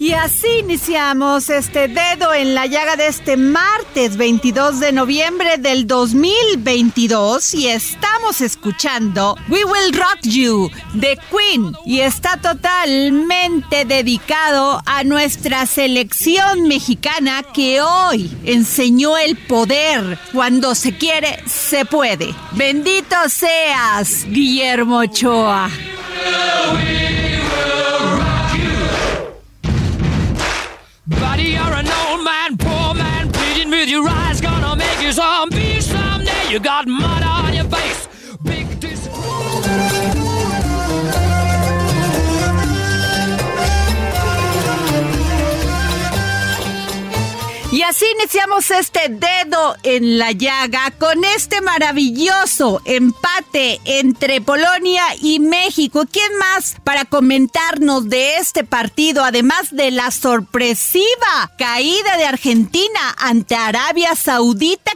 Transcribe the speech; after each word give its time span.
Y 0.00 0.14
así 0.14 0.46
iniciamos 0.60 1.50
este 1.50 1.86
dedo 1.86 2.32
en 2.32 2.54
la 2.54 2.64
llaga 2.64 2.96
de 2.96 3.06
este 3.06 3.36
martes 3.36 4.16
22 4.16 4.80
de 4.80 4.92
noviembre 4.92 5.58
del 5.58 5.86
2022 5.86 7.52
y 7.52 7.68
estamos 7.68 8.40
escuchando 8.40 9.36
We 9.50 9.62
Will 9.62 9.92
Rock 9.92 10.20
You 10.22 10.70
de 10.94 11.18
Queen 11.30 11.74
y 11.84 12.00
está 12.00 12.38
totalmente 12.38 13.84
dedicado 13.84 14.80
a 14.86 15.04
nuestra 15.04 15.66
selección 15.66 16.66
mexicana 16.66 17.42
que 17.42 17.82
hoy 17.82 18.34
enseñó 18.44 19.18
el 19.18 19.36
poder. 19.36 20.18
Cuando 20.32 20.74
se 20.74 20.96
quiere, 20.96 21.44
se 21.44 21.84
puede. 21.84 22.34
Bendito 22.52 23.16
seas, 23.28 24.24
Guillermo 24.30 25.00
Ochoa. 25.00 25.68
Buddy, 31.30 31.50
you're 31.50 31.60
an 31.62 31.86
old 31.86 32.24
man, 32.24 32.56
poor 32.58 32.92
man, 32.92 33.30
pleading 33.30 33.70
with 33.70 33.88
your 33.88 34.04
eyes. 34.08 34.40
Gonna 34.40 34.74
make 34.74 35.00
you 35.00 35.12
zombie 35.12 35.80
someday. 35.80 36.50
You 36.50 36.58
got 36.58 36.88
mud 36.88 37.22
on 37.22 37.54
your 37.54 37.66
face, 37.66 38.08
big 38.42 38.80
disgrace. 38.80 40.09
Así 47.90 48.04
iniciamos 48.20 48.70
este 48.70 49.08
dedo 49.08 49.74
en 49.82 50.16
la 50.16 50.30
llaga 50.30 50.92
con 50.92 51.24
este 51.24 51.60
maravilloso 51.60 52.80
empate 52.84 53.80
entre 53.84 54.40
Polonia 54.40 55.02
y 55.20 55.40
México. 55.40 56.04
¿Quién 56.08 56.36
más 56.38 56.76
para 56.84 57.04
comentarnos 57.04 58.08
de 58.08 58.36
este 58.36 58.62
partido, 58.62 59.24
además 59.24 59.74
de 59.74 59.90
la 59.90 60.12
sorpresiva 60.12 61.50
caída 61.58 62.16
de 62.16 62.26
Argentina 62.26 63.16
ante 63.18 63.56
Arabia 63.56 64.14
Saudita? 64.14 64.92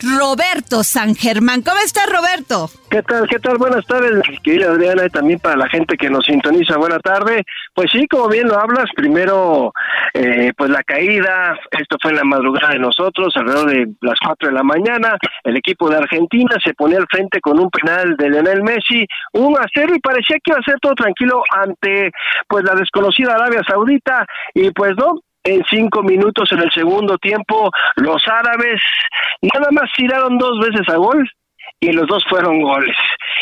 Roberto 0.00 0.84
San 0.84 1.14
Germán. 1.16 1.62
¿Cómo 1.62 1.78
estás, 1.84 2.06
Roberto? 2.06 2.70
¿Qué 2.88 3.02
tal? 3.02 3.26
¿Qué 3.28 3.40
tal? 3.40 3.58
Buenas 3.58 3.84
tardes, 3.86 4.22
querida 4.44 4.70
Adriana, 4.70 5.06
y 5.06 5.10
también 5.10 5.40
para 5.40 5.56
la 5.56 5.68
gente 5.68 5.96
que 5.96 6.08
nos 6.08 6.24
sintoniza. 6.24 6.76
Buena 6.76 7.00
tarde. 7.00 7.42
Pues 7.74 7.90
sí, 7.90 8.06
como 8.06 8.28
bien 8.28 8.46
lo 8.46 8.58
hablas, 8.58 8.86
primero, 8.94 9.72
eh, 10.14 10.52
pues 10.56 10.70
la 10.70 10.84
caída, 10.84 11.58
esto 11.72 11.96
fue 12.00 12.12
en 12.12 12.18
la 12.18 12.24
madrugada 12.24 12.74
de 12.74 12.78
nosotros, 12.78 13.34
alrededor 13.36 13.70
de 13.70 13.86
las 14.02 14.18
4 14.24 14.48
de 14.48 14.54
la 14.54 14.62
mañana, 14.62 15.18
el 15.42 15.56
equipo 15.56 15.90
de 15.90 15.96
Argentina 15.96 16.56
se 16.64 16.74
ponía 16.74 16.98
al 16.98 17.06
frente 17.10 17.40
con 17.40 17.58
un 17.58 17.68
penal 17.70 18.16
de 18.16 18.30
Lionel 18.30 18.62
Messi, 18.62 19.04
1 19.32 19.58
a 19.58 19.66
0, 19.74 19.94
y 19.96 20.00
parecía 20.00 20.36
que 20.36 20.52
iba 20.52 20.60
a 20.60 20.70
ser 20.70 20.78
todo 20.80 20.94
tranquilo 20.94 21.42
ante, 21.50 22.12
pues, 22.48 22.64
la 22.64 22.74
desconocida 22.74 23.34
Arabia 23.34 23.62
Saudita, 23.68 24.24
y 24.54 24.70
pues 24.70 24.92
no, 24.96 25.20
en 25.46 25.64
cinco 25.70 26.02
minutos 26.02 26.50
en 26.52 26.60
el 26.60 26.70
segundo 26.72 27.16
tiempo, 27.18 27.70
los 27.96 28.22
árabes 28.26 28.80
nada 29.42 29.68
más 29.70 29.90
tiraron 29.96 30.38
dos 30.38 30.58
veces 30.60 30.88
a 30.88 30.96
gol 30.96 31.28
y 31.80 31.92
los 31.92 32.06
dos 32.06 32.24
fueron 32.28 32.60
goles. 32.62 32.96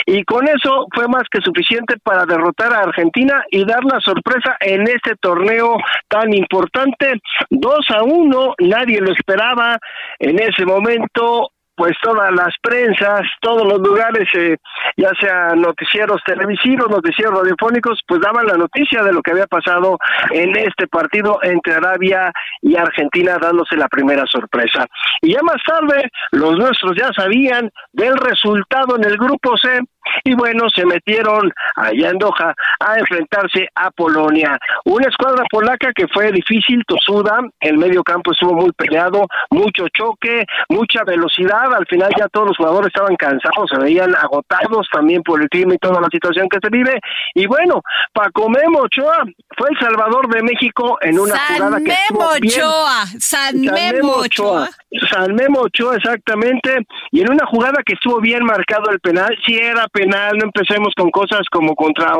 Y 0.06 0.22
con 0.24 0.46
eso 0.48 0.86
fue 0.94 1.08
más 1.08 1.22
que 1.30 1.40
suficiente 1.40 1.96
para 2.02 2.26
derrotar 2.26 2.72
a 2.72 2.80
Argentina 2.80 3.42
y 3.50 3.64
dar 3.64 3.84
la 3.84 4.00
sorpresa 4.00 4.56
en 4.60 4.82
este 4.82 5.14
torneo 5.20 5.76
tan 6.08 6.34
importante. 6.34 7.20
Dos 7.48 7.86
a 7.90 8.02
uno, 8.02 8.54
nadie 8.58 9.00
lo 9.00 9.12
esperaba 9.12 9.78
en 10.18 10.38
ese 10.40 10.66
momento 10.66 11.53
pues 11.76 11.92
todas 12.02 12.32
las 12.32 12.54
prensas, 12.62 13.22
todos 13.40 13.66
los 13.66 13.80
lugares, 13.80 14.28
eh, 14.34 14.56
ya 14.96 15.10
sea 15.20 15.54
noticieros 15.56 16.20
televisivos, 16.24 16.88
noticieros 16.88 17.40
radiofónicos, 17.40 18.00
pues 18.06 18.20
daban 18.20 18.46
la 18.46 18.56
noticia 18.56 19.02
de 19.02 19.12
lo 19.12 19.22
que 19.22 19.32
había 19.32 19.46
pasado 19.46 19.98
en 20.30 20.56
este 20.56 20.86
partido 20.86 21.38
entre 21.42 21.74
Arabia 21.74 22.32
y 22.62 22.76
Argentina, 22.76 23.38
dándose 23.40 23.76
la 23.76 23.88
primera 23.88 24.24
sorpresa. 24.26 24.86
Y 25.20 25.32
ya 25.32 25.42
más 25.42 25.62
tarde, 25.66 26.08
los 26.32 26.56
nuestros 26.56 26.92
ya 26.96 27.10
sabían 27.12 27.70
del 27.92 28.16
resultado 28.16 28.96
en 28.96 29.04
el 29.04 29.16
grupo 29.16 29.56
C, 29.56 29.80
y 30.24 30.34
bueno, 30.34 30.68
se 30.74 30.84
metieron 30.86 31.52
allá 31.76 32.10
en 32.10 32.18
Doha 32.18 32.54
a 32.80 32.98
enfrentarse 32.98 33.68
a 33.74 33.90
Polonia. 33.90 34.58
Una 34.84 35.08
escuadra 35.08 35.44
polaca 35.50 35.92
que 35.94 36.06
fue 36.08 36.32
difícil, 36.32 36.82
tosuda, 36.86 37.40
el 37.60 37.78
medio 37.78 38.02
campo 38.02 38.32
estuvo 38.32 38.54
muy 38.54 38.72
peleado, 38.72 39.26
mucho 39.50 39.88
choque, 39.88 40.44
mucha 40.68 41.04
velocidad, 41.04 41.74
al 41.74 41.86
final 41.86 42.10
ya 42.18 42.28
todos 42.28 42.48
los 42.48 42.56
jugadores 42.56 42.88
estaban 42.88 43.16
cansados, 43.16 43.70
se 43.70 43.78
veían 43.78 44.14
agotados 44.14 44.88
también 44.92 45.22
por 45.22 45.40
el 45.40 45.48
clima 45.48 45.74
y 45.74 45.78
toda 45.78 46.00
la 46.00 46.08
situación 46.10 46.48
que 46.48 46.58
se 46.62 46.70
vive, 46.70 47.00
y 47.34 47.46
bueno, 47.46 47.82
Paco 48.12 48.48
Memo 48.48 48.80
Ochoa 48.80 49.24
fue 49.56 49.68
el 49.70 49.78
salvador 49.78 50.28
de 50.28 50.42
México 50.42 50.98
en 51.00 51.18
una 51.18 51.36
San 51.36 51.56
jugada 51.56 51.76
que 51.78 51.82
Memo 51.84 51.96
estuvo 52.00 52.40
bien. 52.40 52.60
Ochoa, 52.60 53.06
San 53.18 53.60
Memo 53.60 54.12
Ochoa. 54.16 54.68
San 55.10 55.34
Memo 55.34 55.60
Ochoa, 55.60 55.96
exactamente, 55.96 56.86
y 57.10 57.20
en 57.20 57.30
una 57.30 57.46
jugada 57.46 57.82
que 57.84 57.94
estuvo 57.94 58.20
bien 58.20 58.44
marcado 58.44 58.90
el 58.90 59.00
penal, 59.00 59.36
si 59.44 59.56
era 59.56 59.88
penal, 59.94 60.36
no 60.36 60.46
empecemos 60.46 60.92
con 60.96 61.10
cosas 61.10 61.42
como 61.50 61.74
contra 61.76 62.14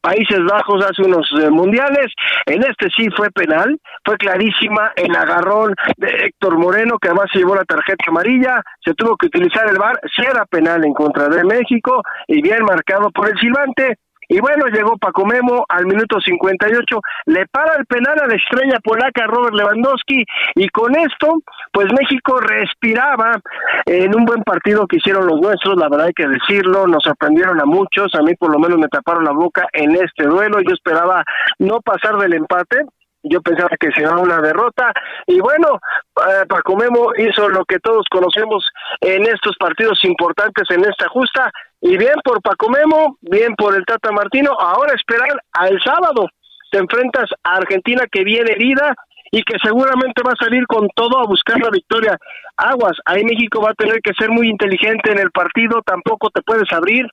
Países 0.00 0.40
Bajos 0.48 0.84
hace 0.84 1.02
unos 1.02 1.28
eh, 1.42 1.50
mundiales, 1.50 2.06
en 2.46 2.62
este 2.62 2.88
sí 2.96 3.08
fue 3.16 3.30
penal, 3.30 3.76
fue 4.04 4.16
clarísima 4.16 4.92
el 4.94 5.14
agarrón 5.14 5.74
de 5.96 6.08
Héctor 6.26 6.56
Moreno, 6.58 6.98
que 6.98 7.08
además 7.08 7.26
se 7.32 7.40
llevó 7.40 7.56
la 7.56 7.64
tarjeta 7.64 8.04
amarilla, 8.08 8.62
se 8.84 8.94
tuvo 8.94 9.16
que 9.16 9.26
utilizar 9.26 9.68
el 9.68 9.78
VAR, 9.78 9.98
si 10.14 10.22
era 10.22 10.46
penal 10.46 10.84
en 10.84 10.94
contra 10.94 11.28
de 11.28 11.42
México, 11.44 12.00
y 12.28 12.40
bien 12.40 12.64
marcado 12.64 13.10
por 13.10 13.28
el 13.28 13.38
silbante, 13.38 13.98
Y 14.28 14.40
bueno, 14.40 14.66
llegó 14.66 14.96
Paco 14.98 15.24
Memo 15.24 15.64
al 15.68 15.86
minuto 15.86 16.20
58, 16.20 17.00
le 17.26 17.46
para 17.46 17.76
el 17.76 17.86
penal 17.86 18.18
a 18.20 18.26
la 18.26 18.34
estrella 18.34 18.78
polaca 18.82 19.24
Robert 19.26 19.54
Lewandowski 19.54 20.24
y 20.56 20.68
con 20.70 20.96
esto, 20.96 21.42
pues 21.76 21.92
México 21.92 22.40
respiraba 22.40 23.38
en 23.84 24.16
un 24.16 24.24
buen 24.24 24.42
partido 24.44 24.86
que 24.86 24.96
hicieron 24.96 25.26
los 25.26 25.42
nuestros, 25.42 25.76
la 25.76 25.90
verdad 25.90 26.06
hay 26.06 26.14
que 26.14 26.26
decirlo, 26.26 26.86
nos 26.86 27.04
sorprendieron 27.04 27.60
a 27.60 27.66
muchos, 27.66 28.14
a 28.14 28.22
mí 28.22 28.32
por 28.34 28.50
lo 28.50 28.58
menos 28.58 28.78
me 28.78 28.88
taparon 28.88 29.24
la 29.24 29.32
boca 29.32 29.68
en 29.74 29.94
este 29.94 30.24
duelo, 30.24 30.56
yo 30.66 30.72
esperaba 30.72 31.22
no 31.58 31.82
pasar 31.82 32.16
del 32.16 32.32
empate, 32.32 32.78
yo 33.24 33.42
pensaba 33.42 33.76
que 33.78 33.90
sería 33.90 34.12
una 34.12 34.40
derrota 34.40 34.90
y 35.26 35.38
bueno, 35.38 35.78
eh, 36.16 36.46
Paco 36.48 36.76
Memo 36.76 37.10
hizo 37.18 37.46
lo 37.50 37.62
que 37.66 37.78
todos 37.78 38.06
conocemos 38.10 38.66
en 39.02 39.26
estos 39.26 39.54
partidos 39.58 40.02
importantes 40.04 40.64
en 40.70 40.80
esta 40.80 41.10
justa 41.10 41.52
y 41.82 41.98
bien 41.98 42.14
por 42.24 42.40
Paco 42.40 42.70
Memo, 42.70 43.18
bien 43.20 43.54
por 43.54 43.76
el 43.76 43.84
Tata 43.84 44.12
Martino, 44.12 44.52
ahora 44.58 44.94
esperar 44.94 45.28
al 45.52 45.78
sábado, 45.84 46.26
te 46.70 46.78
enfrentas 46.78 47.28
a 47.44 47.56
Argentina 47.56 48.04
que 48.10 48.24
viene 48.24 48.52
herida 48.52 48.94
y 49.30 49.42
que 49.42 49.56
seguramente 49.62 50.22
va 50.24 50.32
a 50.32 50.44
salir 50.44 50.66
con 50.66 50.88
todo 50.94 51.18
a 51.18 51.26
buscar 51.26 51.58
la 51.60 51.70
victoria. 51.70 52.16
Aguas, 52.56 52.96
ahí 53.04 53.24
México 53.24 53.60
va 53.60 53.70
a 53.70 53.74
tener 53.74 54.00
que 54.00 54.12
ser 54.18 54.30
muy 54.30 54.48
inteligente 54.48 55.12
en 55.12 55.18
el 55.18 55.30
partido, 55.30 55.82
tampoco 55.84 56.30
te 56.30 56.42
puedes 56.42 56.72
abrir, 56.72 57.06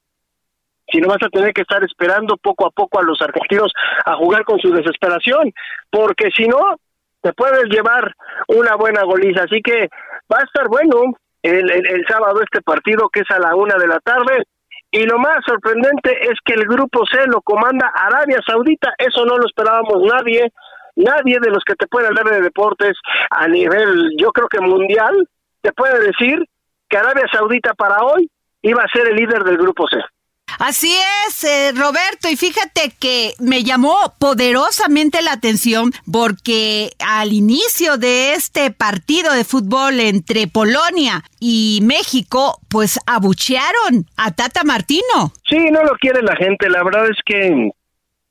si 0.92 1.00
no 1.00 1.08
vas 1.08 1.24
a 1.24 1.30
tener 1.30 1.54
que 1.54 1.62
estar 1.62 1.84
esperando 1.84 2.38
poco 2.38 2.68
a 2.68 2.72
poco 2.72 3.00
a 3.00 3.04
los 3.04 3.22
argentinos 3.22 3.72
a 4.06 4.16
jugar 4.16 4.44
con 4.44 4.60
su 4.60 4.72
desesperación, 4.72 5.52
porque 5.90 6.30
si 6.36 6.48
no, 6.48 6.78
te 7.22 7.34
puedes 7.34 7.66
llevar 7.66 8.14
una 8.48 8.76
buena 8.76 9.04
goliza. 9.04 9.44
Así 9.44 9.62
que 9.62 9.90
va 10.32 10.40
a 10.40 10.44
estar 10.44 10.68
bueno 10.68 11.16
el, 11.42 11.72
el, 11.72 12.06
sábado 12.08 12.42
este 12.42 12.62
partido 12.62 13.10
que 13.10 13.22
es 13.22 13.32
a 13.32 13.40
la 13.40 13.56
una 13.56 13.76
de 13.76 13.88
la 13.88 14.00
tarde. 14.00 14.44
Y 14.92 15.06
lo 15.06 15.18
más 15.18 15.40
sorprendente 15.46 16.12
es 16.30 16.38
que 16.46 16.54
el 16.54 16.66
grupo 16.66 17.04
C 17.12 17.26
lo 17.26 17.42
comanda 17.42 17.92
Arabia 17.96 18.38
Saudita, 18.46 18.94
eso 18.98 19.26
no 19.26 19.38
lo 19.38 19.48
esperábamos 19.48 20.04
nadie, 20.04 20.52
nadie 20.96 21.40
de 21.40 21.50
los 21.50 21.64
que 21.66 21.76
te 21.76 21.88
pueden 21.88 22.10
hablar 22.10 22.34
de 22.34 22.42
deportes 22.42 22.98
a 23.30 23.48
nivel, 23.48 24.12
yo 24.18 24.32
creo 24.32 24.48
que 24.48 24.60
mundial, 24.60 25.28
te 25.62 25.72
puede 25.72 26.00
decir 26.00 26.44
que 26.90 26.98
Arabia 26.98 27.26
Saudita 27.32 27.74
para 27.74 28.04
hoy 28.04 28.30
iba 28.62 28.84
a 28.84 28.92
ser 28.92 29.08
el 29.08 29.16
líder 29.16 29.44
del 29.44 29.58
grupo 29.58 29.88
C. 29.88 29.98
Así 30.60 30.94
es, 31.28 31.44
eh, 31.44 31.72
Roberto, 31.76 32.30
y 32.30 32.36
fíjate 32.36 32.94
que 33.00 33.34
me 33.40 33.64
llamó 33.64 34.14
poderosamente 34.20 35.22
la 35.22 35.34
atención 35.34 35.92
porque 36.12 36.92
al 37.00 37.34
inicio 37.34 37.98
de 37.98 38.34
este 38.34 38.72
partido 38.72 39.34
de 39.34 39.46
fútbol 39.46 40.00
entre 40.00 40.48
Polonia 40.48 41.24
y 41.40 41.80
México, 41.84 42.60
pues 42.70 43.00
abuchearon 43.08 44.06
a 44.16 44.32
Tata 44.32 44.64
Martino. 44.64 45.34
Sí, 45.50 45.58
no 45.72 45.84
lo 45.84 45.96
quiere 45.96 46.22
la 46.22 46.36
gente, 46.36 46.70
la 46.70 46.84
verdad 46.84 47.08
es 47.10 47.18
que 47.26 47.72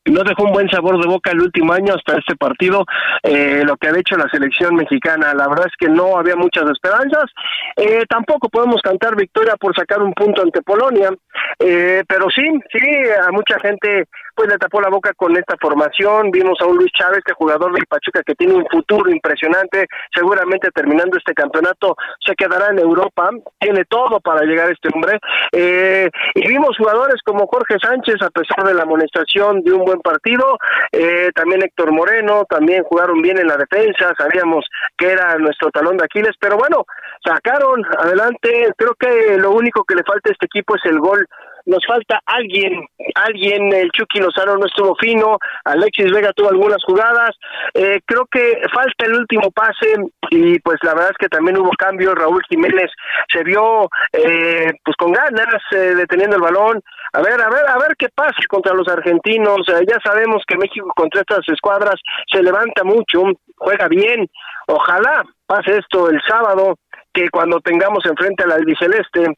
no 0.07 0.25
dejó 0.25 0.45
un 0.45 0.53
buen 0.53 0.69
sabor 0.69 1.01
de 1.01 1.07
boca 1.07 1.31
el 1.31 1.41
último 1.41 1.73
año 1.73 1.95
hasta 1.95 2.19
este 2.19 2.37
partido, 2.37 2.85
eh, 3.23 3.63
lo 3.65 3.77
que 3.77 3.89
ha 3.89 3.99
hecho 3.99 4.17
la 4.17 4.29
selección 4.31 4.75
mexicana. 4.75 5.33
La 5.35 5.49
verdad 5.49 5.67
es 5.67 5.77
que 5.79 5.89
no 5.89 6.17
había 6.17 6.37
muchas 6.37 6.65
esperanzas. 6.71 7.31
Eh, 7.77 8.05
tampoco 8.09 8.49
podemos 8.49 8.81
cantar 8.83 9.17
victoria 9.17 9.55
por 9.57 9.75
sacar 9.77 10.03
un 10.03 10.13
punto 10.13 10.43
ante 10.43 10.63
Polonia, 10.63 11.11
eh, 11.59 12.03
pero 12.09 12.29
sí, 12.31 12.43
sí, 12.71 12.81
a 13.27 13.31
mucha 13.31 13.59
gente 13.61 14.07
pues 14.35 14.49
le 14.49 14.59
tapó 14.59 14.81
la 14.81 14.89
boca 14.89 15.13
con 15.15 15.37
esta 15.37 15.57
formación. 15.61 16.31
Vimos 16.31 16.59
a 16.61 16.67
un 16.67 16.77
Luis 16.77 16.93
Chávez, 16.93 17.19
este 17.19 17.35
jugador 17.35 17.73
del 17.73 17.87
Pachuca 17.87 18.23
que 18.25 18.35
tiene 18.35 18.55
un 18.55 18.67
futuro 18.71 19.11
impresionante. 19.11 19.87
Seguramente 20.15 20.71
terminando 20.71 21.17
este 21.17 21.35
campeonato 21.35 21.97
se 22.25 22.35
quedará 22.35 22.69
en 22.71 22.79
Europa. 22.79 23.31
Tiene 23.59 23.85
todo 23.85 24.21
para 24.21 24.43
llegar 24.43 24.71
este 24.71 24.89
hombre. 24.95 25.19
Eh, 25.53 26.09
y 26.35 26.49
vimos 26.49 26.77
jugadores 26.77 27.17
como 27.25 27.47
Jorge 27.47 27.77
Sánchez, 27.83 28.17
a 28.23 28.31
pesar 28.31 28.67
de 28.67 28.75
la 28.75 28.83
amonestación 28.83 29.63
de 29.63 29.73
un 29.73 29.85
buen 29.85 30.01
partido. 30.01 30.59
Eh, 30.91 31.31
también 31.35 31.63
Héctor 31.63 31.93
Moreno, 31.93 32.45
también 32.49 32.83
jugaron 32.85 33.21
bien 33.23 33.39
en 33.39 33.47
la 33.47 33.57
defensa. 33.57 34.15
Sabíamos 34.17 34.67
que 34.97 35.13
era 35.13 35.37
nuestro 35.37 35.71
talón 35.71 35.97
de 35.97 36.05
Aquiles, 36.05 36.35
pero 36.41 36.57
bueno, 36.57 36.85
sacaron. 37.25 37.85
Adelante. 37.99 38.73
Creo 38.77 38.95
que 38.95 39.39
lo 39.39 39.53
único 39.53 39.85
que 39.85 39.95
le 39.95 40.05
falta 40.05 40.31
a 40.31 40.33
este 40.33 40.47
equipo 40.47 40.77
es 40.77 40.85
el 40.85 40.99
gol. 40.99 41.27
Nos 41.65 41.85
falta 41.87 42.21
alguien, 42.27 42.85
alguien, 43.15 43.73
el 43.73 43.91
Chucky 43.93 44.19
Lozano 44.19 44.57
no 44.57 44.67
estuvo 44.67 44.97
fino, 44.97 45.39
Alexis 45.65 46.11
Vega 46.11 46.33
tuvo 46.33 46.49
algunas 46.49 46.83
jugadas, 46.85 47.31
eh, 47.75 48.01
creo 48.05 48.27
que 48.27 48.61
falta 48.73 49.07
el 49.07 49.15
último 49.15 49.51
pase 49.53 49.95
y 50.31 50.59
pues 50.59 50.79
la 50.83 50.95
verdad 50.95 51.11
es 51.13 51.19
que 51.19 51.29
también 51.29 51.59
hubo 51.59 51.71
cambios, 51.79 52.17
Raúl 52.17 52.43
Jiménez 52.49 52.91
se 53.29 53.45
vio 53.45 53.89
eh, 54.13 54.73
pues 54.85 54.97
con 54.97 55.13
ganas 55.13 55.63
eh, 55.71 55.95
deteniendo 55.95 56.37
el 56.37 56.43
balón, 56.43 56.81
a 57.13 57.23
ver, 57.23 57.41
a 57.41 57.49
ver, 57.49 57.69
a 57.69 57.79
ver 57.79 57.95
qué 57.97 58.09
pasa 58.13 58.33
contra 58.49 58.75
los 58.75 58.89
argentinos, 58.89 59.61
ya 59.69 59.99
sabemos 60.05 60.43
que 60.47 60.57
México 60.57 60.91
contra 60.97 61.21
estas 61.21 61.49
escuadras 61.49 61.95
se 62.27 62.43
levanta 62.43 62.83
mucho, 62.83 63.23
juega 63.57 63.87
bien, 63.87 64.27
ojalá 64.67 65.23
pase 65.47 65.79
esto 65.79 66.09
el 66.09 66.21
sábado, 66.27 66.77
que 67.13 67.29
cuando 67.31 67.61
tengamos 67.61 68.05
enfrente 68.07 68.45
al 68.45 68.53
albiceleste 68.53 69.37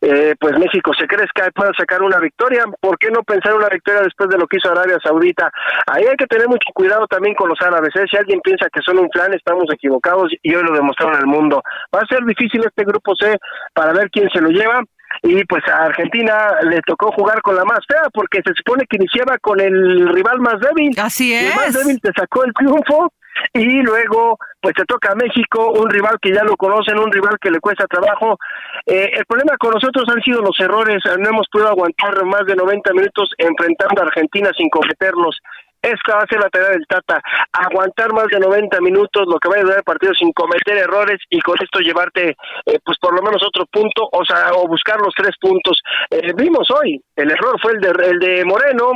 eh, 0.00 0.34
pues 0.38 0.58
México 0.58 0.92
se 0.98 1.06
crezca 1.06 1.46
y 1.46 1.50
pueda 1.52 1.72
sacar 1.76 2.02
una 2.02 2.18
victoria. 2.18 2.64
¿Por 2.80 2.98
qué 2.98 3.10
no 3.10 3.22
pensar 3.22 3.54
una 3.54 3.68
victoria 3.68 4.02
después 4.02 4.28
de 4.28 4.38
lo 4.38 4.46
que 4.46 4.58
hizo 4.58 4.70
Arabia 4.70 4.98
Saudita? 5.02 5.50
Ahí 5.86 6.04
hay 6.04 6.16
que 6.16 6.26
tener 6.26 6.48
mucho 6.48 6.70
cuidado 6.74 7.06
también 7.06 7.34
con 7.34 7.48
los 7.48 7.60
árabes. 7.60 7.90
¿eh? 7.96 8.04
Si 8.10 8.16
alguien 8.16 8.40
piensa 8.40 8.66
que 8.72 8.82
son 8.82 8.98
un 8.98 9.08
plan, 9.08 9.32
estamos 9.32 9.64
equivocados 9.72 10.32
y 10.42 10.54
hoy 10.54 10.62
lo 10.62 10.72
demostraron 10.72 11.16
al 11.16 11.26
mundo. 11.26 11.62
Va 11.94 12.00
a 12.00 12.06
ser 12.06 12.24
difícil 12.24 12.62
este 12.64 12.84
grupo 12.84 13.14
C 13.16 13.36
para 13.74 13.92
ver 13.92 14.10
quién 14.10 14.28
se 14.30 14.40
lo 14.40 14.48
lleva 14.48 14.82
y 15.22 15.44
pues 15.44 15.62
a 15.68 15.84
Argentina 15.84 16.58
le 16.62 16.80
tocó 16.82 17.10
jugar 17.12 17.40
con 17.40 17.56
la 17.56 17.64
más 17.64 17.78
fea 17.88 18.02
porque 18.12 18.42
se 18.44 18.52
supone 18.54 18.84
que 18.88 18.96
iniciaba 18.96 19.38
con 19.38 19.60
el 19.60 20.08
rival 20.08 20.40
más 20.40 20.60
débil. 20.60 20.90
Así 20.98 21.32
es. 21.32 21.50
El 21.50 21.56
más 21.56 21.74
débil 21.74 22.00
te 22.00 22.10
sacó 22.16 22.44
el 22.44 22.52
triunfo 22.52 23.12
y 23.52 23.82
luego 23.82 24.38
pues 24.60 24.74
te 24.74 24.84
toca 24.84 25.12
a 25.12 25.14
México, 25.14 25.72
un 25.72 25.88
rival 25.88 26.16
que 26.20 26.32
ya 26.32 26.42
lo 26.42 26.56
conocen, 26.56 26.98
un 26.98 27.12
rival 27.12 27.36
que 27.40 27.50
le 27.50 27.60
cuesta 27.60 27.86
trabajo. 27.86 28.38
Eh, 28.84 29.10
el 29.12 29.24
problema 29.26 29.56
con 29.58 29.72
nosotros 29.72 30.04
han 30.08 30.20
sido 30.22 30.40
los 30.42 30.58
errores, 30.58 31.02
no 31.18 31.28
hemos 31.28 31.46
podido 31.50 31.68
aguantar 31.68 32.24
más 32.24 32.44
de 32.46 32.56
90 32.56 32.92
minutos 32.92 33.30
enfrentando 33.38 34.02
a 34.02 34.06
Argentina 34.06 34.50
sin 34.56 34.68
cometerlos. 34.68 35.38
Esta 35.82 36.16
va 36.16 36.22
a 36.22 36.26
ser 36.26 36.40
la 36.40 36.48
tarea 36.48 36.70
del 36.70 36.86
Tata, 36.88 37.22
aguantar 37.52 38.12
más 38.12 38.26
de 38.26 38.40
90 38.40 38.80
minutos, 38.80 39.24
lo 39.28 39.38
que 39.38 39.48
va 39.48 39.56
a 39.56 39.62
durar 39.62 39.78
el 39.78 39.84
partido 39.84 40.14
sin 40.14 40.32
cometer 40.32 40.76
errores 40.78 41.18
y 41.30 41.40
con 41.40 41.54
esto 41.62 41.78
llevarte, 41.78 42.30
eh, 42.30 42.78
pues 42.84 42.98
por 42.98 43.14
lo 43.14 43.22
menos 43.22 43.40
otro 43.46 43.66
punto, 43.66 44.08
o 44.10 44.24
sea, 44.24 44.50
o 44.54 44.66
buscar 44.66 44.98
los 44.98 45.14
tres 45.14 45.36
puntos. 45.40 45.80
Eh, 46.10 46.32
vimos 46.34 46.68
hoy, 46.72 47.00
el 47.14 47.30
error 47.30 47.60
fue 47.62 47.72
el 47.72 47.80
de, 47.80 47.90
el 48.04 48.18
de 48.18 48.44
Moreno, 48.44 48.94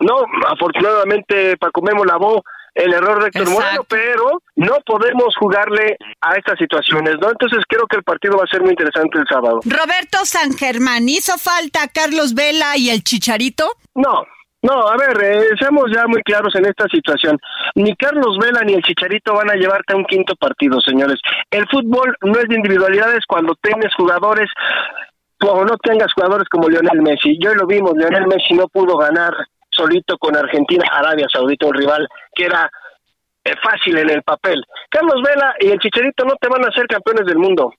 no, 0.00 0.24
afortunadamente 0.48 1.56
Paco 1.58 1.80
Memo 1.82 2.04
lavó 2.04 2.42
el 2.74 2.92
error 2.92 3.20
de 3.20 3.28
Héctor 3.28 3.50
Moreno, 3.50 3.84
pero 3.88 4.42
no 4.56 4.78
podemos 4.86 5.34
jugarle 5.36 5.96
a 6.20 6.34
estas 6.34 6.58
situaciones, 6.58 7.16
¿no? 7.20 7.30
Entonces 7.30 7.60
creo 7.68 7.86
que 7.86 7.96
el 7.96 8.02
partido 8.02 8.36
va 8.36 8.44
a 8.44 8.50
ser 8.50 8.62
muy 8.62 8.70
interesante 8.70 9.18
el 9.18 9.26
sábado. 9.28 9.60
Roberto 9.64 10.24
San 10.24 10.56
Germán, 10.56 11.08
¿hizo 11.08 11.36
falta 11.38 11.88
Carlos 11.92 12.34
Vela 12.34 12.76
y 12.76 12.90
el 12.90 13.02
Chicharito? 13.02 13.72
No, 13.94 14.24
no, 14.62 14.88
a 14.88 14.96
ver, 14.96 15.22
eh, 15.22 15.48
seamos 15.58 15.90
ya 15.92 16.06
muy 16.06 16.22
claros 16.22 16.54
en 16.54 16.64
esta 16.66 16.86
situación. 16.86 17.38
Ni 17.74 17.96
Carlos 17.96 18.38
Vela 18.38 18.62
ni 18.62 18.74
el 18.74 18.82
Chicharito 18.82 19.34
van 19.34 19.50
a 19.50 19.54
llevarte 19.54 19.92
a 19.92 19.96
un 19.96 20.04
quinto 20.04 20.36
partido, 20.36 20.80
señores. 20.80 21.18
El 21.50 21.66
fútbol 21.68 22.16
no 22.22 22.38
es 22.38 22.48
de 22.48 22.54
individualidades 22.54 23.26
cuando 23.26 23.54
tienes 23.60 23.92
jugadores 23.96 24.48
o 25.44 25.64
no 25.64 25.76
tengas 25.78 26.12
jugadores 26.14 26.48
como 26.48 26.68
Lionel 26.68 27.02
Messi. 27.02 27.36
Yo 27.42 27.52
lo 27.54 27.66
vimos, 27.66 27.94
Lionel 27.96 28.28
Messi 28.28 28.54
no 28.54 28.68
pudo 28.68 28.96
ganar 28.96 29.34
solito 29.68 30.16
con 30.18 30.36
Argentina, 30.36 30.84
Arabia 30.92 31.26
Saudita, 31.32 31.66
un 31.66 31.74
rival 31.74 32.06
que 32.34 32.44
era 32.44 32.70
eh, 33.44 33.54
fácil 33.62 33.98
en 33.98 34.10
el 34.10 34.22
papel. 34.22 34.64
Carlos 34.88 35.22
Vela 35.22 35.54
y 35.60 35.70
el 35.70 35.78
Chicharito 35.78 36.24
no 36.24 36.34
te 36.36 36.48
van 36.48 36.64
a 36.64 36.72
ser 36.72 36.86
campeones 36.86 37.26
del 37.26 37.38
mundo. 37.38 37.72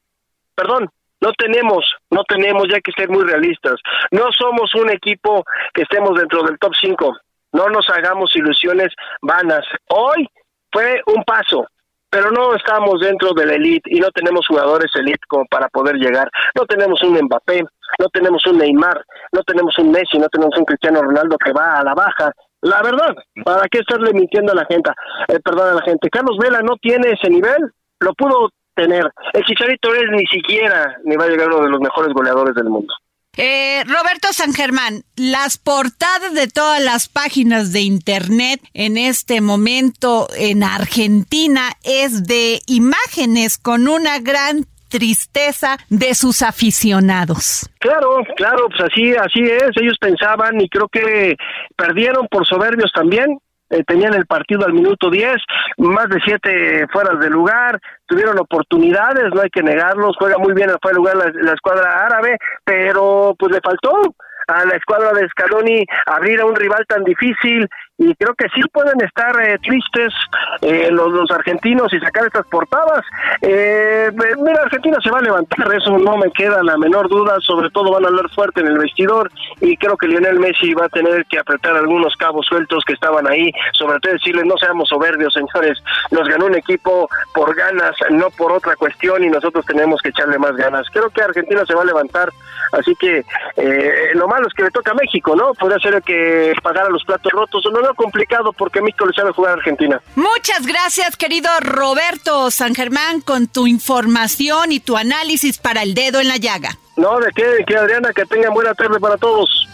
Perdón, 0.55 0.89
no 1.21 1.31
tenemos, 1.33 1.85
no 2.09 2.23
tenemos, 2.25 2.67
ya 2.69 2.81
que 2.81 2.91
ser 2.91 3.09
muy 3.09 3.23
realistas. 3.23 3.75
No 4.11 4.31
somos 4.37 4.75
un 4.75 4.89
equipo 4.89 5.45
que 5.73 5.83
estemos 5.83 6.19
dentro 6.19 6.43
del 6.43 6.59
top 6.59 6.73
5. 6.79 7.17
No 7.53 7.69
nos 7.69 7.87
hagamos 7.89 8.35
ilusiones 8.35 8.89
vanas. 9.21 9.65
Hoy 9.87 10.27
fue 10.69 11.01
un 11.05 11.23
paso, 11.23 11.67
pero 12.09 12.29
no 12.31 12.53
estamos 12.55 12.99
dentro 12.99 13.33
de 13.33 13.45
la 13.45 13.53
elite 13.53 13.89
y 13.89 13.99
no 13.99 14.09
tenemos 14.11 14.45
jugadores 14.47 14.91
elite 14.95 15.25
como 15.29 15.45
para 15.45 15.69
poder 15.69 15.95
llegar. 15.95 16.29
No 16.55 16.65
tenemos 16.65 17.01
un 17.03 17.13
Mbappé, 17.13 17.63
no 17.99 18.09
tenemos 18.09 18.45
un 18.45 18.57
Neymar, 18.57 19.05
no 19.31 19.43
tenemos 19.43 19.77
un 19.77 19.91
Messi, 19.91 20.17
no 20.17 20.27
tenemos 20.27 20.57
un 20.57 20.65
Cristiano 20.65 21.01
Ronaldo 21.01 21.37
que 21.37 21.53
va 21.53 21.79
a 21.79 21.83
la 21.83 21.93
baja. 21.93 22.33
La 22.63 22.81
verdad, 22.81 23.13
¿para 23.43 23.67
qué 23.69 23.79
estarle 23.79 24.13
mintiendo 24.13 24.53
a 24.53 24.55
la 24.55 24.65
gente? 24.65 24.89
Eh, 25.27 25.39
perdón 25.43 25.71
a 25.71 25.73
la 25.73 25.81
gente. 25.81 26.09
Carlos 26.09 26.37
Vela 26.41 26.61
no 26.61 26.77
tiene 26.77 27.11
ese 27.11 27.29
nivel, 27.29 27.59
lo 27.99 28.13
pudo 28.13 28.51
tener. 28.73 29.03
El 29.33 29.43
Chicharito 29.43 29.93
es 29.93 30.09
ni 30.11 30.25
siquiera 30.27 30.95
ni 31.03 31.17
va 31.17 31.25
a 31.25 31.27
llegar 31.27 31.49
uno 31.49 31.65
de 31.65 31.69
los 31.69 31.81
mejores 31.81 32.13
goleadores 32.13 32.55
del 32.55 32.69
mundo. 32.69 32.93
Eh, 33.35 33.83
Roberto 33.85 34.29
San 34.31 34.53
Germán, 34.53 35.03
las 35.17 35.57
portadas 35.57 36.33
de 36.33 36.47
todas 36.47 36.81
las 36.81 37.09
páginas 37.09 37.73
de 37.73 37.81
internet 37.81 38.61
en 38.73 38.95
este 38.95 39.41
momento 39.41 40.27
en 40.37 40.63
Argentina 40.63 41.73
es 41.83 42.23
de 42.25 42.61
imágenes 42.67 43.57
con 43.57 43.89
una 43.89 44.19
gran 44.19 44.67
tristeza 44.93 45.75
de 45.89 46.13
sus 46.13 46.43
aficionados. 46.43 47.67
Claro, 47.79 48.19
claro, 48.37 48.67
pues 48.69 48.91
así, 48.91 49.11
así 49.15 49.41
es. 49.41 49.71
Ellos 49.81 49.97
pensaban 49.99 50.61
y 50.61 50.69
creo 50.69 50.87
que 50.87 51.35
perdieron 51.75 52.27
por 52.29 52.45
soberbios 52.45 52.91
también. 52.93 53.39
Eh, 53.71 53.83
tenían 53.87 54.13
el 54.13 54.27
partido 54.27 54.67
al 54.67 54.73
minuto 54.73 55.09
10, 55.09 55.33
más 55.77 56.07
de 56.09 56.19
siete 56.23 56.85
fueras 56.91 57.19
de 57.19 57.29
lugar, 57.31 57.79
tuvieron 58.05 58.37
oportunidades, 58.37 59.33
no 59.33 59.41
hay 59.41 59.49
que 59.49 59.63
negarlos, 59.63 60.15
juega 60.19 60.37
muy 60.37 60.53
bien 60.53 60.69
fue 60.79 60.93
lugar 60.93 61.15
la, 61.15 61.31
la 61.33 61.53
escuadra 61.53 62.05
árabe, 62.05 62.37
pero 62.63 63.33
pues 63.39 63.51
le 63.51 63.61
faltó 63.61 64.13
a 64.47 64.65
la 64.65 64.75
escuadra 64.75 65.11
de 65.13 65.27
Scaloni 65.29 65.85
abrir 66.05 66.41
a 66.41 66.45
un 66.45 66.55
rival 66.55 66.85
tan 66.87 67.03
difícil 67.03 67.67
y 67.97 68.15
creo 68.15 68.33
que 68.33 68.47
sí 68.55 68.61
pueden 68.71 68.99
estar 69.01 69.39
eh, 69.41 69.59
tristes 69.59 70.13
eh, 70.61 70.89
los, 70.91 71.29
argentinos 71.31 71.93
y 71.93 71.99
sacar 71.99 72.25
estas 72.25 72.45
portadas. 72.47 73.05
Eh, 73.41 74.09
mira, 74.39 74.63
Argentina 74.63 74.97
se 75.03 75.11
va 75.11 75.19
a 75.19 75.21
levantar, 75.23 75.73
eso 75.73 75.97
no 75.97 76.17
me 76.17 76.31
queda 76.31 76.63
la 76.63 76.77
menor 76.77 77.07
duda, 77.07 77.37
sobre 77.41 77.69
todo 77.69 77.91
van 77.91 78.05
a 78.05 78.07
hablar 78.07 78.29
fuerte 78.31 78.61
en 78.61 78.67
el 78.67 78.79
vestidor 78.79 79.31
y 79.61 79.77
creo 79.77 79.95
que 79.95 80.07
Lionel 80.07 80.39
Messi 80.39 80.73
va 80.73 80.85
a 80.85 80.89
tener 80.89 81.25
que 81.25 81.39
apretar 81.39 81.75
algunos 81.75 82.15
cabos 82.15 82.45
sueltos 82.47 82.83
que 82.85 82.93
estaban 82.93 83.29
ahí, 83.29 83.51
sobre 83.73 83.99
todo 83.99 84.13
decirles 84.13 84.45
no 84.45 84.57
seamos 84.57 84.89
soberbios, 84.89 85.33
señores, 85.33 85.81
nos 86.11 86.27
ganó 86.27 86.47
un 86.47 86.55
equipo 86.55 87.07
por 87.33 87.55
ganas, 87.55 87.95
no 88.09 88.29
por 88.31 88.51
otra 88.51 88.75
cuestión 88.75 89.23
y 89.23 89.29
nosotros 89.29 89.65
tenemos 89.65 90.01
que 90.01 90.09
echarle 90.09 90.39
más 90.39 90.55
ganas. 90.55 90.87
Creo 90.91 91.09
que 91.09 91.21
Argentina 91.21 91.63
se 91.65 91.75
va 91.75 91.83
a 91.83 91.85
levantar, 91.85 92.29
así 92.71 92.95
que 92.95 93.23
eh, 93.57 94.11
lo 94.15 94.27
malo 94.27 94.47
es 94.47 94.53
que 94.53 94.63
le 94.63 94.71
toca 94.71 94.91
a 94.91 94.95
México, 94.95 95.35
¿no? 95.35 95.53
Podría 95.53 95.79
ser 95.79 96.01
que 96.01 96.53
pagara 96.61 96.89
los 96.89 97.03
platos 97.03 97.31
rotos, 97.31 97.63
no 97.71 97.82
complicado 97.93 98.53
porque 98.53 98.81
México 98.81 99.05
le 99.05 99.13
sabe 99.13 99.31
jugar 99.31 99.51
a 99.51 99.53
Argentina. 99.55 100.01
Muchas 100.15 100.65
gracias, 100.65 101.17
querido 101.17 101.49
Roberto 101.59 102.49
San 102.51 102.75
Germán, 102.75 103.21
con 103.21 103.47
tu 103.47 103.67
información 103.67 104.71
y 104.71 104.79
tu 104.79 104.97
análisis 104.97 105.57
para 105.57 105.83
el 105.83 105.93
dedo 105.93 106.19
en 106.19 106.27
la 106.27 106.37
llaga. 106.37 106.77
No, 106.95 107.19
de 107.19 107.31
qué, 107.35 107.45
de 107.45 107.65
qué 107.65 107.75
Adriana, 107.75 108.11
que 108.13 108.25
tengan 108.25 108.53
buena 108.53 108.73
tarde 108.73 108.99
para 108.99 109.17
todos. 109.17 109.67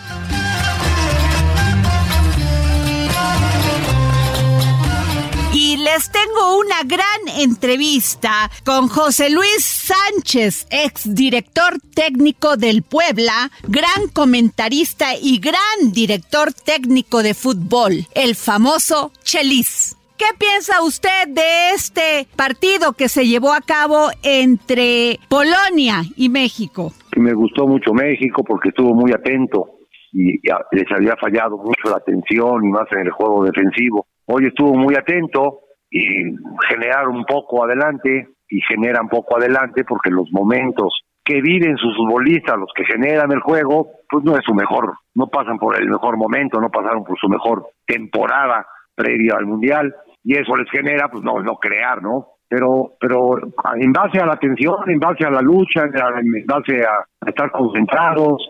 Les 5.79 6.12
tengo 6.12 6.59
una 6.59 6.83
gran 6.83 7.39
entrevista 7.39 8.50
con 8.65 8.88
José 8.89 9.29
Luis 9.29 9.63
Sánchez, 9.63 10.67
ex 10.71 11.15
director 11.15 11.75
técnico 11.95 12.57
del 12.57 12.83
Puebla, 12.83 13.50
gran 13.67 14.09
comentarista 14.13 15.15
y 15.21 15.39
gran 15.39 15.93
director 15.93 16.51
técnico 16.53 17.24
de 17.24 17.33
fútbol, 17.33 17.93
el 18.13 18.36
famoso 18.36 19.12
Chelis. 19.24 19.95
¿Qué 20.17 20.25
piensa 20.38 20.83
usted 20.83 21.29
de 21.29 21.71
este 21.74 22.27
partido 22.36 22.91
que 22.91 23.07
se 23.07 23.25
llevó 23.25 23.53
a 23.53 23.62
cabo 23.62 24.09
entre 24.21 25.17
Polonia 25.29 26.01
y 26.17 26.27
México? 26.27 26.91
Me 27.15 27.33
gustó 27.33 27.67
mucho 27.67 27.93
México 27.93 28.43
porque 28.43 28.69
estuvo 28.69 28.93
muy 28.93 29.13
atento 29.13 29.79
y 30.12 30.41
les 30.74 30.91
había 30.93 31.15
fallado 31.15 31.57
mucho 31.57 31.89
la 31.89 31.98
atención 31.98 32.65
y 32.65 32.67
más 32.67 32.91
en 32.91 33.07
el 33.07 33.12
juego 33.12 33.45
defensivo. 33.45 34.07
Hoy 34.25 34.48
estuvo 34.48 34.74
muy 34.74 34.95
atento 34.95 35.68
y 35.89 36.36
generar 36.67 37.08
un 37.08 37.25
poco 37.25 37.63
adelante 37.63 38.29
y 38.48 38.62
genera 38.62 39.01
un 39.01 39.10
poco 39.10 39.38
adelante 39.38 39.84
porque 39.84 40.10
los 40.10 40.31
momentos 40.31 41.03
que 41.24 41.41
viven 41.41 41.77
sus 41.77 41.96
futbolistas, 41.96 42.58
los 42.58 42.72
que 42.75 42.86
generan 42.86 43.31
el 43.31 43.39
juego, 43.41 43.91
pues 44.10 44.24
no 44.24 44.36
es 44.36 44.43
su 44.43 44.53
mejor, 44.53 44.93
no 45.13 45.27
pasan 45.27 45.60
por 45.60 45.79
el 45.79 45.88
mejor 45.88 46.17
momento, 46.17 46.60
no 46.60 46.69
pasaron 46.69 47.03
por 47.03 47.19
su 47.19 47.29
mejor 47.29 47.67
temporada 47.86 48.65
previa 48.96 49.36
al 49.38 49.46
mundial 49.46 49.96
y 50.24 50.38
eso 50.38 50.55
les 50.55 50.69
genera 50.72 51.08
pues 51.10 51.24
no 51.24 51.39
no 51.41 51.55
crear, 51.55 52.01
¿no? 52.01 52.27
Pero 52.48 52.93
pero 53.00 53.38
en 53.75 53.93
base 53.93 54.19
a 54.19 54.25
la 54.25 54.34
atención, 54.34 54.75
en 54.88 55.00
base 55.00 55.25
a 55.25 55.29
la 55.29 55.41
lucha, 55.41 55.84
en 55.84 56.46
base 56.46 56.81
a 56.81 57.05
estar 57.27 57.51
concentrados, 57.51 58.50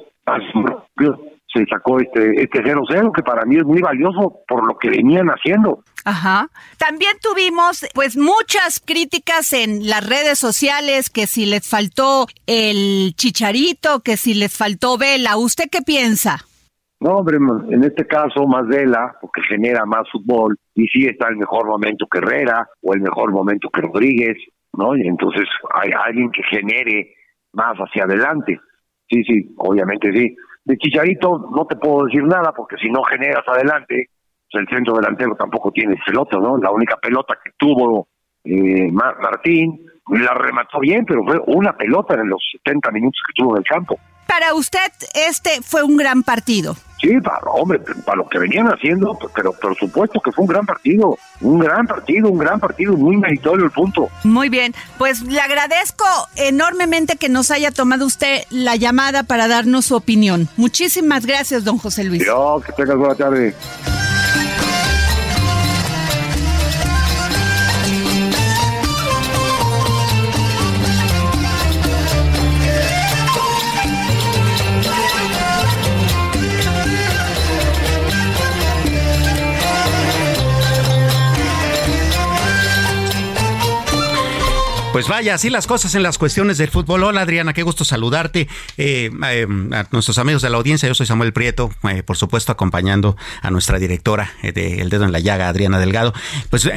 se 1.53 1.65
sacó 1.65 1.99
este 1.99 2.43
este 2.43 2.63
0-0 2.63 3.11
que 3.13 3.23
para 3.23 3.45
mí 3.45 3.57
es 3.57 3.65
muy 3.65 3.81
valioso 3.81 4.41
por 4.47 4.65
lo 4.65 4.77
que 4.77 4.89
venían 4.89 5.27
haciendo. 5.27 5.83
Ajá. 6.05 6.47
También 6.77 7.13
tuvimos 7.21 7.85
pues 7.93 8.17
muchas 8.17 8.79
críticas 8.85 9.53
en 9.53 9.87
las 9.87 10.07
redes 10.07 10.37
sociales 10.37 11.09
que 11.09 11.27
si 11.27 11.45
les 11.45 11.67
faltó 11.67 12.27
el 12.45 13.13
Chicharito, 13.15 14.01
que 14.01 14.17
si 14.17 14.33
les 14.33 14.55
faltó 14.55 14.97
Vela, 14.97 15.37
¿usted 15.37 15.65
qué 15.71 15.81
piensa? 15.81 16.37
No, 17.01 17.11
hombre, 17.11 17.37
en 17.37 17.83
este 17.83 18.05
caso 18.05 18.45
más 18.45 18.67
Vela, 18.67 19.15
porque 19.21 19.41
genera 19.47 19.85
más 19.85 20.03
fútbol 20.11 20.57
y 20.75 20.85
sí 20.87 21.05
está 21.05 21.29
el 21.29 21.37
mejor 21.37 21.65
momento 21.65 22.05
que 22.11 22.17
Herrera 22.19 22.67
o 22.81 22.93
el 22.93 23.01
mejor 23.01 23.31
momento 23.31 23.69
que 23.69 23.81
Rodríguez, 23.81 24.37
¿no? 24.73 24.95
Y 24.97 25.07
entonces 25.07 25.47
hay 25.73 25.91
alguien 25.91 26.29
que 26.31 26.43
genere 26.43 27.15
más 27.53 27.77
hacia 27.77 28.03
adelante. 28.03 28.59
Sí, 29.09 29.23
sí, 29.23 29.55
obviamente 29.57 30.11
sí 30.11 30.35
de 30.65 30.77
Chicharito 30.77 31.49
no 31.55 31.65
te 31.65 31.75
puedo 31.75 32.05
decir 32.05 32.23
nada 32.23 32.51
porque 32.55 32.77
si 32.77 32.89
no 32.89 33.03
generas 33.03 33.47
adelante, 33.47 34.09
pues 34.51 34.61
el 34.61 34.67
centro 34.67 34.95
delantero 34.95 35.35
tampoco 35.35 35.71
tiene 35.71 35.95
pelota, 36.05 36.37
¿no? 36.37 36.57
La 36.57 36.71
única 36.71 36.97
pelota 36.97 37.37
que 37.43 37.51
tuvo 37.57 38.07
eh, 38.43 38.91
Martín 38.91 39.85
la 40.11 40.33
remató 40.33 40.79
bien, 40.79 41.05
pero 41.05 41.23
fue 41.23 41.39
una 41.47 41.73
pelota 41.73 42.15
en 42.15 42.29
los 42.29 42.41
70 42.63 42.91
minutos 42.91 43.21
que 43.27 43.33
tuvo 43.41 43.55
en 43.55 43.57
el 43.59 43.63
campo. 43.63 43.99
Para 44.29 44.53
usted, 44.53 44.91
este 45.15 45.59
fue 45.63 45.81
un 45.81 45.97
gran 45.97 46.21
partido. 46.21 46.77
Sí, 47.01 47.19
para, 47.19 47.39
hombre, 47.51 47.79
para 48.05 48.17
lo 48.17 48.29
que 48.29 48.37
venían 48.37 48.67
haciendo, 48.67 49.17
pero 49.33 49.53
por 49.53 49.75
supuesto 49.75 50.21
que 50.21 50.31
fue 50.31 50.43
un 50.43 50.49
gran 50.49 50.67
partido, 50.67 51.17
un 51.41 51.57
gran 51.57 51.87
partido, 51.87 52.29
un 52.29 52.37
gran 52.37 52.59
partido, 52.59 52.93
muy 52.93 53.17
meritorio 53.17 53.65
el 53.65 53.71
punto. 53.71 54.07
Muy 54.23 54.49
bien, 54.49 54.75
pues 54.99 55.21
le 55.23 55.41
agradezco 55.41 56.05
enormemente 56.35 57.15
que 57.15 57.27
nos 57.27 57.49
haya 57.49 57.71
tomado 57.71 58.05
usted 58.05 58.43
la 58.51 58.75
llamada 58.75 59.23
para 59.23 59.47
darnos 59.47 59.85
su 59.85 59.95
opinión. 59.95 60.47
Muchísimas 60.57 61.25
gracias, 61.25 61.63
don 61.63 61.79
José 61.79 62.03
Luis. 62.03 62.23
Yo, 62.23 62.61
que 62.63 62.71
tengas 62.73 62.97
buena 62.97 63.15
tarde. 63.15 63.55
Pues 84.91 85.07
vaya, 85.07 85.35
así 85.35 85.51
las 85.51 85.67
cosas 85.67 85.93
en 85.93 86.01
las 86.01 86.17
cuestiones 86.17 86.57
del 86.57 86.69
fútbol. 86.69 87.03
Hola 87.03 87.21
Adriana, 87.21 87.53
qué 87.53 87.61
gusto 87.61 87.85
saludarte. 87.85 88.47
Eh, 88.77 89.11
eh, 89.29 89.47
a 89.71 89.85
nuestros 89.91 90.17
amigos 90.17 90.41
de 90.41 90.49
la 90.49 90.57
audiencia, 90.57 90.87
yo 90.87 90.95
soy 90.95 91.05
Samuel 91.05 91.31
Prieto, 91.31 91.69
eh, 91.87 92.01
por 92.01 92.17
supuesto 92.17 92.51
acompañando 92.51 93.15
a 93.43 93.51
nuestra 93.51 93.77
directora 93.77 94.33
de 94.41 94.81
El 94.81 94.89
Dedo 94.89 95.05
en 95.05 95.11
la 95.11 95.19
Llaga, 95.19 95.47
Adriana 95.47 95.79
Delgado. 95.79 96.13
Pues 96.49 96.67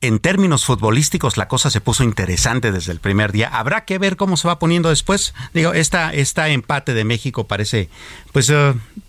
en 0.00 0.18
términos 0.18 0.64
futbolísticos 0.64 1.36
la 1.36 1.48
cosa 1.48 1.70
se 1.70 1.80
puso 1.80 2.04
interesante 2.04 2.72
desde 2.72 2.92
el 2.92 3.00
primer 3.00 3.32
día. 3.32 3.48
Habrá 3.48 3.84
que 3.84 3.98
ver 3.98 4.16
cómo 4.16 4.36
se 4.36 4.48
va 4.48 4.58
poniendo 4.58 4.88
después. 4.88 5.34
Digo, 5.54 5.72
esta, 5.72 6.12
esta 6.12 6.48
empate 6.48 6.94
de 6.94 7.04
México 7.04 7.46
parece 7.46 7.88
pues 8.32 8.52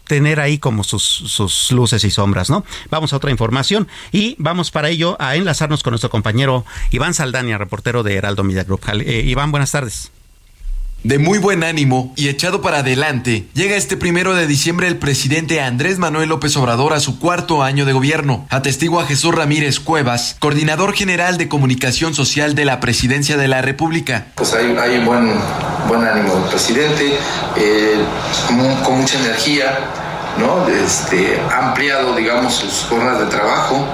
tener 0.06 0.40
ahí 0.40 0.58
como 0.58 0.84
sus, 0.84 1.04
sus 1.04 1.72
luces 1.72 2.04
y 2.04 2.12
sombras, 2.12 2.50
¿no? 2.50 2.66
Vamos 2.90 3.14
a 3.14 3.18
otra 3.18 3.32
información 3.32 3.88
y 4.12 4.36
vamos 4.40 4.72
para 4.72 4.90
ello 4.90 5.16
a 5.20 5.36
enlazarnos 5.36 5.84
con 5.84 5.92
nuestro 5.92 6.10
compañero 6.10 6.66
Iván 6.92 7.14
Saldania, 7.14 7.58
reportero 7.58 8.04
de 8.04 8.16
Heraldo 8.16 8.44
Media 8.44 8.64
Group. 8.64 8.82
Eh, 8.92 9.24
Iván, 9.26 9.52
buenas 9.52 9.72
tardes. 9.72 10.12
De 11.04 11.18
muy 11.18 11.38
buen 11.38 11.64
ánimo 11.64 12.12
y 12.18 12.28
echado 12.28 12.62
para 12.62 12.80
adelante, 12.80 13.48
llega 13.54 13.78
este 13.78 13.96
primero 13.96 14.36
de 14.36 14.48
diciembre 14.48 14.86
el 14.86 14.98
presidente 14.98 15.62
Andrés 15.62 15.98
Manuel 15.98 16.28
López 16.28 16.58
Obrador 16.58 16.92
a 16.92 17.00
su 17.00 17.20
cuarto 17.20 17.64
año 17.64 17.86
de 17.86 17.94
gobierno. 17.94 18.46
Atestigua 18.50 19.06
Jesús 19.06 19.34
Ramírez 19.34 19.80
Cuevas, 19.80 20.36
coordinador 20.40 20.94
general 20.94 21.38
de 21.38 21.48
comunicación 21.48 22.14
social 22.14 22.54
de 22.54 22.66
la 22.66 22.82
presidencia 22.82 23.38
de 23.38 23.48
la 23.48 23.62
República. 23.62 24.28
Pues 24.36 24.54
hay, 24.54 24.76
hay 24.76 25.00
buen, 25.06 25.32
buen 25.88 26.04
ánimo 26.04 26.36
del 26.36 26.50
presidente, 26.50 27.14
eh, 27.56 27.96
con, 28.84 29.00
mucha 29.00 29.20
energía, 29.20 29.80
¿no? 30.38 30.68
Este, 30.68 31.40
ha 31.50 31.70
ampliado, 31.70 32.14
digamos, 32.18 32.56
sus 32.56 32.88
jornadas 32.90 33.22
de 33.22 33.26
trabajo 33.28 33.88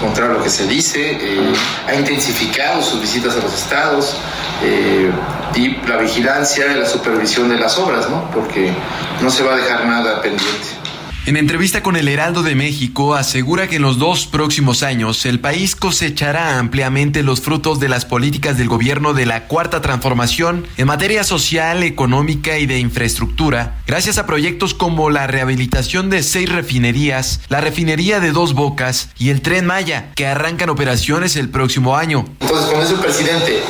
contrario 0.00 0.34
a 0.34 0.38
lo 0.38 0.44
que 0.44 0.50
se 0.50 0.66
dice, 0.66 1.18
eh, 1.20 1.52
ha 1.86 1.94
intensificado 1.94 2.82
sus 2.82 3.00
visitas 3.00 3.36
a 3.36 3.40
los 3.40 3.54
estados 3.54 4.16
eh, 4.62 5.10
y 5.54 5.76
la 5.86 5.96
vigilancia 5.96 6.72
y 6.72 6.78
la 6.78 6.86
supervisión 6.86 7.48
de 7.48 7.56
las 7.56 7.78
obras, 7.78 8.08
¿no? 8.08 8.30
porque 8.32 8.72
no 9.20 9.30
se 9.30 9.42
va 9.42 9.54
a 9.54 9.56
dejar 9.56 9.86
nada 9.86 10.20
pendiente. 10.20 10.83
En 11.26 11.38
entrevista 11.38 11.82
con 11.82 11.96
el 11.96 12.06
Heraldo 12.08 12.42
de 12.42 12.54
México, 12.54 13.14
asegura 13.14 13.66
que 13.66 13.76
en 13.76 13.82
los 13.82 13.98
dos 13.98 14.26
próximos 14.26 14.82
años 14.82 15.24
el 15.24 15.40
país 15.40 15.74
cosechará 15.74 16.58
ampliamente 16.58 17.22
los 17.22 17.40
frutos 17.40 17.80
de 17.80 17.88
las 17.88 18.04
políticas 18.04 18.58
del 18.58 18.68
gobierno 18.68 19.14
de 19.14 19.24
la 19.24 19.46
Cuarta 19.46 19.80
Transformación 19.80 20.66
en 20.76 20.86
materia 20.86 21.24
social, 21.24 21.82
económica 21.82 22.58
y 22.58 22.66
de 22.66 22.78
infraestructura, 22.78 23.76
gracias 23.86 24.18
a 24.18 24.26
proyectos 24.26 24.74
como 24.74 25.08
la 25.08 25.26
rehabilitación 25.26 26.10
de 26.10 26.22
seis 26.22 26.52
refinerías, 26.52 27.40
la 27.48 27.62
refinería 27.62 28.20
de 28.20 28.30
Dos 28.30 28.52
Bocas 28.52 29.08
y 29.18 29.30
el 29.30 29.40
Tren 29.40 29.64
Maya, 29.64 30.10
que 30.14 30.26
arrancan 30.26 30.68
operaciones 30.68 31.36
el 31.36 31.48
próximo 31.48 31.96
año. 31.96 32.26
Entonces, 32.40 32.70
con 32.70 32.82
eso 32.82 33.00
presidente 33.00 33.62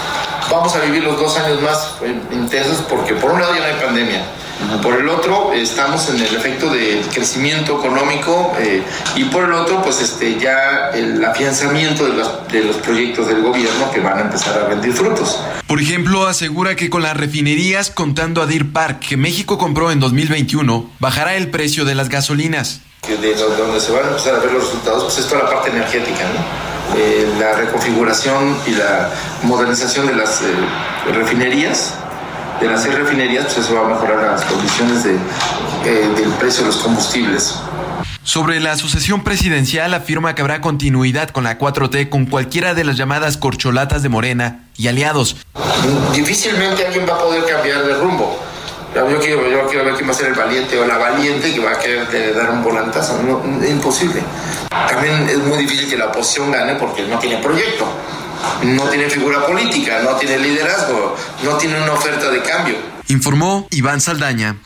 vamos 0.51 0.75
a 0.75 0.81
vivir 0.81 1.05
los 1.05 1.21
dos 1.21 1.39
años 1.39 1.63
más 1.63 1.99
intensos 2.33 2.79
porque 2.89 3.15
por 3.15 3.31
un 3.31 3.41
lado 3.41 3.55
ya 3.55 3.61
no 3.61 3.67
hay 3.67 3.85
pandemia, 3.85 4.25
por 4.83 5.01
el 5.01 5.09
otro 5.09 5.53
estamos 5.53 6.09
en 6.11 6.17
el 6.17 6.35
efecto 6.35 6.71
de 6.71 7.03
crecimiento 7.13 7.79
económico 7.79 8.53
eh, 8.59 8.83
y 9.17 9.25
por 9.25 9.45
el 9.45 9.53
otro 9.53 9.83
pues 9.83 10.01
este 10.01 10.39
ya 10.39 10.91
el 10.91 11.25
afianzamiento 11.25 12.07
de 12.07 12.15
los, 12.15 12.49
de 12.49 12.65
los 12.65 12.77
proyectos 12.77 13.29
del 13.29 13.43
gobierno 13.43 13.91
que 13.93 14.01
van 14.01 14.19
a 14.19 14.21
empezar 14.23 14.59
a 14.59 14.69
rendir 14.69 14.93
frutos. 14.93 15.41
Por 15.67 15.81
ejemplo, 15.81 16.27
asegura 16.27 16.77
que 16.77 16.91
con 16.91 17.03
las 17.03 17.17
refinerías 17.17 17.91
contando 17.91 18.43
a 18.43 18.47
Deer 18.47 18.71
Park 18.71 19.01
que 19.01 19.17
México 19.17 19.59
compró 19.59 19.91
en 19.91 20.01
2021 20.01 20.91
bajará 20.99 21.35
el 21.35 21.51
precio 21.51 21.85
de 21.85 21.95
las 21.95 22.09
gasolinas. 22.09 22.81
De 23.09 23.35
donde 23.35 23.81
se 23.81 23.93
van 23.93 24.05
a 24.05 24.09
empezar 24.09 24.35
a 24.35 24.39
ver 24.39 24.53
los 24.53 24.65
resultados 24.65 25.05
pues 25.05 25.19
es 25.19 25.27
toda 25.27 25.45
la 25.45 25.51
parte 25.51 25.71
energética, 25.71 26.25
¿no? 26.33 26.75
Eh, 26.97 27.29
la 27.41 27.55
reconfiguración 27.55 28.57
y 28.67 28.71
la 28.71 29.11
modernización 29.43 30.07
de 30.07 30.15
las 30.15 30.43
eh, 30.43 31.13
refinerías, 31.13 31.95
de 32.61 32.67
las 32.67 32.83
seis 32.83 32.95
refinerías, 32.95 33.45
pues 33.45 33.59
eso 33.59 33.75
va 33.75 33.87
a 33.87 33.89
mejorar 33.89 34.33
las 34.33 34.45
condiciones 34.45 35.05
de, 35.05 35.15
eh, 35.15 36.09
del 36.17 36.31
precio 36.39 36.63
de 36.63 36.69
los 36.69 36.77
combustibles. 36.79 37.55
Sobre 38.23 38.59
la 38.59 38.77
sucesión 38.77 39.23
presidencial 39.23 39.93
afirma 39.93 40.35
que 40.35 40.41
habrá 40.41 40.61
continuidad 40.61 41.29
con 41.29 41.45
la 41.45 41.59
4T 41.59 42.09
con 42.09 42.25
cualquiera 42.25 42.73
de 42.73 42.85
las 42.85 42.97
llamadas 42.97 43.37
corcholatas 43.37 44.03
de 44.03 44.09
Morena 44.09 44.65
y 44.79 44.89
aliados. 44.89 45.37
Difícilmente 46.15 46.87
alguien 46.87 47.07
va 47.09 47.15
a 47.15 47.19
poder 47.19 47.45
cambiar 47.45 47.85
de 47.85 47.95
rumbo. 47.95 48.41
Yo 48.95 49.19
quiero, 49.19 49.51
yo 49.51 49.67
quiero 49.67 49.85
ver 49.85 49.95
quién 49.95 50.09
va 50.09 50.13
a 50.13 50.17
ser 50.17 50.29
el 50.29 50.35
valiente 50.35 50.79
o 50.79 50.87
la 50.87 50.97
valiente 50.97 51.53
que 51.53 51.61
va 51.61 51.73
a 51.73 51.79
querer 51.79 52.35
dar 52.35 52.51
un 52.51 52.63
volantazo. 52.63 53.19
es 53.61 53.71
imposible. 53.71 54.23
También 54.71 55.29
es 55.29 55.39
muy 55.39 55.59
difícil 55.59 55.91
que 55.91 55.97
la 55.97 56.07
oposición 56.07 56.53
gane 56.53 56.77
porque 56.77 57.03
no 57.03 57.19
tiene 57.19 57.39
proyecto, 57.39 57.87
no 58.63 58.85
tiene 58.89 59.09
figura 59.11 59.47
política, 59.47 60.01
no 60.03 60.17
tiene 60.17 60.39
liderazgo, 60.39 61.17
no 61.43 61.57
tiene 61.57 61.83
una 61.83 61.93
oferta 61.93 62.31
de 62.31 62.43
cambio. 62.43 62.77
Informó 63.09 63.67
Iván 63.71 64.01
Saldaña. 64.01 64.57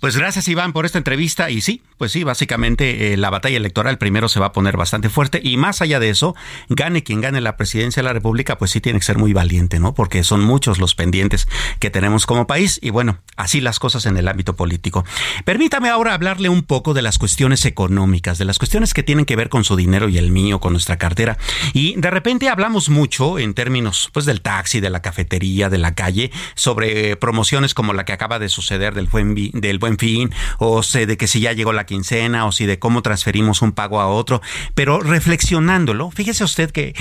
Pues 0.00 0.16
gracias 0.16 0.48
Iván 0.48 0.72
por 0.72 0.86
esta 0.86 0.98
entrevista 0.98 1.50
y 1.50 1.60
sí, 1.60 1.82
pues 1.98 2.12
sí, 2.12 2.24
básicamente 2.24 3.12
eh, 3.12 3.16
la 3.16 3.30
batalla 3.30 3.56
electoral 3.56 3.98
primero 3.98 4.28
se 4.28 4.40
va 4.40 4.46
a 4.46 4.52
poner 4.52 4.76
bastante 4.76 5.08
fuerte 5.08 5.40
y 5.42 5.56
más 5.56 5.80
allá 5.80 6.00
de 6.00 6.10
eso, 6.10 6.34
gane 6.68 7.02
quien 7.02 7.20
gane 7.20 7.40
la 7.40 7.56
presidencia 7.56 8.02
de 8.02 8.04
la 8.04 8.12
República, 8.12 8.58
pues 8.58 8.70
sí 8.70 8.80
tiene 8.80 8.98
que 8.98 9.04
ser 9.04 9.18
muy 9.18 9.32
valiente, 9.32 9.80
¿no? 9.80 9.94
Porque 9.94 10.24
son 10.24 10.42
muchos 10.42 10.78
los 10.78 10.94
pendientes 10.94 11.48
que 11.78 11.90
tenemos 11.90 12.26
como 12.26 12.46
país 12.46 12.78
y 12.82 12.90
bueno, 12.90 13.18
así 13.36 13.60
las 13.60 13.78
cosas 13.78 14.06
en 14.06 14.16
el 14.16 14.28
ámbito 14.28 14.56
político. 14.56 15.04
Permítame 15.44 15.88
ahora 15.88 16.14
hablarle 16.14 16.48
un 16.48 16.62
poco 16.62 16.94
de 16.94 17.02
las 17.02 17.18
cuestiones 17.18 17.64
económicas, 17.64 18.38
de 18.38 18.44
las 18.44 18.58
cuestiones 18.58 18.94
que 18.94 19.02
tienen 19.02 19.24
que 19.24 19.36
ver 19.36 19.48
con 19.48 19.64
su 19.64 19.76
dinero 19.76 20.08
y 20.08 20.18
el 20.18 20.30
mío, 20.30 20.60
con 20.60 20.72
nuestra 20.72 20.98
cartera. 20.98 21.38
Y 21.72 21.94
de 21.96 22.10
repente 22.10 22.48
hablamos 22.48 22.88
mucho 22.88 23.38
en 23.38 23.54
términos 23.54 24.10
pues 24.12 24.26
del 24.26 24.40
taxi, 24.40 24.80
de 24.80 24.90
la 24.90 25.02
cafetería, 25.02 25.70
de 25.70 25.78
la 25.78 25.94
calle, 25.94 26.30
sobre 26.54 27.16
promociones 27.16 27.74
como 27.74 27.92
la 27.92 28.04
que 28.04 28.12
acaba 28.12 28.38
de 28.38 28.48
suceder 28.48 28.94
del 28.94 29.06
buen, 29.06 29.34
del 29.34 29.78
buen 29.78 29.93
fin, 29.98 30.32
o 30.58 30.82
sé 30.82 31.06
de 31.06 31.16
que 31.16 31.26
si 31.26 31.40
ya 31.40 31.52
llegó 31.52 31.72
la 31.72 31.86
quincena, 31.86 32.46
o 32.46 32.52
si 32.52 32.66
de 32.66 32.78
cómo 32.78 33.02
transferimos 33.02 33.62
un 33.62 33.72
pago 33.72 34.00
a 34.00 34.08
otro, 34.08 34.40
pero 34.74 35.00
reflexionándolo, 35.00 36.10
fíjese 36.10 36.44
usted 36.44 36.70
que 36.70 36.94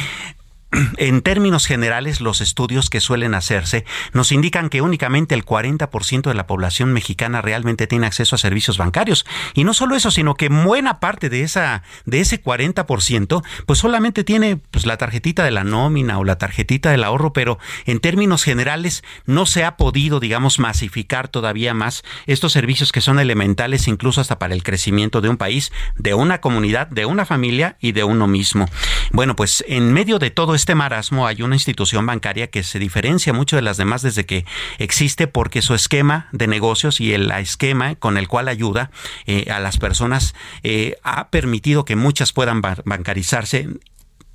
en 0.97 1.21
términos 1.21 1.65
generales, 1.65 2.21
los 2.21 2.41
estudios 2.41 2.89
que 2.89 2.99
suelen 2.99 3.33
hacerse 3.33 3.85
nos 4.13 4.31
indican 4.31 4.69
que 4.69 4.81
únicamente 4.81 5.35
el 5.35 5.45
40% 5.45 6.23
de 6.23 6.33
la 6.33 6.47
población 6.47 6.93
mexicana 6.93 7.41
realmente 7.41 7.87
tiene 7.87 8.07
acceso 8.07 8.35
a 8.35 8.39
servicios 8.39 8.77
bancarios. 8.77 9.25
Y 9.53 9.63
no 9.63 9.73
solo 9.73 9.95
eso, 9.95 10.11
sino 10.11 10.35
que 10.35 10.49
buena 10.49 10.99
parte 10.99 11.29
de 11.29 11.41
esa 11.43 11.83
de 12.05 12.19
ese 12.21 12.41
40%, 12.41 13.43
pues 13.65 13.79
solamente 13.79 14.23
tiene 14.23 14.57
pues 14.71 14.85
la 14.85 14.97
tarjetita 14.97 15.43
de 15.43 15.51
la 15.51 15.63
nómina 15.63 16.17
o 16.19 16.23
la 16.23 16.37
tarjetita 16.37 16.91
del 16.91 17.03
ahorro, 17.03 17.33
pero 17.33 17.59
en 17.85 17.99
términos 17.99 18.43
generales 18.43 19.03
no 19.25 19.45
se 19.45 19.63
ha 19.63 19.77
podido, 19.77 20.19
digamos, 20.19 20.59
masificar 20.59 21.27
todavía 21.27 21.73
más 21.73 22.03
estos 22.27 22.51
servicios 22.53 22.91
que 22.91 23.01
son 23.01 23.19
elementales 23.19 23.87
incluso 23.87 24.21
hasta 24.21 24.39
para 24.39 24.53
el 24.53 24.63
crecimiento 24.63 25.21
de 25.21 25.29
un 25.29 25.37
país, 25.37 25.71
de 25.97 26.13
una 26.13 26.41
comunidad, 26.41 26.87
de 26.87 27.05
una 27.05 27.25
familia 27.25 27.77
y 27.79 27.91
de 27.91 28.03
uno 28.03 28.27
mismo. 28.27 28.67
Bueno, 29.11 29.35
pues 29.35 29.63
en 29.67 29.93
medio 29.93 30.19
de 30.19 30.31
todo 30.31 30.55
este 30.63 30.75
marasmo 30.75 31.27
hay 31.27 31.41
una 31.41 31.57
institución 31.57 32.05
bancaria 32.05 32.47
que 32.47 32.63
se 32.63 32.79
diferencia 32.79 33.33
mucho 33.33 33.57
de 33.57 33.61
las 33.61 33.75
demás 33.75 34.01
desde 34.01 34.25
que 34.25 34.45
existe 34.77 35.27
porque 35.27 35.61
su 35.61 35.73
esquema 35.73 36.29
de 36.31 36.47
negocios 36.47 37.01
y 37.01 37.13
el 37.13 37.29
esquema 37.31 37.95
con 37.95 38.17
el 38.17 38.29
cual 38.29 38.47
ayuda 38.47 38.89
eh, 39.25 39.51
a 39.51 39.59
las 39.59 39.75
personas 39.75 40.35
eh, 40.63 40.95
ha 41.03 41.27
permitido 41.27 41.83
que 41.83 41.97
muchas 41.97 42.31
puedan 42.31 42.61
bancarizarse 42.61 43.67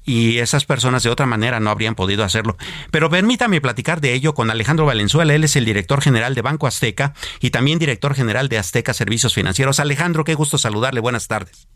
y 0.04 0.36
esas 0.36 0.66
personas 0.66 1.02
de 1.02 1.08
otra 1.08 1.24
manera 1.24 1.60
no 1.60 1.70
habrían 1.70 1.94
podido 1.94 2.24
hacerlo. 2.24 2.58
Pero 2.90 3.08
permítame 3.08 3.62
platicar 3.62 4.02
de 4.02 4.12
ello 4.12 4.34
con 4.34 4.50
Alejandro 4.50 4.84
Valenzuela, 4.84 5.34
él 5.34 5.44
es 5.44 5.56
el 5.56 5.64
director 5.64 6.02
general 6.02 6.34
de 6.34 6.42
Banco 6.42 6.66
Azteca 6.66 7.14
y 7.40 7.48
también 7.52 7.78
director 7.78 8.14
general 8.14 8.50
de 8.50 8.58
Azteca 8.58 8.92
Servicios 8.92 9.32
Financieros. 9.32 9.80
Alejandro, 9.80 10.24
qué 10.24 10.34
gusto 10.34 10.58
saludarle, 10.58 11.00
buenas 11.00 11.26
tardes. 11.26 11.68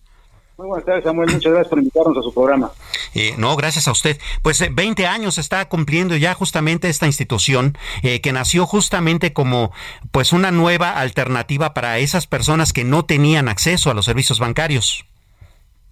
Muy 0.58 0.66
buenas 0.68 0.84
tardes, 0.84 1.04
Samuel. 1.04 1.30
Muchas 1.32 1.52
gracias 1.52 1.68
por 1.68 1.78
invitarnos 1.78 2.16
a 2.18 2.22
su 2.22 2.34
programa. 2.34 2.70
Eh, 3.14 3.32
no, 3.38 3.56
gracias 3.56 3.88
a 3.88 3.92
usted. 3.92 4.18
Pues 4.42 4.62
20 4.74 5.02
eh, 5.02 5.06
años 5.06 5.38
está 5.38 5.66
cumpliendo 5.68 6.16
ya 6.16 6.34
justamente 6.34 6.88
esta 6.88 7.06
institución 7.06 7.76
eh, 8.02 8.20
que 8.20 8.32
nació 8.32 8.66
justamente 8.66 9.32
como 9.32 9.72
pues 10.10 10.32
una 10.32 10.50
nueva 10.50 10.90
alternativa 10.90 11.72
para 11.72 11.98
esas 11.98 12.26
personas 12.26 12.72
que 12.72 12.84
no 12.84 13.04
tenían 13.04 13.48
acceso 13.48 13.90
a 13.90 13.94
los 13.94 14.04
servicios 14.04 14.38
bancarios. 14.40 15.06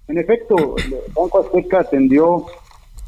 En 0.08 0.18
efecto, 0.18 0.76
el 0.76 0.94
Banco 1.14 1.40
Azteca 1.40 1.80
atendió 1.80 2.46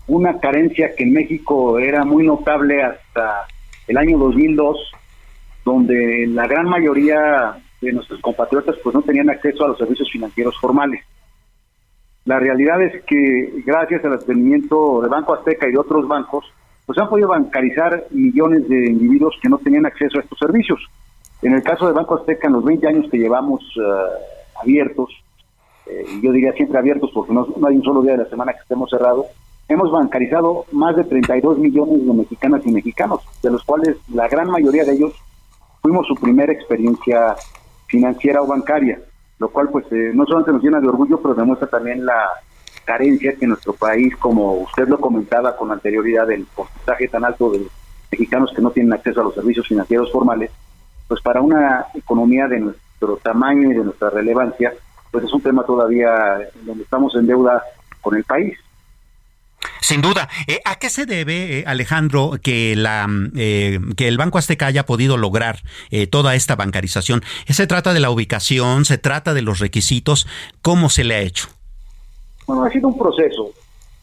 una 0.07 0.39
carencia 0.39 0.95
que 0.97 1.05
en 1.05 1.13
México 1.13 1.79
era 1.79 2.05
muy 2.05 2.25
notable 2.25 2.83
hasta 2.83 3.47
el 3.89 3.97
año 3.97 4.19
2002, 4.19 4.77
donde 5.65 6.27
la 6.29 6.47
gran 6.47 6.67
mayoría 6.67 7.61
de 7.81 7.93
nuestros 7.93 8.21
compatriotas 8.21 8.77
pues 8.83 8.95
no 8.95 9.03
tenían 9.03 9.31
acceso 9.31 9.65
a 9.65 9.69
los 9.69 9.79
servicios 9.79 10.11
financieros 10.11 10.57
formales. 10.61 11.05
La 12.25 12.39
realidad 12.39 12.81
es 12.83 13.03
que 13.05 13.63
gracias 13.67 14.05
al 14.05 14.15
atendimiento 14.15 15.01
de 15.01 15.09
Banco 15.09 15.35
Azteca 15.35 15.67
y 15.67 15.73
de 15.73 15.79
otros 15.79 16.07
bancos, 16.07 16.45
pues 16.87 16.97
han 16.99 17.09
podido 17.09 17.29
bancarizar 17.29 18.05
millones 18.11 18.69
de 18.69 18.91
individuos 18.91 19.37
que 19.43 19.49
no 19.49 19.59
tenían 19.59 19.87
acceso 19.87 20.19
a 20.19 20.23
estos 20.23 20.39
servicios. 20.39 20.81
En 21.43 21.53
el 21.55 21.63
caso 21.63 21.87
de 21.87 21.93
Banco 21.93 22.15
Azteca, 22.15 22.47
en 22.47 22.53
los 22.55 22.65
20 22.65 22.87
años 22.87 23.07
que 23.11 23.19
llevamos 23.19 23.61
eh, 23.77 24.61
abiertos, 24.61 25.11
eh, 25.87 26.05
yo 26.23 26.31
diría 26.31 26.53
siempre 26.53 26.79
abiertos 26.79 27.11
porque 27.13 27.33
no, 27.33 27.47
hay 27.67 27.77
un 27.77 27.83
solo 27.83 28.03
día 28.03 28.13
de 28.13 28.19
la 28.19 28.31
semana 28.31 28.53
que 28.53 28.61
estemos 28.61 28.89
cerrados, 28.89 29.27
hemos 29.69 29.91
bancarizado 29.91 30.65
más 30.71 30.95
de 30.95 31.05
32 31.05 31.59
millones 31.59 32.07
de 32.07 32.13
mexicanas 32.13 32.63
y 32.65 32.71
mexicanos, 32.71 33.21
de 33.43 33.51
los 33.51 33.65
cuales 33.65 33.97
la 34.15 34.29
gran 34.29 34.49
mayoría 34.49 34.85
de 34.85 34.93
ellos 34.93 35.13
fuimos 35.81 36.07
su 36.07 36.15
primera 36.15 36.53
experiencia 36.53 37.35
financiera 37.89 38.43
o 38.43 38.47
bancaria 38.47 39.01
lo 39.43 39.49
cual 39.49 39.71
pues 39.71 39.85
eh, 39.91 40.13
no 40.15 40.25
solamente 40.25 40.53
nos 40.53 40.63
llena 40.63 40.81
de 40.81 40.87
orgullo, 40.87 41.21
pero 41.21 41.35
demuestra 41.35 41.67
también 41.67 42.07
la 42.07 42.29
carencia 42.85 43.35
que 43.35 43.45
nuestro 43.45 43.73
país, 43.73 44.17
como 44.17 44.53
usted 44.53 44.87
lo 44.87 45.01
comentaba 45.01 45.57
con 45.57 45.73
anterioridad, 45.73 46.29
del 46.29 46.47
porcentaje 46.55 47.09
tan 47.09 47.25
alto 47.25 47.51
de 47.51 47.67
mexicanos 48.13 48.53
que 48.55 48.63
no 48.63 48.71
tienen 48.71 48.93
acceso 48.93 49.21
a 49.21 49.25
los 49.25 49.35
servicios 49.35 49.67
financieros 49.67 50.13
formales, 50.13 50.53
pues 51.09 51.21
para 51.23 51.41
una 51.41 51.87
economía 51.93 52.47
de 52.47 52.61
nuestro 52.61 53.17
tamaño 53.17 53.73
y 53.73 53.75
de 53.75 53.85
nuestra 53.85 54.11
relevancia, 54.11 54.75
pues 55.11 55.25
es 55.25 55.33
un 55.33 55.43
tema 55.43 55.65
todavía 55.65 56.39
donde 56.63 56.85
estamos 56.85 57.13
en 57.17 57.27
deuda 57.27 57.65
con 58.01 58.15
el 58.15 58.23
país. 58.23 58.57
Sin 59.81 60.01
duda. 60.01 60.29
Eh, 60.47 60.61
¿A 60.65 60.77
qué 60.77 60.91
se 60.91 61.07
debe, 61.07 61.59
eh, 61.59 61.65
Alejandro, 61.67 62.33
que, 62.43 62.75
la, 62.77 63.09
eh, 63.37 63.79
que 63.97 64.09
el 64.09 64.17
Banco 64.17 64.39
Azteca 64.39 64.67
haya 64.67 64.87
podido 64.87 65.17
lograr 65.17 65.59
toda 66.11 66.35
esta 66.35 66.57
bancarización? 66.57 67.23
¿Se 67.49 67.67
trata 67.67 67.93
de 67.93 68.01
la 68.01 68.11
ubicación? 68.11 68.85
¿Se 68.85 68.99
trata 68.99 69.35
de 69.35 69.43
los 69.43 69.59
requisitos? 69.59 70.27
¿Cómo 70.63 70.89
se 70.89 71.05
le 71.05 71.15
ha 71.15 71.21
hecho? 71.21 71.49
Bueno, 72.47 72.65
ha 72.65 72.71
sido 72.71 72.89
un 72.89 72.99
proceso. 72.99 73.53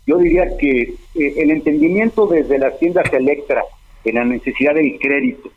Yo 0.06 0.17
diría 0.17 0.45
que 0.60 0.95
el 1.15 1.52
entendimiento 1.52 2.28
desde 2.28 2.58
las 2.58 2.78
tiendas 2.80 3.12
Electra 3.13 3.63
de 4.04 4.13
la 4.13 4.26
necesidad 4.26 4.74
del 4.74 4.98
crédito 5.00 5.50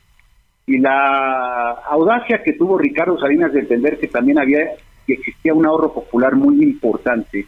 y 0.66 0.78
la 0.78 1.70
audacia 1.90 2.42
que 2.42 2.52
tuvo 2.52 2.78
Ricardo 2.78 3.18
Salinas 3.18 3.52
de 3.52 3.60
entender 3.60 3.98
que 3.98 4.08
también 4.08 4.38
había 4.38 4.72
que 5.06 5.14
existía 5.14 5.52
un 5.52 5.66
ahorro 5.66 5.92
popular 5.92 6.36
muy 6.36 6.62
importante 6.62 7.46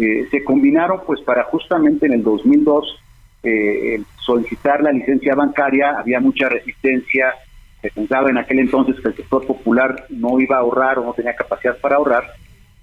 eh, 0.00 0.28
se 0.30 0.42
combinaron 0.42 1.00
pues 1.06 1.20
para 1.20 1.44
justamente 1.44 2.06
en 2.06 2.14
el 2.14 2.22
2002 2.22 3.00
eh, 3.42 4.02
solicitar 4.24 4.82
la 4.82 4.92
licencia 4.92 5.34
bancaria, 5.34 5.98
había 5.98 6.20
mucha 6.20 6.48
resistencia, 6.48 7.34
se 7.80 7.90
pensaba 7.90 8.30
en 8.30 8.38
aquel 8.38 8.60
entonces 8.60 9.00
que 9.00 9.08
el 9.08 9.16
sector 9.16 9.46
popular 9.46 10.06
no 10.10 10.40
iba 10.40 10.56
a 10.56 10.60
ahorrar 10.60 10.98
o 10.98 11.04
no 11.04 11.12
tenía 11.14 11.34
capacidad 11.34 11.76
para 11.78 11.96
ahorrar, 11.96 12.24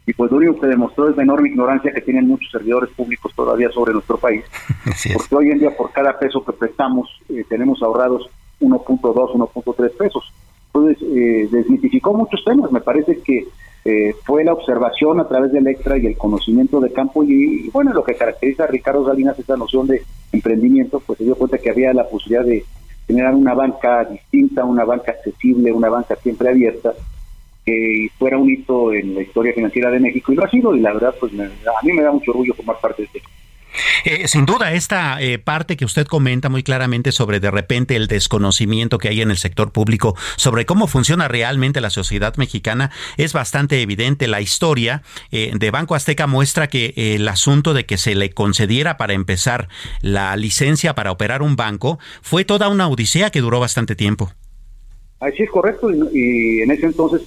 y 0.05 0.13
pues 0.13 0.31
lo 0.31 0.37
único 0.37 0.59
que 0.59 0.67
demostró 0.67 1.09
es 1.09 1.17
la 1.17 1.23
enorme 1.23 1.49
ignorancia 1.49 1.91
que 1.91 2.01
tienen 2.01 2.27
muchos 2.27 2.49
servidores 2.49 2.89
públicos 2.91 3.33
todavía 3.35 3.69
sobre 3.69 3.93
nuestro 3.93 4.17
país, 4.17 4.43
porque 5.13 5.35
hoy 5.35 5.51
en 5.51 5.59
día 5.59 5.75
por 5.75 5.91
cada 5.91 6.17
peso 6.17 6.43
que 6.45 6.53
prestamos 6.53 7.09
eh, 7.29 7.43
tenemos 7.49 7.81
ahorrados 7.83 8.29
1.2, 8.61 9.13
1.3 9.13 9.97
pesos. 9.97 10.33
Entonces, 10.77 11.07
eh, 11.09 11.47
desmitificó 11.51 12.13
muchos 12.13 12.43
temas, 12.43 12.71
me 12.71 12.81
parece 12.81 13.19
que 13.19 13.47
eh, 13.85 14.13
fue 14.25 14.43
la 14.43 14.53
observación 14.53 15.19
a 15.19 15.27
través 15.27 15.51
del 15.51 15.67
extra 15.67 15.97
y 15.97 16.05
el 16.05 16.17
conocimiento 16.17 16.79
de 16.79 16.91
campo 16.91 17.23
y, 17.23 17.69
bueno, 17.69 17.93
lo 17.93 18.03
que 18.03 18.15
caracteriza 18.15 18.65
a 18.65 18.67
Ricardo 18.67 19.05
Salinas 19.05 19.39
es 19.39 19.45
esa 19.45 19.55
noción 19.55 19.87
de 19.87 20.01
emprendimiento, 20.31 21.01
pues 21.05 21.17
se 21.17 21.23
dio 21.23 21.35
cuenta 21.35 21.57
que 21.57 21.69
había 21.69 21.93
la 21.93 22.07
posibilidad 22.07 22.45
de 22.45 22.65
generar 23.07 23.33
una 23.33 23.53
banca 23.53 24.03
distinta, 24.03 24.65
una 24.65 24.83
banca 24.83 25.13
accesible, 25.13 25.71
una 25.71 25.89
banca 25.89 26.15
siempre 26.17 26.49
abierta, 26.49 26.93
que 27.65 28.09
fuera 28.17 28.37
un 28.37 28.49
hito 28.49 28.93
en 28.93 29.15
la 29.15 29.21
historia 29.21 29.53
financiera 29.53 29.89
de 29.89 29.99
México 29.99 30.31
y 30.31 30.35
lo 30.35 30.43
ha 30.43 30.49
sido 30.49 30.75
y 30.75 30.79
la 30.79 30.93
verdad 30.93 31.13
pues 31.19 31.33
a 31.33 31.85
mí 31.85 31.93
me 31.93 32.01
da 32.01 32.11
mucho 32.11 32.31
orgullo 32.31 32.53
formar 32.53 32.77
parte 32.81 33.01
de 33.01 33.05
este 33.07 33.21
eh, 34.05 34.27
sin 34.27 34.45
duda, 34.45 34.73
esta 34.73 35.21
eh, 35.21 35.39
parte 35.39 35.77
que 35.77 35.85
usted 35.85 36.07
comenta 36.07 36.49
muy 36.49 36.63
claramente 36.63 37.11
sobre 37.11 37.39
de 37.39 37.51
repente 37.51 37.95
el 37.95 38.07
desconocimiento 38.07 38.97
que 38.97 39.09
hay 39.09 39.21
en 39.21 39.31
el 39.31 39.37
sector 39.37 39.71
público 39.71 40.15
sobre 40.35 40.65
cómo 40.65 40.87
funciona 40.87 41.27
realmente 41.27 41.81
la 41.81 41.89
sociedad 41.89 42.35
mexicana 42.37 42.91
es 43.17 43.33
bastante 43.33 43.81
evidente. 43.81 44.27
La 44.27 44.41
historia 44.41 45.03
eh, 45.31 45.51
de 45.53 45.71
Banco 45.71 45.95
Azteca 45.95 46.27
muestra 46.27 46.67
que 46.67 46.93
el 46.95 47.27
asunto 47.27 47.73
de 47.73 47.85
que 47.85 47.97
se 47.97 48.15
le 48.15 48.31
concediera 48.31 48.97
para 48.97 49.13
empezar 49.13 49.67
la 50.01 50.35
licencia 50.35 50.95
para 50.95 51.11
operar 51.11 51.41
un 51.41 51.55
banco 51.55 51.99
fue 52.21 52.45
toda 52.45 52.69
una 52.69 52.87
odisea 52.87 53.29
que 53.29 53.41
duró 53.41 53.59
bastante 53.59 53.95
tiempo. 53.95 54.31
Así 55.19 55.41
es 55.43 55.49
correcto, 55.49 55.89
y, 55.91 56.61
en 56.61 56.69
ese 56.69 56.85
entonces 56.85 57.21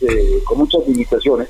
con 0.45 0.59
muchas 0.59 0.87
limitaciones 0.87 1.49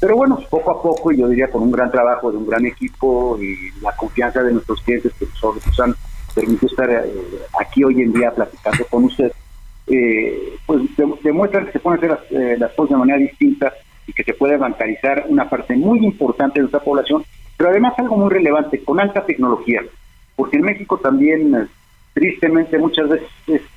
pero 0.00 0.16
bueno, 0.16 0.38
poco 0.48 0.70
a 0.70 0.82
poco, 0.82 1.12
yo 1.12 1.28
diría 1.28 1.50
con 1.50 1.62
un 1.62 1.70
gran 1.70 1.90
trabajo 1.90 2.32
de 2.32 2.38
un 2.38 2.46
gran 2.46 2.64
equipo 2.64 3.38
y 3.40 3.70
la 3.82 3.94
confianza 3.94 4.42
de 4.42 4.52
nuestros 4.52 4.80
clientes 4.80 5.12
que 5.18 5.26
nos 5.26 5.80
han 5.80 5.94
permitido 6.34 6.68
estar 6.68 6.90
eh, 6.90 7.12
aquí 7.60 7.84
hoy 7.84 8.00
en 8.00 8.12
día 8.12 8.30
platicando 8.30 8.86
con 8.86 9.04
usted, 9.04 9.30
eh, 9.88 10.56
pues 10.64 10.82
demuestran 11.22 11.66
que 11.66 11.72
se 11.72 11.80
pueden 11.80 11.98
hacer 12.02 12.18
eh, 12.30 12.56
las, 12.58 12.72
cosas 12.72 12.92
de 12.92 12.96
manera 12.96 13.18
distinta 13.18 13.74
y 14.06 14.14
que 14.14 14.24
se 14.24 14.32
puede 14.32 14.56
bancarizar 14.56 15.26
una 15.28 15.50
parte 15.50 15.76
muy 15.76 15.98
importante 15.98 16.60
de 16.60 16.62
nuestra 16.62 16.80
población, 16.80 17.22
pero 17.58 17.68
además 17.68 17.92
algo 17.98 18.16
muy 18.16 18.30
relevante, 18.30 18.82
con 18.82 19.00
alta 19.00 19.26
tecnología, 19.26 19.82
porque 20.34 20.56
en 20.56 20.62
México 20.62 20.96
también, 20.96 21.68
tristemente, 22.14 22.78
muchas 22.78 23.06
veces 23.06 23.28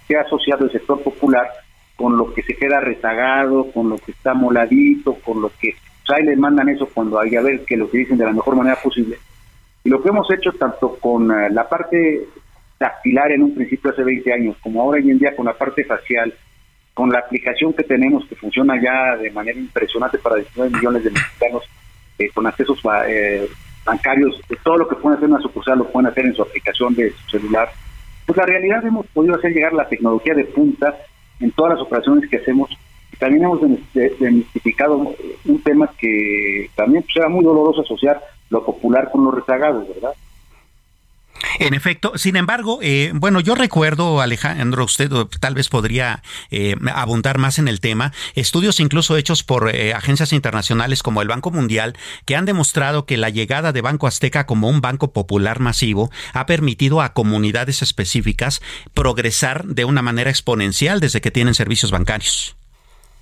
se 0.07 0.15
ha 0.15 0.21
asociado 0.21 0.63
el 0.63 0.71
sector 0.71 1.01
popular 1.03 1.49
con 1.97 2.17
lo 2.17 2.33
que 2.33 2.43
se 2.43 2.55
queda 2.55 2.79
rezagado, 2.79 3.71
con 3.71 3.89
lo 3.89 3.97
que 3.97 4.11
está 4.11 4.33
moladito, 4.33 5.15
con 5.15 5.41
lo 5.41 5.51
que 5.59 5.75
pues 6.05 6.19
ahí 6.19 6.25
les 6.25 6.37
mandan 6.37 6.69
eso 6.69 6.87
cuando 6.93 7.19
hay 7.19 7.35
a 7.35 7.41
ver 7.41 7.63
que 7.65 7.77
lo 7.77 7.89
que 7.89 7.99
dicen 7.99 8.17
de 8.17 8.25
la 8.25 8.33
mejor 8.33 8.55
manera 8.55 8.75
posible. 8.81 9.17
Y 9.83 9.89
lo 9.89 10.01
que 10.01 10.09
hemos 10.09 10.29
hecho 10.31 10.51
tanto 10.53 10.95
con 10.95 11.31
eh, 11.31 11.49
la 11.51 11.67
parte 11.67 12.25
dactilar 12.79 13.31
en 13.31 13.43
un 13.43 13.55
principio 13.55 13.91
hace 13.91 14.03
20 14.03 14.33
años, 14.33 14.57
como 14.61 14.81
ahora 14.81 15.01
hoy 15.01 15.11
en 15.11 15.19
día 15.19 15.35
con 15.35 15.45
la 15.45 15.53
parte 15.53 15.83
facial, 15.85 16.33
con 16.93 17.09
la 17.09 17.19
aplicación 17.19 17.73
que 17.73 17.83
tenemos 17.83 18.25
que 18.25 18.35
funciona 18.35 18.81
ya 18.81 19.17
de 19.17 19.31
manera 19.31 19.57
impresionante 19.57 20.17
para 20.17 20.35
19 20.35 20.77
millones 20.77 21.03
de 21.03 21.11
mexicanos 21.11 21.63
eh, 22.19 22.29
con 22.33 22.45
accesos 22.45 22.79
eh, 23.07 23.49
bancarios, 23.85 24.39
todo 24.63 24.77
lo 24.77 24.87
que 24.87 24.95
pueden 24.95 25.17
hacer 25.17 25.25
en 25.27 25.33
una 25.33 25.41
sucursal 25.41 25.79
lo 25.79 25.89
pueden 25.89 26.11
hacer 26.11 26.25
en 26.25 26.35
su 26.35 26.41
aplicación 26.41 26.93
de 26.95 27.11
su 27.11 27.37
celular. 27.37 27.69
Pues 28.25 28.37
la 28.37 28.45
realidad 28.45 28.85
hemos 28.85 29.05
podido 29.07 29.35
hacer 29.35 29.51
llegar 29.51 29.73
la 29.73 29.87
tecnología 29.87 30.33
de 30.33 30.45
punta 30.45 30.95
en 31.39 31.51
todas 31.51 31.73
las 31.73 31.81
operaciones 31.81 32.29
que 32.29 32.37
hacemos 32.37 32.69
también 33.19 33.43
hemos 33.43 33.59
demistificado 34.19 35.15
un 35.45 35.61
tema 35.63 35.89
que 35.97 36.69
también 36.75 37.03
pues, 37.03 37.15
era 37.17 37.29
muy 37.29 37.43
doloroso 37.43 37.81
asociar 37.81 38.21
lo 38.49 38.65
popular 38.65 39.09
con 39.11 39.25
los 39.25 39.33
rezagados, 39.33 39.87
¿verdad? 39.87 40.13
En 41.59 41.73
efecto, 41.73 42.17
sin 42.17 42.35
embargo, 42.35 42.79
eh, 42.81 43.11
bueno, 43.13 43.39
yo 43.39 43.55
recuerdo, 43.55 44.21
Alejandro, 44.21 44.85
usted 44.85 45.11
tal 45.39 45.55
vez 45.55 45.69
podría 45.69 46.23
eh, 46.51 46.75
abundar 46.93 47.37
más 47.37 47.59
en 47.59 47.67
el 47.67 47.79
tema, 47.79 48.13
estudios 48.35 48.79
incluso 48.79 49.17
hechos 49.17 49.43
por 49.43 49.69
eh, 49.73 49.93
agencias 49.93 50.33
internacionales 50.33 51.03
como 51.03 51.21
el 51.21 51.27
Banco 51.27 51.51
Mundial, 51.51 51.95
que 52.25 52.35
han 52.35 52.45
demostrado 52.45 53.05
que 53.05 53.17
la 53.17 53.29
llegada 53.29 53.71
de 53.71 53.81
Banco 53.81 54.07
Azteca 54.07 54.45
como 54.45 54.69
un 54.69 54.81
banco 54.81 55.11
popular 55.11 55.59
masivo 55.59 56.09
ha 56.33 56.45
permitido 56.45 57.01
a 57.01 57.13
comunidades 57.13 57.81
específicas 57.81 58.61
progresar 58.93 59.65
de 59.65 59.85
una 59.85 60.01
manera 60.01 60.29
exponencial 60.29 60.99
desde 60.99 61.21
que 61.21 61.31
tienen 61.31 61.53
servicios 61.53 61.91
bancarios. 61.91 62.55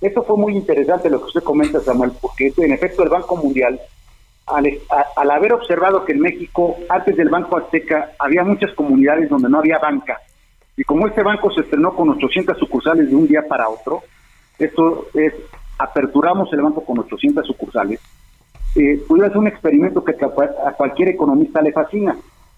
Esto 0.02 0.24
fue 0.24 0.36
muy 0.36 0.56
interesante 0.56 1.08
lo 1.08 1.20
que 1.20 1.26
usted 1.26 1.44
comenta, 1.44 1.78
Samuel, 1.78 2.10
porque 2.20 2.52
en 2.56 2.72
efecto 2.72 3.04
el 3.04 3.08
Banco 3.08 3.36
Mundial, 3.36 3.80
al, 4.46 5.30
haber 5.30 5.52
observado 5.52 6.04
que 6.04 6.10
en 6.10 6.20
México, 6.20 6.76
antes 6.88 7.16
del 7.16 7.28
Banco 7.28 7.56
Azteca, 7.56 8.10
había 8.18 8.42
muchas 8.42 8.72
comunidades 8.74 9.30
donde 9.30 9.48
no 9.48 9.58
había 9.58 9.78
banca, 9.78 10.18
y 10.76 10.82
como 10.82 11.06
este 11.06 11.22
banco 11.22 11.52
se 11.52 11.60
estrenó 11.60 11.94
con 11.94 12.10
800 12.10 12.58
sucursales 12.58 13.10
de 13.10 13.14
un 13.14 13.28
día 13.28 13.42
para 13.48 13.68
otro, 13.68 14.02
esto 14.58 15.06
es, 15.14 15.34
aperturamos 15.78 16.52
el 16.52 16.62
banco 16.62 16.84
con 16.84 16.98
800 16.98 17.46
sucursales, 17.46 18.00
eh, 18.74 19.00
pudo 19.06 19.24
hacer 19.24 19.38
un 19.38 19.46
experimento 19.46 20.02
que 20.02 20.16
a 20.24 20.72
cualquier 20.72 21.10
economista 21.10 21.62
le 21.62 21.72
fascina, 21.72 22.16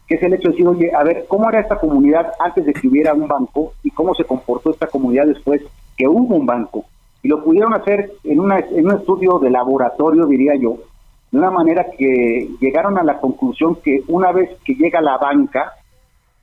que 0.09 0.15
es 0.15 0.23
el 0.23 0.33
hecho 0.33 0.49
de 0.49 0.53
decir, 0.53 0.67
oye, 0.67 0.95
a 0.95 1.03
ver, 1.03 1.27
¿cómo 1.29 1.51
era 1.51 1.61
esta 1.61 1.77
comunidad 1.77 2.33
antes 2.39 2.65
de 2.65 2.73
que 2.73 2.89
hubiera 2.89 3.13
un 3.13 3.29
banco 3.29 3.75
y 3.83 3.91
cómo 3.91 4.15
se 4.15 4.25
comportó 4.25 4.71
esta 4.71 4.87
comunidad 4.87 5.27
después 5.27 5.61
que 5.95 6.09
hubo 6.09 6.37
un 6.37 6.47
banco? 6.47 6.87
Y 7.25 7.29
lo 7.29 7.43
pudieron 7.43 7.73
hacer 7.73 8.13
en, 8.23 8.39
una, 8.39 8.59
en 8.59 8.85
un 8.85 8.99
estudio 8.99 9.39
de 9.39 9.49
laboratorio, 9.49 10.27
diría 10.27 10.55
yo, 10.57 10.77
de 11.33 11.39
una 11.39 11.51
manera 11.51 11.87
que 11.97 12.51
llegaron 12.61 12.99
a 12.99 13.03
la 13.03 13.19
conclusión 13.19 13.77
que 13.77 14.03
una 14.09 14.31
vez 14.31 14.51
que 14.63 14.75
llega 14.75 15.01
la 15.01 15.17
banca 15.17 15.73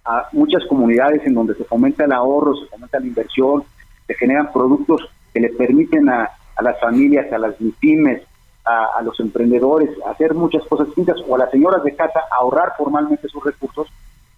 a 0.04 0.28
muchas 0.32 0.66
comunidades 0.66 1.22
en 1.24 1.36
donde 1.36 1.54
se 1.54 1.66
fomenta 1.66 2.04
el 2.04 2.12
ahorro, 2.12 2.56
se 2.56 2.66
fomenta 2.66 3.00
la 3.00 3.06
inversión, 3.06 3.64
se 4.08 4.16
generan 4.16 4.52
productos 4.52 5.08
que 5.32 5.40
le 5.40 5.50
permiten 5.50 6.10
a, 6.10 6.32
las 6.60 6.80
familias, 6.80 7.32
a 7.32 7.38
las 7.38 7.54
pymes, 7.80 8.24
a, 8.66 9.02
los 9.04 9.20
emprendedores 9.20 9.90
hacer 10.08 10.34
muchas 10.34 10.64
cosas 10.66 10.88
distintas 10.88 11.18
o 11.28 11.36
a 11.36 11.40
las 11.40 11.52
señoras 11.52 11.84
de 11.84 11.96
casa 11.96 12.22
ahorrar 12.32 12.74
formalmente 12.76 13.28
sus 13.28 13.44
recursos, 13.44 13.88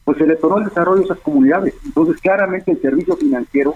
pues 0.03 0.17
se 0.17 0.27
le 0.27 0.36
tornó 0.36 0.58
el 0.58 0.65
desarrollo 0.65 0.99
de 0.99 1.06
esas 1.06 1.19
comunidades. 1.19 1.73
Entonces, 1.86 2.19
claramente 2.19 2.71
el 2.71 2.82
servicio 2.82 3.15
financiero 3.15 3.75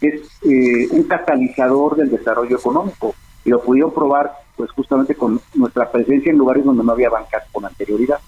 es 0.00 0.22
eh, 0.42 0.88
un 0.90 1.04
catalizador 1.04 1.96
del 1.96 2.10
desarrollo 2.10 2.56
económico 2.56 3.14
y 3.44 3.50
lo 3.50 3.62
pudieron 3.62 3.92
probar 3.92 4.32
pues 4.56 4.70
justamente 4.72 5.14
con 5.14 5.40
nuestra 5.54 5.90
presencia 5.90 6.30
en 6.30 6.38
lugares 6.38 6.64
donde 6.64 6.84
no 6.84 6.92
había 6.92 7.10
bancas 7.10 7.44
con 7.50 7.64
anterioridad. 7.64 8.18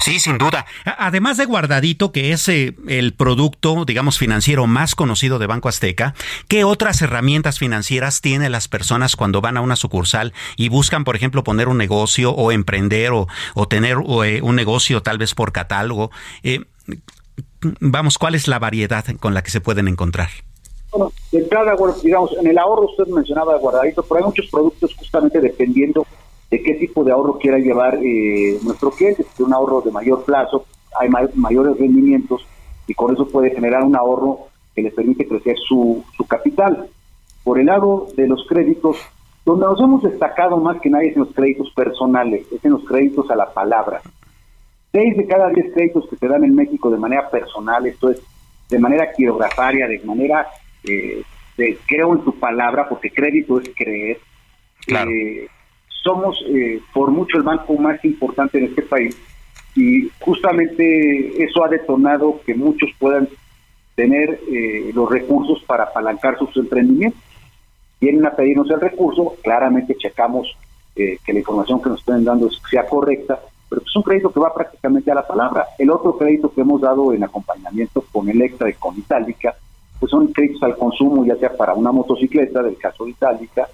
Sí, 0.00 0.18
sin 0.18 0.38
duda. 0.38 0.66
Además 0.84 1.36
de 1.36 1.44
Guardadito, 1.46 2.12
que 2.12 2.32
es 2.32 2.48
eh, 2.48 2.74
el 2.88 3.14
producto, 3.14 3.84
digamos, 3.84 4.18
financiero 4.18 4.66
más 4.66 4.94
conocido 4.94 5.38
de 5.38 5.46
Banco 5.46 5.68
Azteca, 5.68 6.14
¿qué 6.48 6.64
otras 6.64 7.00
herramientas 7.02 7.58
financieras 7.58 8.20
tienen 8.20 8.52
las 8.52 8.68
personas 8.68 9.16
cuando 9.16 9.40
van 9.40 9.56
a 9.56 9.60
una 9.60 9.76
sucursal 9.76 10.32
y 10.56 10.68
buscan, 10.68 11.04
por 11.04 11.16
ejemplo, 11.16 11.44
poner 11.44 11.68
un 11.68 11.78
negocio 11.78 12.32
o 12.32 12.52
emprender 12.52 13.12
o, 13.12 13.28
tener 13.68 13.98
eh, 14.24 14.40
un 14.42 14.56
negocio 14.56 15.02
tal 15.02 15.18
vez 15.18 15.34
por 15.34 15.52
catálogo? 15.52 16.10
vamos, 17.80 18.18
¿cuál 18.18 18.34
es 18.34 18.46
la 18.46 18.58
variedad 18.58 19.04
con 19.18 19.32
la 19.32 19.42
que 19.42 19.50
se 19.50 19.60
pueden 19.60 19.88
encontrar? 19.88 20.28
Bueno, 20.94 21.12
de 21.32 21.48
digamos, 22.04 22.36
en 22.38 22.46
el 22.46 22.56
ahorro 22.56 22.86
usted 22.86 23.08
mencionaba 23.08 23.56
guardadito, 23.56 24.04
pero 24.04 24.18
hay 24.18 24.26
muchos 24.26 24.46
productos 24.48 24.94
justamente 24.94 25.40
dependiendo 25.40 26.06
de 26.48 26.62
qué 26.62 26.74
tipo 26.74 27.02
de 27.02 27.10
ahorro 27.10 27.36
quiera 27.36 27.58
llevar 27.58 27.98
eh, 28.00 28.60
nuestro 28.62 28.92
cliente. 28.92 29.26
Si 29.34 29.42
un 29.42 29.52
ahorro 29.52 29.80
de 29.80 29.90
mayor 29.90 30.24
plazo, 30.24 30.66
hay 30.96 31.08
mayores 31.34 31.76
rendimientos 31.78 32.46
y 32.86 32.94
con 32.94 33.12
eso 33.12 33.26
puede 33.26 33.50
generar 33.50 33.82
un 33.82 33.96
ahorro 33.96 34.46
que 34.72 34.82
le 34.82 34.92
permite 34.92 35.26
crecer 35.26 35.56
su, 35.66 36.04
su 36.16 36.24
capital. 36.26 36.88
Por 37.42 37.58
el 37.58 37.66
lado 37.66 38.06
de 38.16 38.28
los 38.28 38.46
créditos, 38.48 38.96
donde 39.44 39.66
nos 39.66 39.80
hemos 39.80 40.02
destacado 40.04 40.58
más 40.58 40.80
que 40.80 40.90
nadie 40.90 41.08
es 41.08 41.16
en 41.16 41.24
los 41.24 41.34
créditos 41.34 41.72
personales, 41.74 42.46
es 42.52 42.64
en 42.64 42.70
los 42.70 42.84
créditos 42.84 43.28
a 43.32 43.34
la 43.36 43.52
palabra. 43.52 44.00
Seis 44.92 45.16
de 45.16 45.26
cada 45.26 45.48
diez 45.48 45.74
créditos 45.74 46.06
que 46.08 46.14
se 46.14 46.28
dan 46.28 46.44
en 46.44 46.54
México 46.54 46.88
de 46.88 46.98
manera 46.98 47.28
personal, 47.30 47.84
esto 47.84 48.10
es 48.10 48.22
de 48.70 48.78
manera 48.78 49.12
quirografaria, 49.12 49.88
de 49.88 49.98
manera 50.04 50.46
eh, 50.86 51.22
creo 51.86 52.14
en 52.14 52.24
tu 52.24 52.34
palabra, 52.38 52.88
porque 52.88 53.10
crédito 53.10 53.60
es 53.60 53.70
creer. 53.74 54.18
Eh, 54.88 55.46
somos 56.02 56.44
eh, 56.48 56.80
por 56.92 57.10
mucho 57.10 57.38
el 57.38 57.42
banco 57.42 57.74
más 57.78 58.04
importante 58.04 58.58
en 58.58 58.64
este 58.64 58.82
país 58.82 59.16
y 59.74 60.10
justamente 60.20 61.42
eso 61.42 61.64
ha 61.64 61.68
detonado 61.68 62.40
que 62.44 62.54
muchos 62.54 62.90
puedan 62.98 63.28
tener 63.94 64.40
eh, 64.52 64.90
los 64.94 65.10
recursos 65.10 65.62
para 65.64 65.84
apalancar 65.84 66.38
sus 66.38 66.54
emprendimientos. 66.56 67.20
Vienen 68.00 68.26
a 68.26 68.36
pedirnos 68.36 68.70
el 68.70 68.80
recurso, 68.80 69.36
claramente 69.42 69.96
checamos 69.96 70.56
que 70.94 71.18
la 71.26 71.40
información 71.40 71.82
que 71.82 71.88
nos 71.88 71.98
estén 71.98 72.22
dando 72.22 72.48
sea 72.70 72.86
correcta, 72.86 73.40
pero 73.68 73.82
es 73.82 73.96
un 73.96 74.02
crédito 74.04 74.30
que 74.30 74.38
va 74.38 74.54
prácticamente 74.54 75.10
a 75.10 75.16
la 75.16 75.26
palabra. 75.26 75.66
El 75.76 75.90
otro 75.90 76.16
crédito 76.16 76.52
que 76.54 76.60
hemos 76.60 76.80
dado 76.80 77.12
en 77.12 77.24
acompañamiento 77.24 78.04
con 78.12 78.28
Electra 78.28 78.70
y 78.70 78.74
con 78.74 78.96
Itálica 78.96 79.56
pues 79.98 80.10
son 80.10 80.28
créditos 80.28 80.62
al 80.62 80.76
consumo, 80.76 81.24
ya 81.24 81.36
sea 81.36 81.56
para 81.56 81.74
una 81.74 81.92
motocicleta, 81.92 82.62
del 82.62 82.76
caso 82.76 83.06
Itálica, 83.06 83.68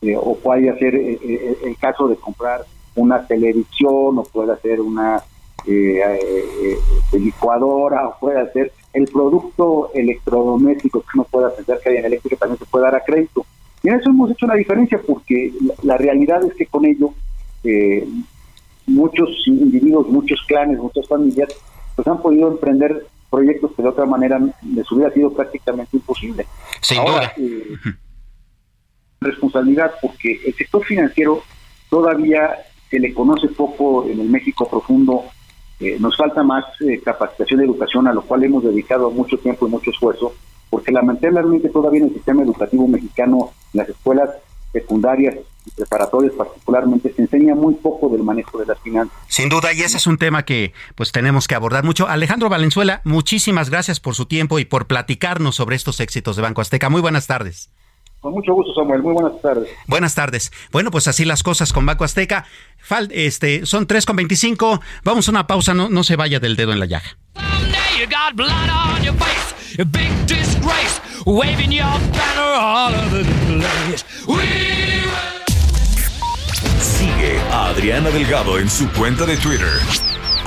eh, 0.00 0.16
o 0.16 0.36
puede 0.36 0.76
ser 0.78 0.94
eh, 0.94 1.18
eh, 1.22 1.58
el 1.64 1.76
caso 1.76 2.06
de 2.08 2.16
comprar 2.16 2.64
una 2.94 3.26
televisión, 3.26 4.18
o 4.18 4.22
puede 4.32 4.56
ser 4.58 4.80
una 4.80 5.22
licuadora, 7.12 8.08
o 8.08 8.18
puede 8.18 8.50
ser 8.52 8.72
el 8.92 9.04
producto 9.06 9.90
electrodoméstico 9.92 11.00
que 11.00 11.08
uno 11.14 11.24
pueda 11.24 11.54
pensar 11.54 11.78
que 11.80 11.90
hay 11.90 11.96
en 11.96 12.06
eléctrica 12.06 12.36
también 12.36 12.58
se 12.58 12.64
puede 12.64 12.84
dar 12.84 12.94
a 12.94 13.04
crédito. 13.04 13.44
Y 13.82 13.88
en 13.88 13.96
eso 13.96 14.10
hemos 14.10 14.30
hecho 14.30 14.46
una 14.46 14.54
diferencia 14.54 15.00
porque 15.06 15.52
la, 15.82 15.96
realidad 15.96 16.42
es 16.44 16.54
que 16.54 16.66
con 16.66 16.84
ello 16.86 17.12
muchos 18.86 19.28
individuos, 19.46 20.08
muchos 20.08 20.40
clanes, 20.46 20.78
muchas 20.78 21.06
familias 21.06 21.48
pues 21.94 22.08
han 22.08 22.22
podido 22.22 22.48
emprender 22.48 23.06
proyectos 23.30 23.72
que 23.76 23.82
de 23.82 23.88
otra 23.88 24.06
manera 24.06 24.40
les 24.74 24.90
hubiera 24.90 25.12
sido 25.12 25.30
prácticamente 25.32 25.96
imposible. 25.96 26.46
Sin 26.80 27.04
duda. 27.04 27.32
Eh, 27.36 27.74
responsabilidad 29.20 29.92
porque 30.00 30.40
el 30.46 30.54
sector 30.54 30.84
financiero 30.84 31.42
todavía 31.90 32.56
se 32.90 32.98
le 32.98 33.12
conoce 33.12 33.48
poco 33.48 34.06
en 34.08 34.20
el 34.20 34.28
México 34.28 34.68
profundo. 34.68 35.24
Eh, 35.80 35.96
nos 36.00 36.16
falta 36.16 36.42
más 36.42 36.64
eh, 36.80 37.00
capacitación 37.04 37.60
de 37.60 37.66
educación, 37.66 38.08
a 38.08 38.12
lo 38.12 38.22
cual 38.22 38.44
hemos 38.44 38.64
dedicado 38.64 39.10
mucho 39.10 39.38
tiempo 39.38 39.66
y 39.66 39.70
mucho 39.70 39.90
esfuerzo, 39.90 40.34
porque 40.70 40.90
lamentablemente 40.90 41.68
todavía 41.68 42.00
en 42.00 42.08
el 42.08 42.14
sistema 42.14 42.42
educativo 42.42 42.88
mexicano, 42.88 43.50
en 43.72 43.78
las 43.78 43.88
escuelas 43.88 44.30
secundarias 44.72 45.36
y 45.66 45.70
preparatorias 45.70 46.34
particularmente, 46.34 47.12
se 47.12 47.22
enseña 47.22 47.54
muy 47.54 47.74
poco 47.74 48.08
del 48.08 48.22
manejo 48.22 48.58
de 48.58 48.66
las 48.66 48.78
finanzas. 48.80 49.16
Sin 49.28 49.48
duda, 49.48 49.72
y 49.72 49.80
ese 49.80 49.96
es 49.96 50.06
un 50.06 50.18
tema 50.18 50.44
que 50.44 50.72
pues 50.94 51.12
tenemos 51.12 51.46
que 51.46 51.54
abordar 51.54 51.84
mucho. 51.84 52.08
Alejandro 52.08 52.48
Valenzuela, 52.48 53.00
muchísimas 53.04 53.70
gracias 53.70 54.00
por 54.00 54.14
su 54.14 54.26
tiempo 54.26 54.58
y 54.58 54.64
por 54.64 54.86
platicarnos 54.86 55.56
sobre 55.56 55.76
estos 55.76 56.00
éxitos 56.00 56.36
de 56.36 56.42
Banco 56.42 56.60
Azteca. 56.60 56.88
Muy 56.88 57.00
buenas 57.00 57.26
tardes. 57.26 57.70
Con 58.20 58.32
mucho 58.32 58.52
gusto, 58.52 58.74
Samuel. 58.74 59.02
Muy 59.02 59.14
buenas 59.14 59.40
tardes. 59.40 59.68
Buenas 59.86 60.14
tardes. 60.14 60.52
Bueno, 60.72 60.90
pues 60.90 61.06
así 61.06 61.24
las 61.24 61.42
cosas 61.42 61.72
con 61.72 61.86
Banco 61.86 62.04
Azteca. 62.04 62.46
Fal 62.78 63.08
este, 63.12 63.64
son 63.64 63.86
3,25. 63.86 64.80
Vamos 65.04 65.28
a 65.28 65.30
una 65.30 65.46
pausa. 65.46 65.74
No, 65.74 65.88
no 65.88 66.02
se 66.02 66.16
vaya 66.16 66.40
del 66.40 66.56
dedo 66.56 66.72
en 66.72 66.80
la 66.80 66.86
llaga. 66.86 67.16
Sigue 76.80 77.38
a 77.52 77.66
Adriana 77.66 78.10
Delgado 78.10 78.58
en 78.58 78.68
su 78.68 78.90
cuenta 78.92 79.24
de 79.26 79.36
Twitter 79.36 79.68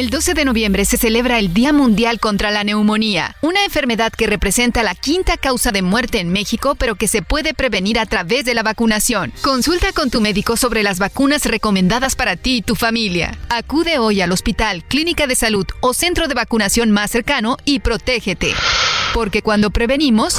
El 0.00 0.08
12 0.08 0.32
de 0.32 0.46
noviembre 0.46 0.86
se 0.86 0.96
celebra 0.96 1.38
el 1.38 1.52
Día 1.52 1.74
Mundial 1.74 2.20
contra 2.20 2.50
la 2.50 2.64
Neumonía, 2.64 3.36
una 3.42 3.66
enfermedad 3.66 4.10
que 4.10 4.26
representa 4.26 4.82
la 4.82 4.94
quinta 4.94 5.36
causa 5.36 5.72
de 5.72 5.82
muerte 5.82 6.20
en 6.20 6.32
México, 6.32 6.74
pero 6.74 6.94
que 6.94 7.06
se 7.06 7.20
puede 7.20 7.52
prevenir 7.52 7.98
a 7.98 8.06
través 8.06 8.46
de 8.46 8.54
la 8.54 8.62
vacunación. 8.62 9.30
Consulta 9.42 9.92
con 9.92 10.08
tu 10.08 10.22
médico 10.22 10.56
sobre 10.56 10.82
las 10.82 10.98
vacunas 10.98 11.44
recomendadas 11.44 12.16
para 12.16 12.36
ti 12.36 12.56
y 12.56 12.62
tu 12.62 12.76
familia. 12.76 13.36
Acude 13.50 13.98
hoy 13.98 14.22
al 14.22 14.32
hospital, 14.32 14.84
clínica 14.84 15.26
de 15.26 15.34
salud 15.34 15.66
o 15.82 15.92
centro 15.92 16.28
de 16.28 16.34
vacunación 16.34 16.90
más 16.90 17.10
cercano 17.10 17.58
y 17.66 17.80
protégete. 17.80 18.54
Porque 19.12 19.42
cuando 19.42 19.70
prevenimos, 19.70 20.38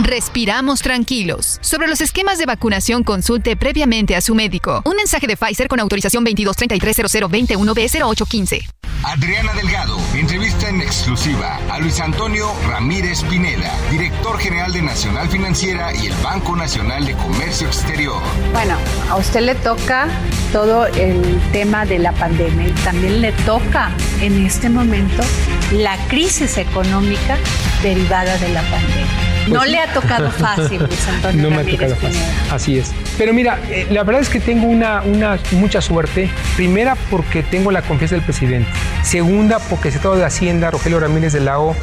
respiramos 0.00 0.80
tranquilos. 0.80 1.58
Sobre 1.60 1.88
los 1.88 2.00
esquemas 2.00 2.38
de 2.38 2.46
vacunación, 2.46 3.02
consulte 3.02 3.56
previamente 3.56 4.14
a 4.14 4.20
su 4.20 4.36
médico. 4.36 4.82
Un 4.84 4.94
mensaje 4.94 5.26
de 5.26 5.36
Pfizer 5.36 5.66
con 5.66 5.80
autorización 5.80 6.24
22330021B0815. 6.24 8.75
Adriana 9.06 9.52
Delgado 9.54 9.96
entrevista 10.14 10.68
en 10.68 10.80
exclusiva 10.80 11.60
a 11.70 11.78
Luis 11.78 12.00
Antonio 12.00 12.52
Ramírez 12.66 13.22
Pineda, 13.22 13.72
director 13.88 14.36
general 14.36 14.72
de 14.72 14.82
Nacional 14.82 15.28
Financiera 15.28 15.94
y 15.94 16.08
el 16.08 16.14
Banco 16.24 16.56
Nacional 16.56 17.06
de 17.06 17.14
Comercio 17.14 17.68
Exterior. 17.68 18.20
Bueno, 18.52 18.76
a 19.08 19.14
usted 19.14 19.42
le 19.42 19.54
toca 19.54 20.08
todo 20.50 20.88
el 20.88 21.40
tema 21.52 21.86
de 21.86 22.00
la 22.00 22.10
pandemia 22.10 22.66
y 22.66 22.72
también 22.72 23.20
le 23.20 23.30
toca 23.30 23.92
en 24.20 24.44
este 24.44 24.68
momento 24.68 25.22
la 25.70 25.96
crisis 26.08 26.58
económica 26.58 27.38
derivada 27.84 28.36
de 28.38 28.48
la 28.48 28.62
pandemia. 28.62 29.35
No 29.46 29.64
le 29.64 29.78
ha 29.78 29.92
tocado 29.92 30.30
fácil, 30.30 30.82
Luis 30.82 31.08
Antonio 31.08 31.42
No 31.42 31.50
me 31.50 31.62
ha 31.62 31.64
tocado 31.64 31.96
fácil. 31.96 32.20
Así 32.50 32.78
es. 32.78 32.92
Pero 33.18 33.32
mira, 33.32 33.58
eh, 33.70 33.86
la 33.90 34.02
verdad 34.04 34.22
es 34.22 34.28
que 34.28 34.40
tengo 34.40 34.66
una, 34.66 35.02
una 35.02 35.38
mucha 35.52 35.80
suerte. 35.80 36.30
Primera, 36.56 36.96
porque 37.10 37.42
tengo 37.42 37.70
la 37.70 37.82
confianza 37.82 38.14
del 38.14 38.24
presidente. 38.24 38.68
Segunda, 39.02 39.58
porque 39.58 39.88
el 39.88 39.94
secretario 39.94 40.18
de 40.18 40.26
Hacienda, 40.26 40.70
Rogelio 40.70 41.00
Ramírez 41.00 41.32
de 41.32 41.40
la 41.40 41.60
O, 41.60 41.74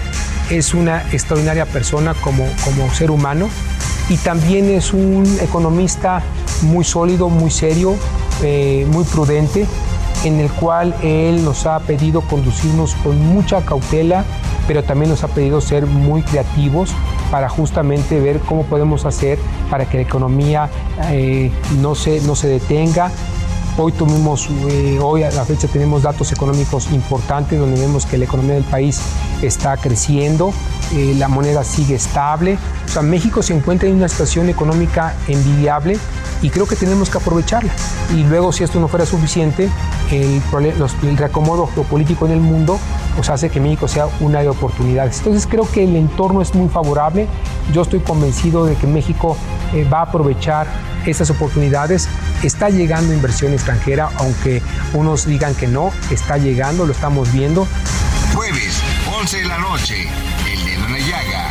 es 0.50 0.74
una 0.74 1.04
extraordinaria 1.12 1.66
persona 1.66 2.14
como, 2.14 2.46
como 2.64 2.94
ser 2.94 3.12
humano. 3.12 3.50
Y 4.10 4.18
también 4.18 4.70
es 4.70 4.94
un 4.94 5.26
economista 5.42 6.22
muy 6.64 6.84
sólido, 6.84 7.30
muy 7.30 7.52
serio, 7.52 7.96
eh, 8.42 8.86
muy 8.90 9.06
prudente, 9.06 9.66
en 10.24 10.40
el 10.40 10.50
cual 10.52 10.94
él 11.02 11.44
nos 11.44 11.66
ha 11.66 11.80
pedido 11.80 12.22
conducirnos 12.22 12.96
con 12.96 13.18
mucha 13.20 13.62
cautela, 13.62 14.26
pero 14.68 14.84
también 14.84 15.10
nos 15.10 15.24
ha 15.24 15.28
pedido 15.30 15.62
ser 15.62 15.86
muy 15.86 16.22
creativos 16.22 16.94
para 17.34 17.50
justamente 17.50 18.20
ver 18.20 18.40
cómo 18.42 18.64
podemos 18.64 19.08
hacer 19.08 19.40
para 19.72 19.90
que 19.90 19.98
la 19.98 20.04
economía 20.04 20.70
eh, 21.10 21.52
no, 21.82 21.96
se, 21.96 22.22
no 22.22 22.36
se 22.36 22.48
detenga. 22.48 23.10
Hoy 23.76 23.92
tuvimos, 23.92 24.52
eh, 24.70 25.00
hoy 25.02 25.24
a 25.24 25.32
la 25.32 25.44
fecha 25.44 25.68
tenemos 25.68 26.04
datos 26.04 26.32
económicos 26.32 26.92
importantes 26.92 27.60
donde 27.60 27.82
vemos 27.82 28.06
que 28.06 28.20
la 28.20 28.26
economía 28.26 28.54
del 28.54 28.64
país 28.64 29.02
está 29.42 29.78
creciendo, 29.78 30.54
eh, 30.94 31.16
la 31.18 31.28
moneda 31.28 31.64
sigue 31.64 31.96
estable. 31.96 32.60
O 32.86 32.88
sea, 32.88 33.02
México 33.02 33.42
se 33.42 33.56
encuentra 33.56 33.90
en 33.90 33.96
una 33.96 34.10
situación 34.10 34.48
económica 34.50 35.16
envidiable 35.28 35.98
y 36.44 36.52
creo 36.52 36.68
que 36.68 36.76
tenemos 36.76 37.10
que 37.10 37.18
aprovecharla. 37.18 37.74
Y 38.16 38.22
luego, 38.26 38.52
si 38.52 38.64
esto 38.64 38.80
no 38.80 38.88
fuera 38.88 39.08
suficiente, 39.08 39.72
el, 40.12 40.40
el 41.02 41.18
reacomodo 41.18 41.66
geopolítico 41.66 42.28
en 42.28 42.34
el 42.34 42.42
mundo 42.42 42.78
pues 43.16 43.30
hace 43.30 43.50
que 43.50 43.60
México 43.60 43.88
sea 43.88 44.08
una 44.20 44.42
de 44.42 44.50
oportunidades. 44.50 45.18
Entonces 45.20 45.48
creo 45.48 45.70
que 45.70 45.84
el 45.84 45.96
entorno 45.96 46.42
es 46.42 46.54
muy 46.56 46.70
favorable. 46.70 47.28
Yo 47.72 47.82
estoy 47.82 48.00
convencido 48.00 48.66
de 48.66 48.76
que 48.76 48.88
México 48.88 49.38
eh, 49.74 49.88
va 49.92 50.00
a 50.00 50.04
aprovechar 50.04 50.68
estas 51.06 51.30
oportunidades. 51.30 52.08
Está 52.44 52.70
llegando 52.70 53.14
inversión 53.14 53.54
extranjera, 53.54 54.10
aunque 54.18 54.62
unos 54.94 55.26
digan 55.26 55.56
que 55.56 55.68
no, 55.68 55.92
está 56.12 56.38
llegando, 56.38 56.86
lo 56.86 56.92
estamos 56.92 57.32
viendo. 57.32 57.68
Jueves, 58.34 58.82
11 59.20 59.38
de 59.38 59.46
la 59.46 59.58
noche. 59.60 60.08
En 60.46 60.92
la 60.92 61.00
llaga. 61.00 61.43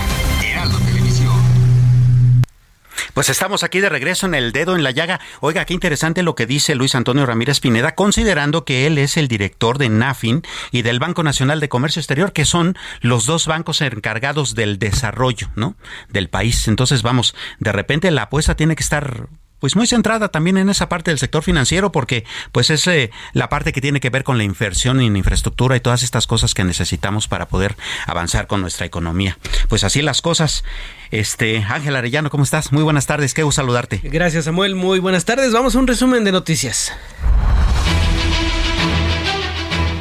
Pues 3.14 3.28
estamos 3.28 3.62
aquí 3.62 3.80
de 3.80 3.90
regreso 3.90 4.24
en 4.26 4.34
el 4.34 4.52
dedo 4.52 4.74
en 4.74 4.82
la 4.82 4.90
llaga. 4.90 5.20
Oiga, 5.40 5.66
qué 5.66 5.74
interesante 5.74 6.22
lo 6.22 6.34
que 6.34 6.46
dice 6.46 6.74
Luis 6.74 6.94
Antonio 6.94 7.26
Ramírez 7.26 7.60
Pineda, 7.60 7.94
considerando 7.94 8.64
que 8.64 8.86
él 8.86 8.96
es 8.96 9.18
el 9.18 9.28
director 9.28 9.76
de 9.76 9.90
NAFIN 9.90 10.42
y 10.70 10.80
del 10.80 10.98
Banco 10.98 11.22
Nacional 11.22 11.60
de 11.60 11.68
Comercio 11.68 12.00
Exterior, 12.00 12.32
que 12.32 12.46
son 12.46 12.74
los 13.02 13.26
dos 13.26 13.46
bancos 13.46 13.82
encargados 13.82 14.54
del 14.54 14.78
desarrollo, 14.78 15.50
¿no? 15.56 15.76
Del 16.08 16.30
país. 16.30 16.68
Entonces, 16.68 17.02
vamos, 17.02 17.34
de 17.58 17.72
repente 17.72 18.10
la 18.10 18.22
apuesta 18.22 18.56
tiene 18.56 18.76
que 18.76 18.82
estar 18.82 19.28
pues 19.62 19.76
muy 19.76 19.86
centrada 19.86 20.28
también 20.28 20.56
en 20.56 20.68
esa 20.70 20.88
parte 20.88 21.12
del 21.12 21.20
sector 21.20 21.44
financiero 21.44 21.92
porque 21.92 22.24
pues 22.50 22.68
es 22.68 22.84
eh, 22.88 23.12
la 23.32 23.48
parte 23.48 23.72
que 23.72 23.80
tiene 23.80 24.00
que 24.00 24.10
ver 24.10 24.24
con 24.24 24.36
la 24.36 24.42
inversión 24.42 25.00
en 25.00 25.16
infraestructura 25.16 25.76
y 25.76 25.80
todas 25.80 26.02
estas 26.02 26.26
cosas 26.26 26.52
que 26.52 26.64
necesitamos 26.64 27.28
para 27.28 27.46
poder 27.46 27.76
avanzar 28.08 28.48
con 28.48 28.60
nuestra 28.60 28.86
economía. 28.86 29.38
Pues 29.68 29.84
así 29.84 30.02
las 30.02 30.20
cosas. 30.20 30.64
Este, 31.12 31.58
Ángel 31.58 31.94
Arellano, 31.94 32.28
¿cómo 32.28 32.42
estás? 32.42 32.72
Muy 32.72 32.82
buenas 32.82 33.06
tardes, 33.06 33.34
qué 33.34 33.44
gusto 33.44 33.62
saludarte. 33.62 34.00
Gracias, 34.02 34.46
Samuel. 34.46 34.74
Muy 34.74 34.98
buenas 34.98 35.26
tardes. 35.26 35.52
Vamos 35.52 35.76
a 35.76 35.78
un 35.78 35.86
resumen 35.86 36.24
de 36.24 36.32
noticias. 36.32 36.92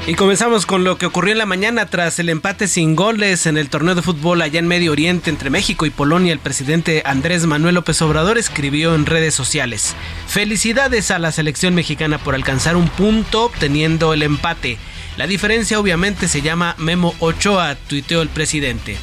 Y 0.07 0.15
comenzamos 0.15 0.65
con 0.65 0.83
lo 0.83 0.97
que 0.97 1.05
ocurrió 1.05 1.31
en 1.31 1.37
la 1.37 1.45
mañana 1.45 1.85
tras 1.85 2.17
el 2.17 2.29
empate 2.29 2.67
sin 2.67 2.95
goles 2.95 3.45
en 3.45 3.55
el 3.55 3.69
torneo 3.69 3.93
de 3.93 4.01
fútbol 4.01 4.41
allá 4.41 4.59
en 4.59 4.67
Medio 4.67 4.91
Oriente 4.91 5.29
entre 5.29 5.51
México 5.51 5.85
y 5.85 5.91
Polonia. 5.91 6.33
El 6.33 6.39
presidente 6.39 7.03
Andrés 7.05 7.45
Manuel 7.45 7.75
López 7.75 8.01
Obrador 8.01 8.39
escribió 8.39 8.95
en 8.95 9.05
redes 9.05 9.35
sociales: 9.35 9.95
Felicidades 10.27 11.11
a 11.11 11.19
la 11.19 11.31
selección 11.31 11.75
mexicana 11.75 12.17
por 12.17 12.33
alcanzar 12.33 12.77
un 12.77 12.89
punto 12.89 13.45
obteniendo 13.45 14.13
el 14.13 14.23
empate. 14.23 14.79
La 15.17 15.27
diferencia 15.27 15.79
obviamente 15.79 16.27
se 16.27 16.41
llama 16.41 16.75
Memo 16.79 17.13
Ochoa, 17.19 17.75
tuiteó 17.75 18.23
el 18.23 18.29
presidente. 18.29 18.97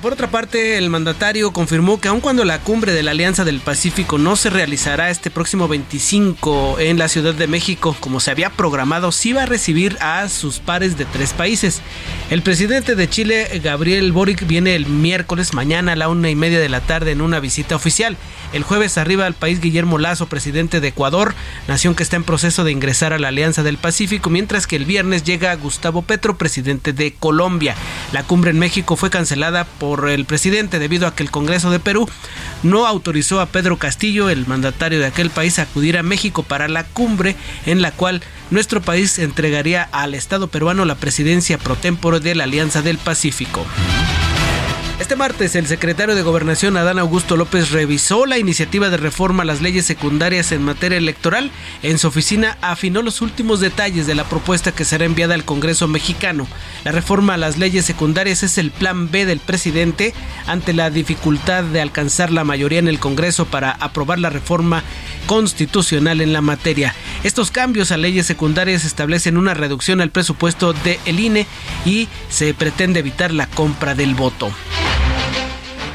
Por, 0.00 0.12
otra 0.12 0.30
parte, 0.30 0.78
el 0.78 0.90
mandatario 0.90 1.52
confirmó 1.52 2.00
que 2.00 2.06
aun 2.06 2.20
cuando 2.20 2.44
la 2.44 2.60
cumbre 2.60 2.92
de 2.92 3.02
la 3.02 3.10
Alianza 3.10 3.44
del 3.44 3.58
Pacífico 3.58 4.16
no 4.16 4.36
se 4.36 4.48
realizará 4.48 5.10
este 5.10 5.28
próximo 5.28 5.66
25 5.66 6.78
en 6.78 6.98
la 6.98 7.08
Ciudad 7.08 7.34
de 7.34 7.48
México 7.48 7.96
como 7.98 8.20
se 8.20 8.30
había 8.30 8.50
programado, 8.50 9.10
sí 9.10 9.32
va 9.32 9.42
a 9.42 9.46
recibir 9.46 9.96
a 10.00 10.28
sus 10.28 10.60
pares 10.60 10.96
de 10.96 11.04
tres 11.04 11.32
países. 11.32 11.82
El 12.30 12.42
presidente 12.42 12.94
de 12.94 13.08
Chile, 13.10 13.60
Gabriel 13.64 14.12
Boric, 14.12 14.46
viene 14.46 14.76
el 14.76 14.86
miércoles 14.86 15.52
mañana 15.52 15.92
a 15.92 15.96
la 15.96 16.08
una 16.08 16.30
y 16.30 16.36
media 16.36 16.60
de 16.60 16.68
la 16.68 16.80
tarde 16.80 17.10
en 17.10 17.20
una 17.20 17.40
visita 17.40 17.74
oficial. 17.74 18.16
El 18.52 18.62
jueves 18.62 18.98
arriba 18.98 19.26
al 19.26 19.34
país 19.34 19.60
Guillermo 19.60 19.98
Lazo, 19.98 20.26
presidente 20.26 20.80
de 20.80 20.88
Ecuador, 20.88 21.34
nación 21.66 21.96
que 21.96 22.04
está 22.04 22.14
en 22.14 22.22
proceso 22.22 22.62
de 22.62 22.70
ingresar 22.70 23.12
a 23.12 23.18
la 23.18 23.28
Alianza 23.28 23.64
del 23.64 23.78
Pacífico, 23.78 24.30
mientras 24.30 24.68
que 24.68 24.76
el 24.76 24.84
viernes 24.84 25.24
llega 25.24 25.56
Gustavo 25.56 26.02
Petro, 26.02 26.38
presidente 26.38 26.92
de 26.92 27.14
Colombia. 27.14 27.74
La 28.12 28.22
cumbre 28.22 28.52
en 28.52 28.60
México 28.60 28.94
fue 28.94 29.10
cancelada 29.10 29.55
por 29.64 30.08
el 30.08 30.24
presidente 30.24 30.78
debido 30.78 31.06
a 31.06 31.14
que 31.14 31.22
el 31.22 31.30
Congreso 31.30 31.70
de 31.70 31.78
Perú 31.78 32.08
no 32.62 32.86
autorizó 32.86 33.40
a 33.40 33.46
Pedro 33.46 33.78
Castillo, 33.78 34.28
el 34.28 34.46
mandatario 34.46 34.98
de 34.98 35.06
aquel 35.06 35.30
país, 35.30 35.58
a 35.58 35.62
acudir 35.62 35.98
a 35.98 36.02
México 36.02 36.42
para 36.42 36.68
la 36.68 36.84
cumbre 36.84 37.36
en 37.64 37.82
la 37.82 37.92
cual 37.92 38.22
nuestro 38.50 38.80
país 38.80 39.18
entregaría 39.18 39.82
al 39.92 40.14
Estado 40.14 40.48
peruano 40.48 40.84
la 40.84 40.94
presidencia 40.96 41.58
pro 41.58 41.76
tempore 41.76 42.20
de 42.20 42.34
la 42.34 42.44
Alianza 42.44 42.82
del 42.82 42.98
Pacífico. 42.98 43.64
Este 44.98 45.14
martes, 45.14 45.54
el 45.56 45.66
secretario 45.66 46.14
de 46.14 46.22
Gobernación, 46.22 46.78
Adán 46.78 46.98
Augusto 46.98 47.36
López, 47.36 47.70
revisó 47.70 48.24
la 48.24 48.38
iniciativa 48.38 48.88
de 48.88 48.96
reforma 48.96 49.42
a 49.42 49.46
las 49.46 49.60
leyes 49.60 49.84
secundarias 49.84 50.52
en 50.52 50.62
materia 50.62 50.96
electoral. 50.96 51.50
En 51.82 51.98
su 51.98 52.08
oficina 52.08 52.56
afinó 52.62 53.02
los 53.02 53.20
últimos 53.20 53.60
detalles 53.60 54.06
de 54.06 54.14
la 54.14 54.24
propuesta 54.24 54.72
que 54.72 54.86
será 54.86 55.04
enviada 55.04 55.34
al 55.34 55.44
Congreso 55.44 55.86
mexicano. 55.86 56.48
La 56.82 56.92
reforma 56.92 57.34
a 57.34 57.36
las 57.36 57.58
leyes 57.58 57.84
secundarias 57.84 58.42
es 58.42 58.56
el 58.56 58.70
plan 58.70 59.10
B 59.10 59.26
del 59.26 59.38
presidente 59.38 60.14
ante 60.46 60.72
la 60.72 60.88
dificultad 60.88 61.62
de 61.62 61.82
alcanzar 61.82 62.32
la 62.32 62.44
mayoría 62.44 62.78
en 62.78 62.88
el 62.88 62.98
Congreso 62.98 63.44
para 63.44 63.72
aprobar 63.72 64.18
la 64.18 64.30
reforma 64.30 64.82
constitucional 65.26 66.22
en 66.22 66.32
la 66.32 66.40
materia. 66.40 66.94
Estos 67.22 67.50
cambios 67.50 67.92
a 67.92 67.98
leyes 67.98 68.24
secundarias 68.24 68.86
establecen 68.86 69.36
una 69.36 69.52
reducción 69.52 70.00
al 70.00 70.10
presupuesto 70.10 70.72
del 70.72 70.98
el 71.04 71.20
INE 71.20 71.46
y 71.84 72.08
se 72.30 72.54
pretende 72.54 73.00
evitar 73.00 73.30
la 73.30 73.46
compra 73.46 73.94
del 73.94 74.14
voto. 74.14 74.50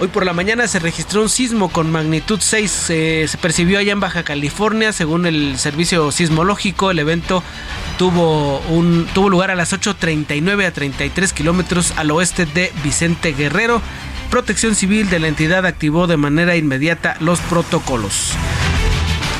Hoy 0.02 0.08
por 0.08 0.26
la 0.26 0.34
mañana 0.34 0.68
se 0.68 0.80
registró 0.80 1.22
un 1.22 1.30
sismo 1.30 1.70
con 1.70 1.92
magnitud 1.92 2.40
6. 2.42 2.72
se 2.72 3.30
percibió 3.40 3.78
allá 3.78 3.92
en 3.92 4.00
Baja 4.00 4.24
California, 4.24 4.94
según 4.94 5.28
el 5.28 5.60
servicio 5.60 6.12
sismológico. 6.12 6.90
El 6.90 6.98
evento 6.98 7.44
tuvo, 8.00 8.62
un, 8.62 9.06
tuvo 9.14 9.30
lugar 9.30 9.52
a 9.52 9.56
las 9.56 9.74
8.39 9.74 10.66
a 10.66 10.72
33 10.72 11.34
kilómetros 11.34 11.94
al 11.98 12.10
oeste 12.10 12.48
de 12.48 12.72
Vicente 12.84 13.34
Guerrero. 13.34 13.80
Protección 14.32 14.74
Civil 14.74 15.08
de 15.08 15.20
la 15.20 15.28
entidad 15.28 15.68
activó 15.68 16.08
de 16.08 16.18
manera 16.18 16.56
inmediata 16.56 17.16
los 17.20 17.40
protocolos 17.42 18.34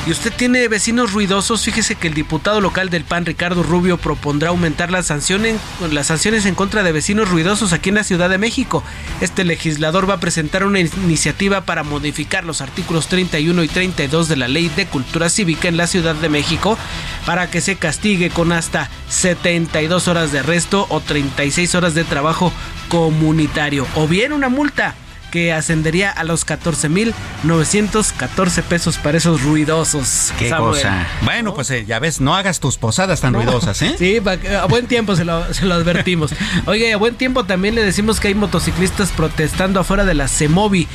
y 0.04 0.10
usted 0.10 0.32
tiene 0.32 0.66
vecinos 0.66 1.12
ruidosos, 1.12 1.64
fíjese 1.64 1.94
que 1.94 2.08
el 2.08 2.14
diputado 2.14 2.60
local 2.60 2.90
del 2.90 3.04
PAN, 3.04 3.24
Ricardo 3.24 3.62
Rubio, 3.62 3.98
propondrá 3.98 4.48
aumentar 4.48 4.90
las 4.90 5.06
sanciones, 5.06 5.60
las 5.92 6.08
sanciones 6.08 6.44
en 6.44 6.56
contra 6.56 6.82
de 6.82 6.90
vecinos 6.90 7.28
ruidosos 7.28 7.72
aquí 7.72 7.90
en 7.90 7.94
la 7.94 8.04
Ciudad 8.04 8.28
de 8.28 8.38
México. 8.38 8.82
Este 9.20 9.44
legislador 9.44 10.10
va 10.10 10.14
a 10.14 10.20
presentar 10.20 10.64
una 10.64 10.80
iniciativa 10.80 11.60
para 11.60 11.84
modificar 11.84 12.44
los 12.44 12.60
artículos 12.60 13.06
31 13.06 13.62
y 13.62 13.68
32 13.68 14.28
de 14.28 14.36
la 14.36 14.48
Ley 14.48 14.68
de 14.70 14.86
Cultura 14.86 15.28
Cívica 15.28 15.68
en 15.68 15.76
la 15.76 15.86
Ciudad 15.86 16.16
de 16.16 16.28
México 16.28 16.76
para 17.24 17.48
que 17.48 17.60
se 17.60 17.76
castigue 17.76 18.30
con 18.30 18.50
hasta 18.50 18.90
72 19.08 20.08
horas 20.08 20.32
de 20.32 20.40
arresto 20.40 20.86
o 20.88 21.00
36 21.00 21.76
horas 21.76 21.94
de 21.94 22.02
trabajo 22.02 22.52
comunitario. 22.88 23.86
O 23.94 24.08
bien 24.08 24.32
una 24.32 24.48
multa 24.48 24.96
que 25.32 25.52
ascendería 25.52 26.10
a 26.10 26.22
los 26.24 26.46
14.914 26.46 28.62
pesos 28.62 28.98
para 28.98 29.16
esos 29.16 29.42
ruidosos. 29.42 30.30
Qué 30.38 30.50
cosa. 30.50 31.06
Bueno, 31.22 31.54
pues 31.54 31.70
eh, 31.70 31.86
ya 31.86 31.98
ves, 31.98 32.20
no 32.20 32.36
hagas 32.36 32.60
tus 32.60 32.76
posadas 32.76 33.22
tan 33.22 33.32
ruidosas, 33.32 33.80
¿eh? 33.80 33.94
Sí, 33.98 34.20
a 34.54 34.66
buen 34.66 34.86
tiempo 34.86 35.16
se 35.16 35.24
lo, 35.24 35.54
se 35.54 35.64
lo 35.64 35.72
advertimos. 35.74 36.34
Oye, 36.66 36.92
a 36.92 36.98
buen 36.98 37.14
tiempo 37.14 37.44
también 37.44 37.74
le 37.74 37.82
decimos 37.82 38.20
que 38.20 38.28
hay 38.28 38.34
motociclistas 38.34 39.10
protestando 39.10 39.80
afuera 39.80 40.04
de 40.04 40.12
la 40.12 40.28
CEMOVI 40.28 40.86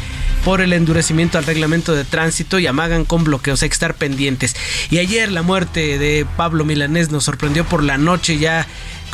por 0.47 0.61
el 0.61 0.71
endurecimiento 0.71 1.37
al 1.37 1.43
reglamento 1.43 1.93
de 1.93 2.05
tránsito 2.05 2.57
y 2.57 2.67
amagan 2.67 3.03
con 3.03 3.25
bloqueos. 3.25 3.63
Hay 3.63 3.67
que 3.67 3.73
estar 3.73 3.95
pendientes. 3.95 4.55
Y 4.89 4.99
ayer 4.99 5.29
la 5.29 5.41
muerte 5.41 5.97
de 5.97 6.25
Pablo 6.37 6.63
Milanés 6.63 7.11
nos 7.11 7.25
sorprendió 7.25 7.65
por 7.65 7.83
la 7.83 7.97
noche 7.97 8.37
ya 8.37 8.65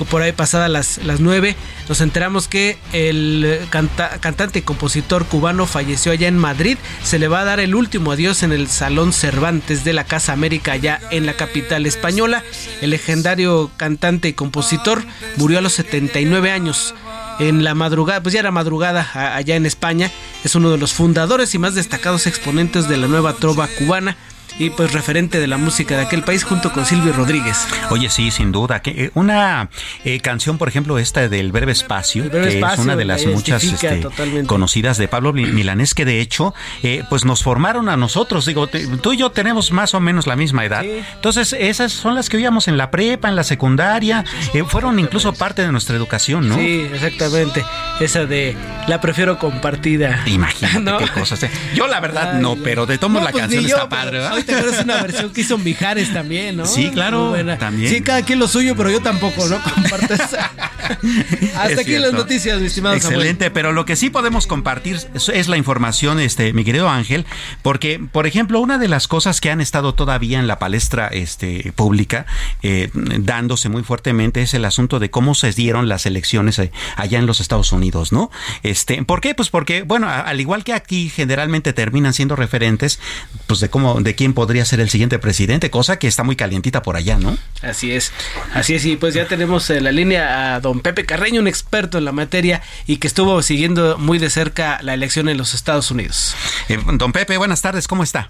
por 0.05 0.21
ahí 0.21 0.31
pasada 0.31 0.67
las, 0.67 0.97
las 0.99 1.19
9, 1.19 1.55
nos 1.87 2.01
enteramos 2.01 2.47
que 2.47 2.77
el 2.91 3.59
cantante 3.69 4.59
y 4.59 4.61
compositor 4.61 5.25
cubano 5.25 5.65
falleció 5.65 6.11
allá 6.11 6.27
en 6.27 6.37
Madrid. 6.37 6.77
Se 7.03 7.19
le 7.19 7.27
va 7.27 7.41
a 7.41 7.45
dar 7.45 7.59
el 7.59 7.75
último 7.75 8.11
adiós 8.11 8.43
en 8.43 8.51
el 8.51 8.67
Salón 8.67 9.13
Cervantes 9.13 9.83
de 9.83 9.93
la 9.93 10.03
Casa 10.03 10.33
América, 10.33 10.73
allá 10.73 10.99
en 11.11 11.25
la 11.25 11.33
capital 11.33 11.85
española. 11.85 12.43
El 12.81 12.91
legendario 12.91 13.71
cantante 13.77 14.29
y 14.29 14.33
compositor 14.33 15.03
murió 15.37 15.59
a 15.59 15.61
los 15.61 15.73
79 15.73 16.51
años 16.51 16.93
en 17.39 17.63
la 17.63 17.73
madrugada, 17.75 18.21
pues 18.21 18.33
ya 18.33 18.39
era 18.39 18.51
madrugada 18.51 19.35
allá 19.35 19.55
en 19.55 19.65
España. 19.65 20.11
Es 20.43 20.55
uno 20.55 20.71
de 20.71 20.77
los 20.77 20.93
fundadores 20.93 21.53
y 21.55 21.59
más 21.59 21.75
destacados 21.75 22.27
exponentes 22.27 22.87
de 22.87 22.97
la 22.97 23.07
nueva 23.07 23.33
trova 23.33 23.67
cubana 23.67 24.17
y 24.59 24.69
pues 24.69 24.93
referente 24.93 25.39
de 25.39 25.47
la 25.47 25.57
música 25.57 25.97
de 25.97 26.03
aquel 26.03 26.23
país 26.23 26.43
junto 26.43 26.71
con 26.71 26.85
Silvio 26.85 27.13
Rodríguez. 27.13 27.67
Oye, 27.89 28.09
sí, 28.09 28.31
sin 28.31 28.51
duda. 28.51 28.81
Que, 28.81 28.91
eh, 28.91 29.11
una 29.13 29.69
eh, 30.05 30.19
canción, 30.19 30.57
por 30.57 30.67
ejemplo, 30.67 30.97
esta 30.99 31.27
del 31.27 31.51
Breve 31.51 31.71
Espacio, 31.71 32.29
que 32.29 32.59
es 32.59 32.79
una 32.79 32.95
de 32.95 33.05
las 33.05 33.25
muchas 33.25 33.63
este, 33.63 34.07
conocidas 34.45 34.97
de 34.97 35.07
Pablo 35.07 35.33
Milanés, 35.33 35.93
que 35.93 36.05
de 36.05 36.21
hecho, 36.21 36.53
eh, 36.83 37.03
pues 37.09 37.25
nos 37.25 37.43
formaron 37.43 37.89
a 37.89 37.97
nosotros. 37.97 38.45
Digo, 38.45 38.67
tú 38.67 39.13
y 39.13 39.17
yo 39.17 39.31
tenemos 39.31 39.71
más 39.71 39.93
o 39.93 39.99
menos 39.99 40.27
la 40.27 40.35
misma 40.35 40.65
edad. 40.65 40.83
Entonces, 40.83 41.55
esas 41.57 41.91
son 41.91 42.15
las 42.15 42.29
que 42.29 42.37
oíamos 42.37 42.67
en 42.67 42.77
la 42.77 42.91
prepa, 42.91 43.29
en 43.29 43.35
la 43.35 43.43
secundaria, 43.43 44.23
fueron 44.67 44.99
incluso 44.99 45.33
parte 45.33 45.61
de 45.61 45.71
nuestra 45.71 45.95
educación, 45.95 46.47
¿no? 46.47 46.55
Sí, 46.55 46.87
exactamente. 46.93 47.65
Esa 47.99 48.25
de 48.25 48.55
la 48.87 49.01
prefiero 49.01 49.39
compartida. 49.39 50.23
Imagínate 50.25 50.91
qué 51.05 51.11
cosas. 51.11 51.45
Yo 51.73 51.87
la 51.87 51.99
verdad 51.99 52.39
no, 52.39 52.55
pero 52.55 52.85
de 52.85 52.97
tomo 52.97 53.19
la 53.19 53.31
pues 53.31 53.41
canción 53.41 53.65
está 53.65 53.89
padre, 53.89 54.19
¿verdad? 54.19 54.42
Te 54.43 54.55
acuerdas 54.55 54.83
una 54.83 55.01
versión 55.01 55.31
que 55.31 55.41
hizo 55.41 55.57
Mijares 55.57 56.13
también, 56.13 56.57
¿no? 56.57 56.65
Sí, 56.65 56.89
claro. 56.91 57.33
También. 57.59 57.91
Sí, 57.93 58.01
cada 58.01 58.21
quien 58.23 58.39
lo 58.39 58.47
suyo, 58.47 58.75
pero 58.75 58.89
yo 58.89 59.01
tampoco, 59.01 59.47
¿no? 59.47 59.61
Comparto 59.75 60.13
Hasta 60.13 61.81
aquí 61.81 61.97
las 61.97 62.13
noticias, 62.13 62.59
mi 62.59 62.67
estimado 62.67 62.95
Excelente, 62.95 63.51
pero 63.51 63.71
lo 63.71 63.85
que 63.85 63.95
sí 63.95 64.09
podemos 64.09 64.47
compartir 64.47 64.99
es 65.33 65.47
la 65.47 65.57
información, 65.57 66.19
este, 66.19 66.53
mi 66.53 66.63
querido 66.63 66.89
Ángel, 66.89 67.25
porque, 67.61 67.99
por 68.11 68.27
ejemplo, 68.27 68.59
una 68.59 68.77
de 68.77 68.87
las 68.87 69.07
cosas 69.07 69.41
que 69.41 69.51
han 69.51 69.61
estado 69.61 69.93
todavía 69.93 70.39
en 70.39 70.47
la 70.47 70.59
palestra 70.59 71.07
este, 71.07 71.71
pública, 71.75 72.25
eh, 72.61 72.89
dándose 72.93 73.69
muy 73.69 73.83
fuertemente, 73.83 74.41
es 74.41 74.53
el 74.53 74.65
asunto 74.65 74.99
de 74.99 75.09
cómo 75.09 75.35
se 75.35 75.51
dieron 75.51 75.87
las 75.87 76.05
elecciones 76.05 76.59
eh, 76.59 76.71
allá 76.95 77.19
en 77.19 77.25
los 77.25 77.39
Estados 77.39 77.71
Unidos, 77.71 78.11
¿no? 78.11 78.31
Este, 78.63 79.03
¿Por 79.03 79.21
qué? 79.21 79.35
Pues 79.35 79.49
porque, 79.49 79.83
bueno, 79.83 80.09
al 80.09 80.39
igual 80.39 80.63
que 80.63 80.73
aquí 80.73 81.09
generalmente 81.09 81.73
terminan 81.73 82.13
siendo 82.13 82.35
referentes, 82.35 82.99
pues 83.47 83.59
de 83.59 83.69
cómo, 83.69 84.01
de 84.01 84.15
quién 84.15 84.32
podría 84.33 84.65
ser 84.65 84.79
el 84.79 84.89
siguiente 84.89 85.19
presidente, 85.19 85.69
cosa 85.69 85.97
que 85.97 86.07
está 86.07 86.23
muy 86.23 86.35
calientita 86.35 86.81
por 86.81 86.95
allá, 86.95 87.17
¿no? 87.17 87.37
Así 87.61 87.91
es, 87.91 88.11
así 88.53 88.75
es, 88.75 88.85
y 88.85 88.95
pues 88.95 89.13
ya 89.13 89.27
tenemos 89.27 89.69
en 89.69 89.83
la 89.83 89.91
línea 89.91 90.55
a 90.55 90.59
don 90.59 90.81
Pepe 90.81 91.05
Carreño, 91.05 91.41
un 91.41 91.47
experto 91.47 91.97
en 91.97 92.05
la 92.05 92.11
materia 92.11 92.61
y 92.85 92.97
que 92.97 93.07
estuvo 93.07 93.41
siguiendo 93.41 93.97
muy 93.97 94.19
de 94.19 94.29
cerca 94.29 94.79
la 94.81 94.93
elección 94.93 95.29
en 95.29 95.37
los 95.37 95.53
Estados 95.53 95.91
Unidos. 95.91 96.35
Eh, 96.69 96.79
don 96.93 97.11
Pepe, 97.11 97.37
buenas 97.37 97.61
tardes, 97.61 97.87
¿cómo 97.87 98.03
está? 98.03 98.27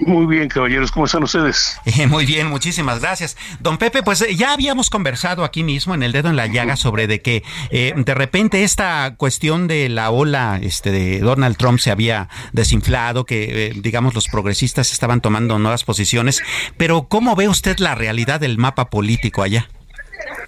Muy 0.00 0.24
bien, 0.24 0.48
caballeros, 0.48 0.90
¿cómo 0.90 1.04
están 1.04 1.22
ustedes? 1.22 1.78
Eh, 1.84 2.06
muy 2.06 2.24
bien, 2.24 2.46
muchísimas 2.46 3.00
gracias. 3.00 3.36
Don 3.60 3.76
Pepe, 3.76 4.02
pues 4.02 4.22
eh, 4.22 4.34
ya 4.34 4.54
habíamos 4.54 4.88
conversado 4.88 5.44
aquí 5.44 5.62
mismo 5.62 5.94
en 5.94 6.02
el 6.02 6.12
dedo 6.12 6.30
en 6.30 6.36
la 6.36 6.46
llaga 6.46 6.76
sobre 6.76 7.06
de 7.06 7.20
que 7.20 7.42
eh, 7.70 7.92
de 7.94 8.14
repente 8.14 8.62
esta 8.62 9.14
cuestión 9.16 9.68
de 9.68 9.90
la 9.90 10.10
ola 10.10 10.58
este, 10.62 10.90
de 10.90 11.20
Donald 11.20 11.56
Trump 11.58 11.78
se 11.80 11.90
había 11.90 12.28
desinflado, 12.52 13.26
que 13.26 13.74
digamos 13.76 14.14
los 14.14 14.28
progresistas 14.28 14.92
estaban 14.92 15.20
tomando 15.20 15.58
nuevas 15.58 15.84
posiciones, 15.84 16.42
pero 16.78 17.02
¿cómo 17.08 17.36
ve 17.36 17.48
usted 17.48 17.78
la 17.78 17.94
realidad 17.94 18.40
del 18.40 18.56
mapa 18.56 18.88
político 18.88 19.42
allá? 19.42 19.68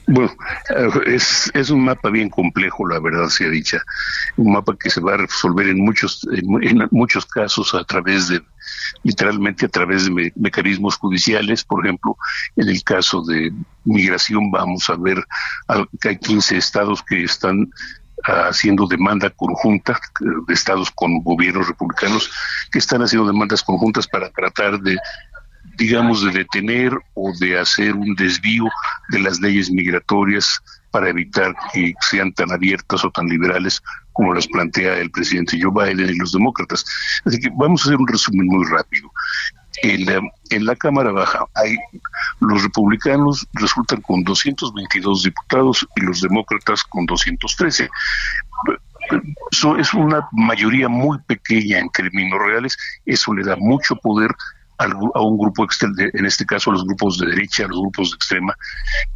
Bueno, 0.07 0.32
es, 1.07 1.50
es 1.55 1.70
un 1.70 1.84
mapa 1.84 2.11
bien 2.11 2.28
complejo, 2.28 2.86
la 2.86 2.98
verdad 2.98 3.28
sea 3.28 3.48
dicha. 3.48 3.82
Un 4.36 4.53
mapa 4.53 4.76
que 4.76 4.90
se 4.90 5.00
va 5.00 5.14
a 5.14 5.18
resolver 5.18 5.68
en 5.68 5.78
muchos, 5.84 6.26
en 6.32 6.88
muchos 6.90 7.24
casos 7.26 7.74
a 7.74 7.84
través 7.84 8.28
de 8.28 8.42
literalmente 9.03 9.66
a 9.66 9.68
través 9.68 10.05
de 10.07 10.32
mecanismos 10.36 10.96
judiciales. 10.96 11.64
Por 11.64 11.84
ejemplo, 11.84 12.16
en 12.57 12.68
el 12.68 12.82
caso 12.82 13.22
de 13.22 13.53
migración 13.84 14.50
vamos 14.50 14.88
a 14.90 14.96
ver 14.96 15.24
que 16.00 16.11
hay 16.11 16.18
15 16.18 16.57
estados 16.57 17.03
que 17.03 17.24
están 17.24 17.70
ah, 18.26 18.48
haciendo 18.48 18.86
demanda 18.86 19.30
conjunta 19.30 20.00
de 20.46 20.55
estados 20.55 20.90
con 20.90 21.22
gobiernos 21.22 21.68
republicanos 21.68 22.30
que 22.70 22.78
están 22.78 23.03
haciendo 23.03 23.26
demandas 23.26 23.62
conjuntas 23.62 24.07
para 24.07 24.30
tratar 24.30 24.80
de 24.80 24.96
digamos 25.77 26.25
de 26.25 26.31
detener 26.31 26.93
o 27.14 27.33
de 27.41 27.59
hacer 27.59 27.95
un 27.95 28.14
desvío 28.14 28.64
de 29.11 29.20
las 29.20 29.41
leyes 29.41 29.70
migratorias 29.70 30.61
para 30.91 31.09
evitar 31.09 31.55
que 31.73 31.95
sean 32.01 32.33
tan 32.35 32.53
abiertas 32.53 33.05
o 33.05 33.11
tan 33.11 33.27
liberales 33.27 33.83
como 34.12 34.35
las 34.35 34.47
plantea 34.47 34.99
el 34.99 35.11
presidente 35.11 35.59
Joe 35.61 35.73
Biden 35.73 36.11
y 36.11 36.18
los 36.18 36.33
demócratas. 36.33 36.85
Así 37.25 37.41
que 37.41 37.51
vamos 37.57 37.83
a 37.83 37.85
hacer 37.85 37.97
un 37.97 38.07
resumen 38.07 38.47
muy 38.47 38.66
rápido. 38.66 39.11
En 39.83 40.05
la, 40.05 40.20
en 40.51 40.66
la 40.66 40.77
Cámara 40.77 41.11
Baja 41.12 41.47
hay 41.55 41.77
los 42.41 42.62
republicanos 42.62 43.47
resultan 43.55 44.03
con 44.03 44.23
222 44.23 45.25
diputados 45.25 45.87
y 45.97 46.03
los 46.03 46.20
demócratas 46.20 46.85
con 46.85 47.07
213. 47.07 47.89
Eso 49.51 49.77
es 49.77 49.95
una 49.95 50.29
mayoría 50.33 50.89
muy 50.89 51.18
pequeña 51.27 51.79
en 51.79 51.89
términos 51.91 52.39
reales. 52.39 52.77
Eso 53.07 53.33
le 53.35 53.45
da 53.45 53.57
mucho 53.57 53.97
poder 53.97 54.31
a 54.85 55.20
un 55.20 55.39
grupo, 55.39 55.66
en 55.97 56.26
este 56.26 56.47
caso 56.47 56.70
a 56.70 56.74
los 56.74 56.85
grupos 56.85 57.18
de 57.18 57.26
derecha, 57.26 57.64
a 57.64 57.68
los 57.68 57.80
grupos 57.80 58.11
de 58.11 58.16
extrema, 58.16 58.57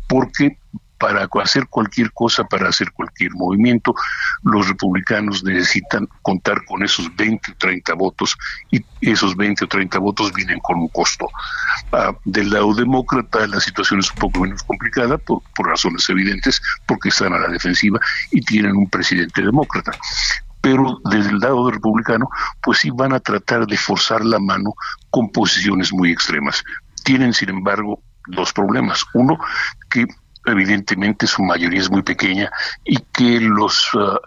porque 0.09 0.59
para 0.99 1.29
hacer 1.43 1.67
cualquier 1.69 2.13
cosa, 2.13 2.45
para 2.45 2.69
hacer 2.69 2.93
cualquier 2.93 3.33
movimiento, 3.35 3.95
los 4.43 4.69
republicanos 4.69 5.45
necesitan 5.45 6.09
contar 6.23 6.65
con 6.65 6.83
esos 6.83 7.15
20 7.17 7.53
o 7.53 7.55
30 7.57 7.95
votos 7.95 8.37
y 8.71 8.85
esos 9.01 9.37
20 9.37 9.65
o 9.65 9.69
30 9.69 9.99
votos 9.99 10.33
vienen 10.33 10.59
con 10.61 10.79
un 10.79 10.89
costo. 10.89 11.29
Ah, 11.93 12.13
del 12.25 12.51
lado 12.51 12.75
demócrata 12.75 13.47
la 13.47 13.61
situación 13.61 14.01
es 14.01 14.11
un 14.11 14.17
poco 14.17 14.41
menos 14.41 14.63
complicada 14.63 15.19
por, 15.19 15.43
por 15.55 15.69
razones 15.69 16.09
evidentes, 16.09 16.61
porque 16.87 17.11
están 17.11 17.35
a 17.35 17.39
la 17.39 17.49
defensiva 17.49 18.01
y 18.31 18.41
tienen 18.41 18.77
un 18.77 18.89
presidente 18.89 19.43
demócrata 19.43 19.93
pero 20.67 21.01
desde 21.05 21.31
el 21.31 21.39
lado 21.39 21.71
republicano, 21.71 22.29
pues 22.61 22.79
sí 22.79 22.91
van 22.91 23.13
a 23.13 23.21
tratar 23.21 23.69
de 23.69 23.77
forzar 23.77 24.25
la 24.25 24.41
mano 24.41 24.75
con 25.17 25.31
posiciones 25.31 25.95
muy 25.95 26.13
extremas. 26.13 26.63
Tienen, 27.03 27.33
sin 27.33 27.49
embargo, 27.49 28.03
dos 28.27 28.53
problemas. 28.53 29.03
Uno, 29.15 29.39
que 29.89 30.05
evidentemente 30.45 31.27
su 31.27 31.43
mayoría 31.43 31.81
es 31.81 31.91
muy 31.91 32.03
pequeña 32.03 32.51
y 32.85 32.99
que 33.15 33.41
los 33.41 33.95
uh, 33.95 34.19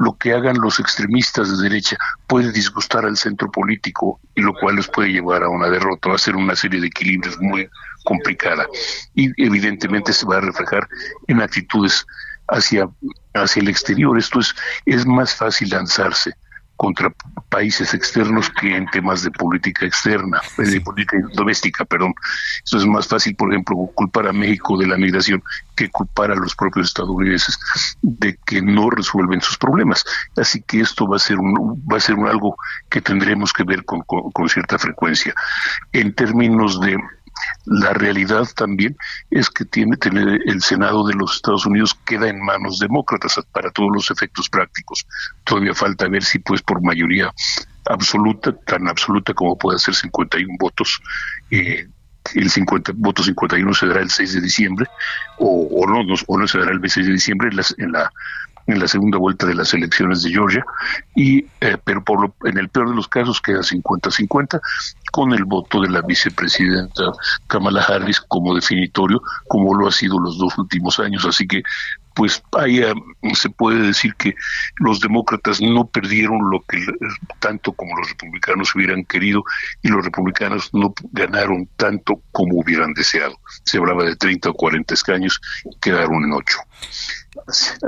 lo 0.00 0.18
que 0.18 0.34
hagan 0.34 0.58
los 0.60 0.80
extremistas 0.80 1.48
de 1.48 1.62
derecha 1.66 1.96
puede 2.26 2.52
disgustar 2.52 3.06
al 3.06 3.16
centro 3.16 3.50
político 3.50 4.20
y 4.34 4.42
lo 4.42 4.52
cual 4.52 4.76
les 4.76 4.88
puede 4.88 5.12
llevar 5.12 5.42
a 5.42 5.48
una 5.48 5.70
derrota, 5.70 6.10
va 6.10 6.16
a 6.16 6.18
ser 6.18 6.36
una 6.36 6.54
serie 6.54 6.78
de 6.78 6.88
equilibrios 6.88 7.40
muy 7.40 7.66
complicada 8.04 8.66
y 9.14 9.30
evidentemente 9.42 10.12
se 10.12 10.26
va 10.26 10.36
a 10.36 10.42
reflejar 10.42 10.86
en 11.26 11.40
actitudes 11.40 12.04
hacia 12.48 12.86
hacia 13.32 13.62
el 13.62 13.68
exterior. 13.68 14.18
Esto 14.18 14.40
es 14.40 14.54
es 14.84 15.06
más 15.06 15.34
fácil 15.34 15.70
lanzarse 15.70 16.34
contra 16.76 17.12
países 17.48 17.94
externos 17.94 18.50
que 18.50 18.76
en 18.76 18.86
temas 18.86 19.22
de 19.22 19.30
política 19.30 19.86
externa, 19.86 20.40
de 20.58 20.80
política 20.80 21.16
doméstica, 21.34 21.84
perdón. 21.84 22.14
Eso 22.64 22.78
es 22.78 22.86
más 22.86 23.06
fácil, 23.06 23.36
por 23.36 23.52
ejemplo, 23.52 23.76
culpar 23.94 24.28
a 24.28 24.32
México 24.32 24.76
de 24.76 24.86
la 24.86 24.96
migración 24.96 25.42
que 25.76 25.88
culpar 25.90 26.32
a 26.32 26.36
los 26.36 26.54
propios 26.54 26.88
estadounidenses 26.88 27.58
de 28.02 28.36
que 28.44 28.60
no 28.60 28.90
resuelven 28.90 29.40
sus 29.40 29.56
problemas. 29.56 30.04
Así 30.36 30.62
que 30.62 30.80
esto 30.80 31.06
va 31.06 31.16
a 31.16 31.20
ser 31.20 31.38
un, 31.38 31.82
va 31.90 31.96
a 31.96 32.00
ser 32.00 32.16
algo 32.16 32.56
que 32.88 33.00
tendremos 33.00 33.52
que 33.52 33.64
ver 33.64 33.84
con, 33.84 34.00
con 34.02 34.48
cierta 34.48 34.78
frecuencia. 34.78 35.34
En 35.92 36.14
términos 36.14 36.80
de 36.80 36.96
la 37.66 37.92
realidad 37.92 38.46
también 38.56 38.96
es 39.30 39.48
que 39.50 39.64
tiene 39.64 39.96
tener 39.96 40.40
el 40.46 40.62
Senado 40.62 41.06
de 41.06 41.14
los 41.14 41.36
Estados 41.36 41.66
Unidos 41.66 41.94
queda 42.04 42.28
en 42.28 42.40
manos 42.40 42.78
demócratas 42.78 43.38
para 43.52 43.70
todos 43.70 43.90
los 43.92 44.10
efectos 44.10 44.48
prácticos. 44.48 45.06
Todavía 45.44 45.74
falta 45.74 46.08
ver 46.08 46.24
si 46.24 46.38
pues 46.38 46.62
por 46.62 46.82
mayoría 46.82 47.32
absoluta, 47.86 48.52
tan 48.52 48.88
absoluta 48.88 49.34
como 49.34 49.56
puede 49.56 49.78
ser 49.78 49.94
51 49.94 50.56
votos, 50.58 51.00
eh, 51.50 51.86
el 52.34 52.50
50 52.50 52.92
voto 52.96 53.22
51 53.22 53.74
se 53.74 53.86
dará 53.86 54.00
el 54.00 54.10
6 54.10 54.34
de 54.34 54.40
diciembre 54.40 54.86
o, 55.38 55.68
o 55.70 55.86
no, 55.86 56.14
o 56.26 56.38
no 56.38 56.48
se 56.48 56.58
dará 56.58 56.72
el 56.72 56.80
6 56.82 57.06
de 57.06 57.12
diciembre 57.12 57.50
en, 57.52 57.84
en 57.84 57.92
la 57.92 58.10
en 58.66 58.78
la 58.78 58.88
segunda 58.88 59.18
vuelta 59.18 59.46
de 59.46 59.54
las 59.54 59.74
elecciones 59.74 60.22
de 60.22 60.30
Georgia, 60.30 60.64
y 61.14 61.44
eh, 61.60 61.76
pero 61.84 62.02
por 62.02 62.20
lo, 62.20 62.34
en 62.44 62.58
el 62.58 62.68
peor 62.68 62.90
de 62.90 62.96
los 62.96 63.08
casos 63.08 63.40
queda 63.40 63.60
50-50 63.60 64.60
con 65.12 65.32
el 65.32 65.44
voto 65.44 65.80
de 65.80 65.90
la 65.90 66.02
vicepresidenta 66.02 67.04
Kamala 67.46 67.82
Harris 67.82 68.20
como 68.20 68.54
definitorio, 68.54 69.22
como 69.48 69.74
lo 69.74 69.88
ha 69.88 69.92
sido 69.92 70.18
los 70.18 70.38
dos 70.38 70.58
últimos 70.58 70.98
años. 70.98 71.24
Así 71.24 71.46
que 71.46 71.62
pues 72.14 72.42
ahí 72.52 72.80
se 73.34 73.50
puede 73.50 73.80
decir 73.80 74.14
que 74.14 74.34
los 74.76 75.00
demócratas 75.00 75.60
no 75.60 75.86
perdieron 75.86 76.50
lo 76.50 76.60
que 76.60 76.78
tanto 77.40 77.72
como 77.72 77.96
los 77.96 78.08
republicanos 78.08 78.74
hubieran 78.74 79.04
querido 79.04 79.42
y 79.82 79.88
los 79.88 80.04
republicanos 80.04 80.70
no 80.72 80.94
ganaron 81.12 81.68
tanto 81.76 82.22
como 82.30 82.60
hubieran 82.60 82.94
deseado. 82.94 83.36
Se 83.64 83.78
hablaba 83.78 84.04
de 84.04 84.16
30 84.16 84.50
o 84.50 84.54
40 84.54 84.94
escaños, 84.94 85.40
quedaron 85.80 86.24
en 86.24 86.32
8. 86.32 86.58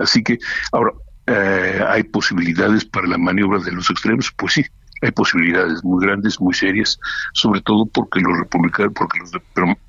Así 0.00 0.22
que 0.22 0.38
ahora, 0.72 0.92
eh, 1.26 1.84
¿hay 1.88 2.02
posibilidades 2.04 2.84
para 2.84 3.06
la 3.06 3.18
maniobra 3.18 3.58
de 3.60 3.72
los 3.72 3.90
extremos? 3.90 4.32
Pues 4.36 4.54
sí, 4.54 4.64
hay 5.02 5.10
posibilidades 5.10 5.82
muy 5.84 6.04
grandes, 6.04 6.40
muy 6.40 6.54
serias, 6.54 6.98
sobre 7.32 7.60
todo 7.60 7.86
porque 7.86 8.20
los 8.20 8.38
republicanos, 8.38 8.92
porque 8.94 9.18
los, 9.18 9.32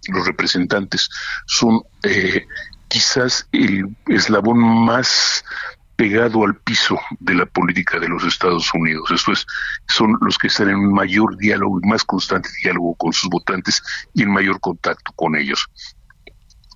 los 0.10 0.28
representantes 0.28 1.10
son 1.46 1.82
eh, 2.04 2.46
quizás 2.88 3.48
el 3.52 3.96
eslabón 4.08 4.60
más 4.60 5.44
pegado 5.96 6.46
al 6.46 6.56
piso 6.58 7.00
de 7.20 7.34
la 7.34 7.46
política 7.48 8.00
de 8.00 8.08
los 8.08 8.24
Estados 8.24 8.72
Unidos. 8.74 9.10
Esto 9.12 9.32
es, 9.32 9.46
son 9.88 10.16
los 10.22 10.38
que 10.38 10.48
están 10.48 10.70
en 10.70 10.76
un 10.76 10.94
mayor 10.94 11.36
diálogo 11.38 11.80
y 11.84 11.88
más 11.88 12.04
constante 12.04 12.50
diálogo 12.64 12.96
con 12.96 13.12
sus 13.12 13.30
votantes 13.30 13.82
y 14.14 14.22
en 14.22 14.32
mayor 14.32 14.60
contacto 14.60 15.12
con 15.16 15.36
ellos. 15.36 15.68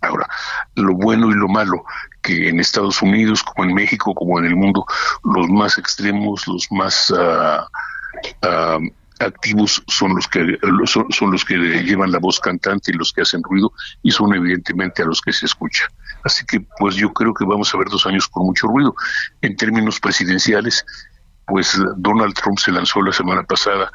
Ahora, 0.02 0.28
lo 0.76 0.94
bueno 0.96 1.30
y 1.30 1.36
lo 1.36 1.48
malo, 1.48 1.84
que 2.22 2.50
en 2.50 2.60
Estados 2.60 3.02
Unidos, 3.02 3.44
como 3.44 3.70
en 3.70 3.76
México, 3.76 4.14
como 4.16 4.40
en 4.40 4.46
el 4.46 4.56
mundo, 4.56 4.86
los 5.24 5.48
más 5.50 5.78
extremos, 5.78 6.48
los 6.48 6.72
más 6.72 7.12
uh, 7.12 7.62
activos 9.20 9.84
son 9.88 10.16
los 10.16 10.28
que 10.28 10.58
son, 10.86 11.32
los 11.32 11.46
que 11.46 11.56
llevan 11.56 12.12
la 12.12 12.20
voz 12.20 12.40
cantante 12.40 12.92
y 12.92 12.98
los 12.98 13.14
que 13.14 13.22
hacen 13.22 13.44
ruido 13.44 13.72
y 14.02 14.12
son 14.12 14.34
evidentemente 14.34 15.04
a 15.04 15.06
los 15.06 15.22
que 15.22 15.32
se 15.32 15.46
escucha. 15.46 15.86
Así 16.24 16.46
que 16.46 16.62
pues 16.80 16.96
yo 16.96 17.14
creo 17.14 17.34
que 17.34 17.46
vamos 17.46 17.74
a 17.74 17.78
ver 17.78 17.88
dos 17.88 18.06
años 18.06 18.28
con 18.28 18.46
mucho 18.46 18.68
ruido. 18.68 18.96
En 19.42 19.56
términos 19.56 20.00
presidenciales, 20.00 20.86
pues 21.46 21.80
Donald 21.98 22.34
Trump 22.34 22.58
se 22.60 22.72
lanzó 22.72 23.02
la 23.02 23.14
semana 23.14 23.44
pasada 23.44 23.92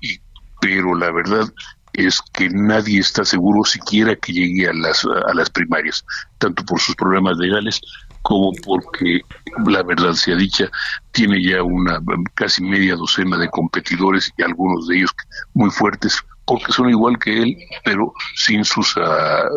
y 0.00 0.18
pero 0.60 0.94
la 0.94 1.10
verdad 1.10 1.46
es 1.92 2.20
que 2.32 2.48
nadie 2.50 3.00
está 3.00 3.24
seguro 3.24 3.64
siquiera 3.64 4.16
que 4.16 4.32
llegue 4.32 4.68
a 4.68 4.72
las 4.72 5.04
a 5.04 5.34
las 5.34 5.50
primarias, 5.50 6.04
tanto 6.38 6.64
por 6.64 6.80
sus 6.80 6.94
problemas 6.96 7.36
legales 7.38 7.80
como 8.22 8.52
porque 8.64 9.20
la 9.66 9.82
verdad 9.82 10.12
sea 10.12 10.36
dicha, 10.36 10.70
tiene 11.12 11.42
ya 11.42 11.62
una 11.62 12.00
casi 12.34 12.62
media 12.62 12.94
docena 12.94 13.38
de 13.38 13.48
competidores 13.48 14.30
y 14.36 14.42
algunos 14.42 14.88
de 14.88 14.98
ellos 14.98 15.10
muy 15.54 15.70
fuertes 15.70 16.22
porque 16.50 16.72
son 16.72 16.90
igual 16.90 17.16
que 17.18 17.42
él, 17.42 17.56
pero 17.84 18.12
sin 18.34 18.64
sus 18.64 18.96
ah, 18.96 19.48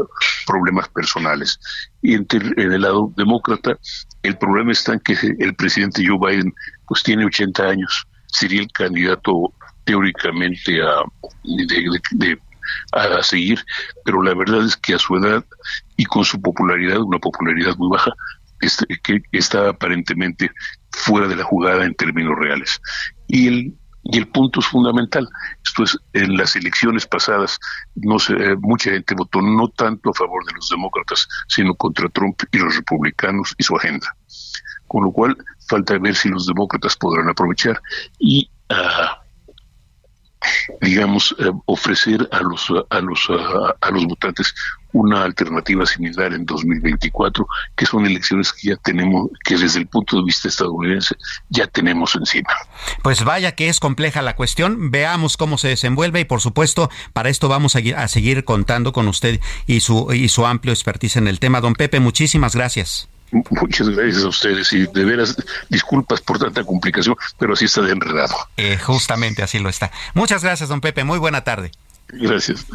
problemas 0.45 0.87
personales. 0.89 1.59
Y 2.03 2.13
en, 2.13 2.27
el 2.55 2.81
lado 2.81 3.11
demócrata, 3.17 3.79
el 4.21 4.37
problema 4.37 4.71
está 4.71 4.93
en 4.93 4.99
que 4.99 5.17
el 5.39 5.55
presidente 5.55 6.03
Joe 6.05 6.19
Biden 6.19 6.53
pues 6.85 7.01
tiene 7.01 7.25
80 7.25 7.63
años, 7.63 8.07
sería 8.27 8.61
el 8.61 8.71
candidato 8.71 9.53
teóricamente 9.85 10.81
a, 10.81 11.03
a 12.93 13.23
seguir, 13.23 13.59
pero 14.05 14.21
la 14.21 14.33
verdad 14.33 14.65
es 14.65 14.77
que 14.77 14.93
a 14.95 14.99
su 14.99 15.15
edad 15.17 15.43
y 15.97 16.05
con 16.05 16.23
su 16.23 16.41
popularidad, 16.41 16.99
una 16.99 17.19
popularidad 17.19 17.75
muy 17.77 17.89
baja, 17.89 18.11
que 19.03 19.21
está 19.31 19.69
aparentemente 19.69 20.49
fuera 20.91 21.27
de 21.27 21.35
la 21.35 21.43
jugada 21.43 21.85
en 21.85 21.95
términos 21.95 22.37
reales. 22.37 22.79
Y 23.27 23.47
el 23.47 23.73
y 24.03 24.17
el 24.17 24.27
punto 24.27 24.59
es 24.59 24.67
fundamental. 24.67 25.27
Esto 25.65 25.83
es, 25.83 25.97
en 26.13 26.35
las 26.35 26.55
elecciones 26.55 27.07
pasadas, 27.07 27.57
no 27.95 28.19
sé, 28.19 28.33
mucha 28.59 28.91
gente 28.91 29.15
votó 29.15 29.41
no 29.41 29.69
tanto 29.69 30.09
a 30.09 30.13
favor 30.13 30.45
de 30.45 30.53
los 30.53 30.69
demócratas, 30.69 31.27
sino 31.47 31.73
contra 31.75 32.09
Trump 32.09 32.41
y 32.51 32.57
los 32.57 32.75
republicanos 32.75 33.55
y 33.57 33.63
su 33.63 33.75
agenda. 33.77 34.13
Con 34.87 35.05
lo 35.05 35.11
cual, 35.11 35.37
falta 35.69 35.97
ver 35.97 36.15
si 36.15 36.29
los 36.29 36.45
demócratas 36.45 36.97
podrán 36.97 37.29
aprovechar 37.29 37.81
y 38.19 38.49
uh, 38.69 39.22
digamos, 40.81 41.35
eh, 41.39 41.51
ofrecer 41.65 42.27
a 42.31 42.41
los, 42.41 42.71
a, 42.89 42.99
los, 42.99 43.29
a, 43.81 43.91
los 43.91 44.05
votantes 44.05 44.53
una 44.91 45.23
alternativa 45.23 45.85
similar 45.85 46.33
en 46.33 46.45
2024, 46.45 47.47
que 47.75 47.85
son 47.85 48.05
elecciones 48.05 48.53
que 48.53 48.69
ya 48.69 48.75
tenemos, 48.77 49.29
que 49.43 49.57
desde 49.57 49.79
el 49.79 49.87
punto 49.87 50.17
de 50.17 50.23
vista 50.23 50.47
estadounidense 50.47 51.15
ya 51.49 51.65
tenemos 51.67 52.15
encima. 52.15 52.49
Pues 53.01 53.23
vaya 53.23 53.53
que 53.53 53.69
es 53.69 53.79
compleja 53.79 54.21
la 54.21 54.35
cuestión, 54.35 54.91
veamos 54.91 55.35
cómo 55.35 55.57
se 55.57 55.69
desenvuelve 55.69 56.19
y 56.19 56.25
por 56.25 56.41
supuesto 56.41 56.89
para 57.13 57.29
esto 57.29 57.49
vamos 57.49 57.75
a, 57.75 57.79
a 57.97 58.07
seguir 58.07 58.45
contando 58.45 58.93
con 58.93 59.07
usted 59.07 59.39
y 59.65 59.79
su, 59.79 60.13
y 60.13 60.29
su 60.29 60.45
amplio 60.45 60.73
expertise 60.73 61.17
en 61.17 61.27
el 61.27 61.39
tema. 61.39 61.59
Don 61.59 61.73
Pepe, 61.73 61.99
muchísimas 61.99 62.55
gracias. 62.55 63.09
Muchas 63.49 63.89
gracias 63.89 64.23
a 64.23 64.27
ustedes 64.27 64.71
y 64.73 64.85
de 64.85 65.05
veras 65.05 65.35
disculpas 65.69 66.21
por 66.21 66.39
tanta 66.39 66.63
complicación, 66.63 67.15
pero 67.37 67.53
así 67.53 67.65
está 67.65 67.81
de 67.81 67.91
enredado. 67.91 68.35
Eh, 68.57 68.77
justamente 68.77 69.43
así 69.43 69.59
lo 69.59 69.69
está. 69.69 69.91
Muchas 70.13 70.43
gracias, 70.43 70.69
don 70.69 70.81
Pepe. 70.81 71.03
Muy 71.03 71.19
buena 71.19 71.43
tarde. 71.43 71.71
Gracias. 72.09 72.65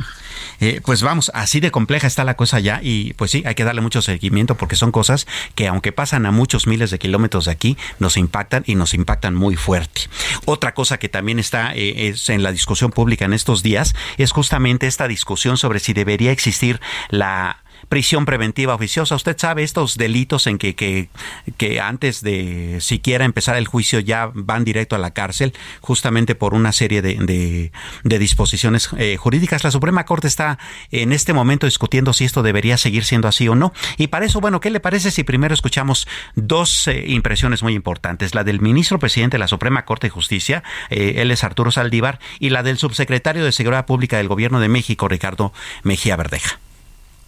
Eh, 0.60 0.80
pues 0.84 1.02
vamos, 1.02 1.30
así 1.34 1.60
de 1.60 1.70
compleja 1.70 2.08
está 2.08 2.24
la 2.24 2.34
cosa 2.34 2.58
ya 2.58 2.80
y 2.82 3.12
pues 3.12 3.30
sí, 3.30 3.44
hay 3.46 3.54
que 3.54 3.62
darle 3.62 3.80
mucho 3.80 4.02
seguimiento 4.02 4.56
porque 4.56 4.74
son 4.74 4.90
cosas 4.90 5.28
que 5.54 5.68
aunque 5.68 5.92
pasan 5.92 6.26
a 6.26 6.32
muchos 6.32 6.66
miles 6.66 6.90
de 6.90 6.98
kilómetros 6.98 7.44
de 7.44 7.52
aquí, 7.52 7.76
nos 8.00 8.16
impactan 8.16 8.64
y 8.66 8.74
nos 8.74 8.94
impactan 8.94 9.36
muy 9.36 9.54
fuerte. 9.54 10.02
Otra 10.46 10.74
cosa 10.74 10.98
que 10.98 11.08
también 11.08 11.38
está 11.38 11.74
eh, 11.74 12.08
es 12.08 12.28
en 12.28 12.42
la 12.42 12.50
discusión 12.50 12.90
pública 12.90 13.24
en 13.24 13.32
estos 13.32 13.62
días 13.62 13.94
es 14.16 14.32
justamente 14.32 14.88
esta 14.88 15.06
discusión 15.06 15.56
sobre 15.56 15.78
si 15.78 15.92
debería 15.92 16.32
existir 16.32 16.80
la 17.10 17.62
prisión 17.88 18.24
preventiva 18.24 18.74
oficiosa. 18.74 19.14
Usted 19.14 19.36
sabe 19.38 19.62
estos 19.62 19.96
delitos 19.96 20.46
en 20.46 20.58
que, 20.58 20.74
que, 20.74 21.08
que, 21.56 21.80
antes 21.80 22.22
de 22.22 22.78
siquiera 22.80 23.24
empezar 23.24 23.56
el 23.56 23.66
juicio 23.66 24.00
ya 24.00 24.30
van 24.34 24.64
directo 24.64 24.96
a 24.96 24.98
la 24.98 25.12
cárcel, 25.12 25.54
justamente 25.80 26.34
por 26.34 26.54
una 26.54 26.72
serie 26.72 27.02
de, 27.02 27.70
de, 28.04 28.18
disposiciones 28.18 28.90
eh, 28.98 29.16
jurídicas. 29.16 29.64
La 29.64 29.70
Suprema 29.70 30.04
Corte 30.04 30.26
está 30.26 30.58
en 30.90 31.12
este 31.12 31.32
momento 31.32 31.66
discutiendo 31.66 32.12
si 32.12 32.24
esto 32.24 32.42
debería 32.42 32.76
seguir 32.76 33.04
siendo 33.04 33.28
así 33.28 33.48
o 33.48 33.54
no. 33.54 33.72
Y 33.96 34.08
para 34.08 34.26
eso, 34.26 34.40
bueno, 34.40 34.60
¿qué 34.60 34.70
le 34.70 34.80
parece 34.80 35.10
si 35.10 35.24
primero 35.24 35.54
escuchamos 35.54 36.06
dos 36.34 36.88
eh, 36.88 37.04
impresiones 37.08 37.62
muy 37.62 37.74
importantes? 37.74 38.34
La 38.34 38.44
del 38.44 38.60
ministro 38.60 38.98
presidente 38.98 39.36
de 39.36 39.40
la 39.40 39.48
Suprema 39.48 39.84
Corte 39.84 40.08
de 40.08 40.10
Justicia, 40.10 40.62
eh, 40.90 41.14
él 41.16 41.30
es 41.30 41.44
Arturo 41.44 41.70
Saldívar, 41.70 42.18
y 42.38 42.50
la 42.50 42.62
del 42.62 42.78
subsecretario 42.78 43.44
de 43.44 43.52
Seguridad 43.52 43.86
Pública 43.86 44.18
del 44.18 44.28
Gobierno 44.28 44.60
de 44.60 44.68
México, 44.68 45.08
Ricardo 45.08 45.52
Mejía 45.82 46.16
Verdeja. 46.16 46.58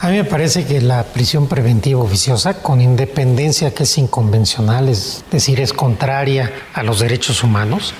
A 0.03 0.09
mí 0.09 0.17
me 0.17 0.25
parece 0.25 0.65
que 0.65 0.81
la 0.81 1.05
prisión 1.05 1.47
preventiva 1.47 2.01
oficiosa, 2.01 2.55
con 2.63 2.81
independencia 2.81 3.75
que 3.75 3.83
es 3.83 3.99
inconvencional, 3.99 4.89
es 4.89 5.23
decir, 5.31 5.61
es 5.61 5.75
contraria 5.75 6.51
a 6.73 6.83
los 6.83 7.01
derechos 7.01 7.45
humanos, 7.45 7.93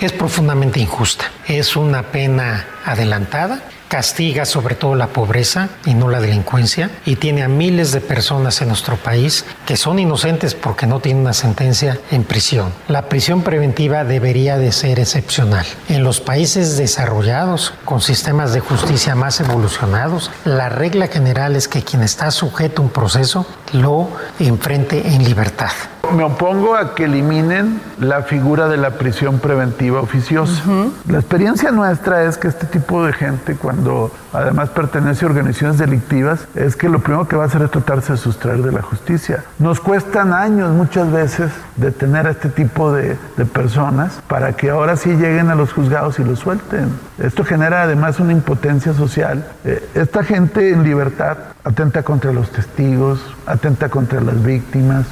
es 0.00 0.12
profundamente 0.12 0.78
injusta. 0.78 1.24
Es 1.48 1.74
una 1.74 2.12
pena 2.12 2.68
adelantada 2.84 3.64
castiga 3.90 4.44
sobre 4.44 4.76
todo 4.76 4.94
la 4.94 5.08
pobreza 5.08 5.68
y 5.84 5.94
no 5.94 6.08
la 6.08 6.20
delincuencia 6.20 6.90
y 7.04 7.16
tiene 7.16 7.42
a 7.42 7.48
miles 7.48 7.90
de 7.90 8.00
personas 8.00 8.62
en 8.62 8.68
nuestro 8.68 8.94
país 8.96 9.44
que 9.66 9.76
son 9.76 9.98
inocentes 9.98 10.54
porque 10.54 10.86
no 10.86 11.00
tienen 11.00 11.22
una 11.22 11.32
sentencia 11.32 11.98
en 12.12 12.22
prisión. 12.22 12.72
La 12.86 13.08
prisión 13.08 13.42
preventiva 13.42 14.04
debería 14.04 14.58
de 14.58 14.70
ser 14.70 15.00
excepcional. 15.00 15.66
En 15.88 16.04
los 16.04 16.20
países 16.20 16.76
desarrollados 16.76 17.74
con 17.84 18.00
sistemas 18.00 18.52
de 18.52 18.60
justicia 18.60 19.16
más 19.16 19.40
evolucionados, 19.40 20.30
la 20.44 20.68
regla 20.68 21.08
general 21.08 21.56
es 21.56 21.66
que 21.66 21.82
quien 21.82 22.04
está 22.04 22.30
sujeto 22.30 22.82
a 22.82 22.84
un 22.84 22.90
proceso 22.92 23.44
lo 23.72 24.08
enfrente 24.38 25.08
en 25.08 25.24
libertad. 25.24 25.72
Me 26.16 26.24
opongo 26.24 26.74
a 26.74 26.94
que 26.94 27.04
eliminen 27.04 27.80
la 27.98 28.22
figura 28.22 28.68
de 28.68 28.76
la 28.76 28.90
prisión 28.98 29.38
preventiva 29.38 30.00
oficiosa. 30.00 30.62
La 31.06 31.18
experiencia 31.18 31.70
nuestra 31.70 32.24
es 32.24 32.36
que 32.36 32.48
este 32.48 32.66
tipo 32.66 33.04
de 33.04 33.12
gente, 33.12 33.54
cuando 33.54 34.10
además 34.32 34.70
pertenece 34.70 35.24
a 35.24 35.28
organizaciones 35.28 35.78
delictivas, 35.78 36.48
es 36.56 36.74
que 36.74 36.88
lo 36.88 36.98
primero 36.98 37.28
que 37.28 37.36
va 37.36 37.44
a 37.44 37.46
hacer 37.46 37.62
es 37.62 37.70
tratarse 37.70 38.12
de 38.12 38.18
sustraer 38.18 38.62
de 38.62 38.72
la 38.72 38.82
justicia. 38.82 39.44
Nos 39.60 39.78
cuestan 39.80 40.32
años 40.32 40.72
muchas 40.72 41.12
veces 41.12 41.52
detener 41.76 42.26
a 42.26 42.30
este 42.30 42.48
tipo 42.48 42.92
de, 42.92 43.16
personas 43.52 44.20
para 44.28 44.52
que 44.52 44.70
ahora 44.70 44.96
sí 44.96 45.10
lleguen 45.10 45.48
a 45.50 45.54
los 45.54 45.72
juzgados 45.72 46.18
y 46.18 46.24
los 46.24 46.38
suelten. 46.40 46.90
Esto 47.18 47.44
genera 47.44 47.82
además 47.82 48.20
una 48.20 48.32
impotencia 48.32 48.92
social. 48.92 49.46
Eh, 49.64 49.88
esta 49.94 50.22
gente 50.24 50.70
en 50.70 50.82
libertad 50.82 51.38
atenta 51.64 52.02
contra 52.02 52.32
los 52.32 52.50
testigos, 52.50 53.20
atenta 53.46 53.88
contra 53.88 54.20
las 54.20 54.42
víctimas, 54.42 55.06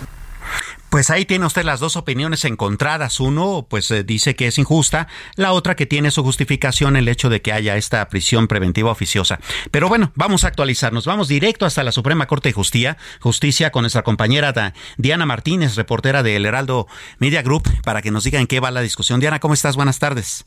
pues 0.90 1.10
ahí 1.10 1.24
tiene 1.24 1.46
usted 1.46 1.64
las 1.64 1.80
dos 1.80 1.96
opiniones 1.96 2.44
encontradas. 2.44 3.20
Uno, 3.20 3.66
pues 3.68 3.90
eh, 3.90 4.04
dice 4.04 4.36
que 4.36 4.46
es 4.46 4.58
injusta, 4.58 5.08
la 5.36 5.52
otra 5.52 5.76
que 5.76 5.86
tiene 5.86 6.10
su 6.10 6.22
justificación 6.22 6.96
el 6.96 7.08
hecho 7.08 7.28
de 7.28 7.42
que 7.42 7.52
haya 7.52 7.76
esta 7.76 8.08
prisión 8.08 8.48
preventiva 8.48 8.90
oficiosa. 8.90 9.40
Pero 9.70 9.88
bueno, 9.88 10.12
vamos 10.14 10.44
a 10.44 10.48
actualizarnos. 10.48 11.06
Vamos 11.06 11.28
directo 11.28 11.66
hasta 11.66 11.82
la 11.82 11.92
Suprema 11.92 12.26
Corte 12.26 12.48
de 12.50 12.54
Justicia, 12.54 12.96
Justicia 13.20 13.70
con 13.70 13.82
nuestra 13.82 14.02
compañera 14.02 14.52
Diana 14.96 15.26
Martínez, 15.26 15.76
reportera 15.76 16.22
del 16.22 16.46
Heraldo 16.46 16.86
Media 17.18 17.42
Group, 17.42 17.68
para 17.82 18.02
que 18.02 18.10
nos 18.10 18.24
diga 18.24 18.40
en 18.40 18.46
qué 18.46 18.60
va 18.60 18.70
la 18.70 18.80
discusión. 18.80 19.20
Diana, 19.20 19.40
¿cómo 19.40 19.54
estás? 19.54 19.76
Buenas 19.76 19.98
tardes. 19.98 20.44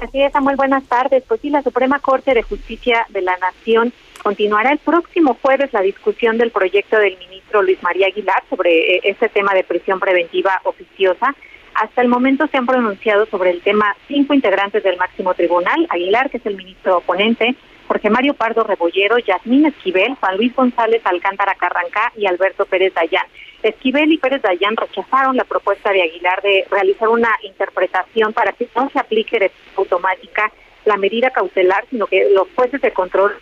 Así 0.00 0.22
es, 0.22 0.32
Samuel, 0.32 0.56
buenas 0.56 0.84
tardes. 0.84 1.24
Pues 1.26 1.40
sí, 1.40 1.50
la 1.50 1.62
Suprema 1.62 1.98
Corte 1.98 2.32
de 2.32 2.42
Justicia 2.42 3.04
de 3.08 3.20
la 3.20 3.36
Nación 3.38 3.92
continuará 4.22 4.70
el 4.70 4.78
próximo 4.78 5.36
jueves 5.42 5.72
la 5.72 5.80
discusión 5.80 6.38
del 6.38 6.52
proyecto 6.52 6.98
del 6.98 7.18
ministro 7.18 7.62
Luis 7.62 7.82
María 7.82 8.06
Aguilar 8.06 8.44
sobre 8.48 8.96
eh, 8.96 9.00
este 9.04 9.28
tema 9.28 9.54
de 9.54 9.64
prisión 9.64 9.98
preventiva 9.98 10.60
oficiosa. 10.64 11.34
Hasta 11.74 12.02
el 12.02 12.08
momento 12.08 12.46
se 12.46 12.58
han 12.58 12.66
pronunciado 12.66 13.26
sobre 13.26 13.50
el 13.50 13.60
tema 13.60 13.96
cinco 14.06 14.34
integrantes 14.34 14.84
del 14.84 14.96
máximo 14.98 15.34
tribunal, 15.34 15.86
Aguilar, 15.90 16.30
que 16.30 16.36
es 16.36 16.46
el 16.46 16.56
ministro 16.56 16.98
oponente, 16.98 17.56
Jorge 17.88 18.10
Mario 18.10 18.34
Pardo 18.34 18.64
Rebollero, 18.64 19.16
Yasmín 19.18 19.64
Esquivel, 19.64 20.14
Juan 20.16 20.36
Luis 20.36 20.54
González 20.54 21.00
Alcántara 21.04 21.54
Carrancá 21.54 22.12
y 22.16 22.26
Alberto 22.26 22.66
Pérez 22.66 22.92
Dayán. 22.92 23.24
Esquivel 23.62 24.12
y 24.12 24.18
Pérez 24.18 24.42
Dayán 24.42 24.76
rechazaron 24.76 25.36
la 25.36 25.44
propuesta 25.44 25.90
de 25.90 26.02
Aguilar 26.02 26.42
de 26.42 26.66
realizar 26.70 27.08
una 27.08 27.30
interpretación 27.42 28.34
para 28.34 28.52
que 28.52 28.68
no 28.76 28.90
se 28.90 28.98
aplique 28.98 29.38
de 29.38 29.50
automática 29.76 30.52
la 30.84 30.98
medida 30.98 31.30
cautelar, 31.30 31.86
sino 31.88 32.06
que 32.06 32.28
los 32.30 32.46
jueces 32.54 32.82
de 32.82 32.92
control 32.92 33.36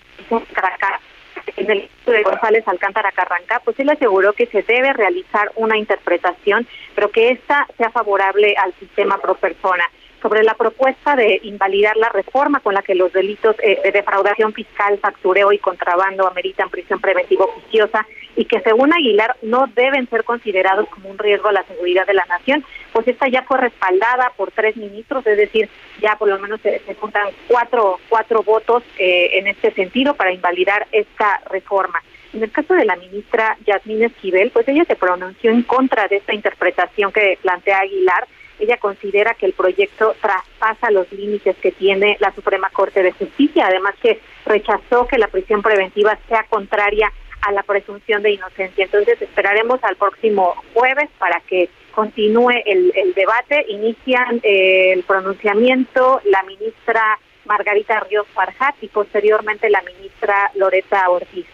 en 1.56 1.70
el 1.70 1.88
de 2.06 2.22
González 2.22 2.66
Alcántara 2.68 3.10
Carranca, 3.12 3.60
pues 3.64 3.78
él 3.80 3.90
aseguró 3.90 4.32
que 4.32 4.46
se 4.46 4.62
debe 4.62 4.92
realizar 4.92 5.50
una 5.56 5.76
interpretación, 5.76 6.68
pero 6.94 7.10
que 7.10 7.30
ésta 7.30 7.66
sea 7.76 7.90
favorable 7.90 8.54
al 8.56 8.72
sistema 8.74 9.18
pro 9.18 9.34
persona 9.34 9.84
sobre 10.26 10.42
la 10.42 10.54
propuesta 10.54 11.14
de 11.14 11.38
invalidar 11.44 11.96
la 11.96 12.08
reforma 12.08 12.58
con 12.58 12.74
la 12.74 12.82
que 12.82 12.96
los 12.96 13.12
delitos 13.12 13.54
eh, 13.62 13.78
de 13.84 13.92
defraudación 13.92 14.52
fiscal, 14.52 14.98
factureo 14.98 15.52
y 15.52 15.58
contrabando 15.58 16.26
ameritan 16.26 16.68
prisión 16.68 17.00
preventiva 17.00 17.44
oficiosa 17.44 18.04
y 18.34 18.44
que 18.44 18.60
según 18.62 18.92
Aguilar 18.92 19.36
no 19.42 19.68
deben 19.68 20.10
ser 20.10 20.24
considerados 20.24 20.88
como 20.88 21.10
un 21.10 21.18
riesgo 21.18 21.48
a 21.48 21.52
la 21.52 21.62
seguridad 21.62 22.08
de 22.08 22.14
la 22.14 22.24
nación, 22.24 22.64
pues 22.92 23.06
esta 23.06 23.28
ya 23.28 23.42
fue 23.42 23.58
respaldada 23.58 24.32
por 24.36 24.50
tres 24.50 24.76
ministros, 24.76 25.24
es 25.28 25.36
decir, 25.36 25.68
ya 26.02 26.16
por 26.16 26.28
lo 26.28 26.40
menos 26.40 26.60
se, 26.60 26.80
juntan 27.00 27.28
cuatro, 27.46 28.00
cuatro 28.08 28.42
votos 28.42 28.82
eh, 28.98 29.38
en 29.38 29.46
este 29.46 29.70
sentido 29.74 30.14
para 30.14 30.32
invalidar 30.32 30.88
esta 30.90 31.40
reforma. 31.50 32.02
En 32.32 32.42
el 32.42 32.50
caso 32.50 32.74
de 32.74 32.84
la 32.84 32.96
ministra 32.96 33.56
Yasmín 33.64 34.02
Esquivel, 34.02 34.50
pues 34.50 34.66
ella 34.66 34.84
se 34.86 34.96
pronunció 34.96 35.52
en 35.52 35.62
contra 35.62 36.08
de 36.08 36.16
esta 36.16 36.34
interpretación 36.34 37.12
que 37.12 37.38
plantea 37.40 37.78
Aguilar 37.78 38.26
ella 38.58 38.76
considera 38.78 39.34
que 39.34 39.46
el 39.46 39.52
proyecto 39.52 40.14
traspasa 40.20 40.90
los 40.90 41.10
límites 41.12 41.56
que 41.56 41.72
tiene 41.72 42.16
la 42.20 42.32
Suprema 42.34 42.70
Corte 42.70 43.02
de 43.02 43.12
Justicia, 43.12 43.66
además 43.66 43.94
que 44.02 44.20
rechazó 44.44 45.06
que 45.06 45.18
la 45.18 45.28
prisión 45.28 45.62
preventiva 45.62 46.18
sea 46.28 46.44
contraria 46.48 47.12
a 47.42 47.52
la 47.52 47.62
presunción 47.62 48.22
de 48.22 48.32
inocencia. 48.32 48.84
Entonces 48.84 49.20
esperaremos 49.20 49.82
al 49.84 49.96
próximo 49.96 50.54
jueves 50.74 51.08
para 51.18 51.40
que 51.40 51.68
continúe 51.92 52.50
el, 52.64 52.92
debate. 53.14 53.66
Inician 53.68 54.40
eh, 54.42 54.92
el 54.92 55.02
pronunciamiento 55.04 56.20
la 56.24 56.42
ministra 56.42 57.18
Margarita 57.46 58.00
Ríos 58.00 58.26
Farjat 58.34 58.74
y 58.82 58.88
posteriormente 58.88 59.70
la 59.70 59.82
ministra 59.82 60.50
Loreta 60.56 61.08
Ortiz. 61.08 61.46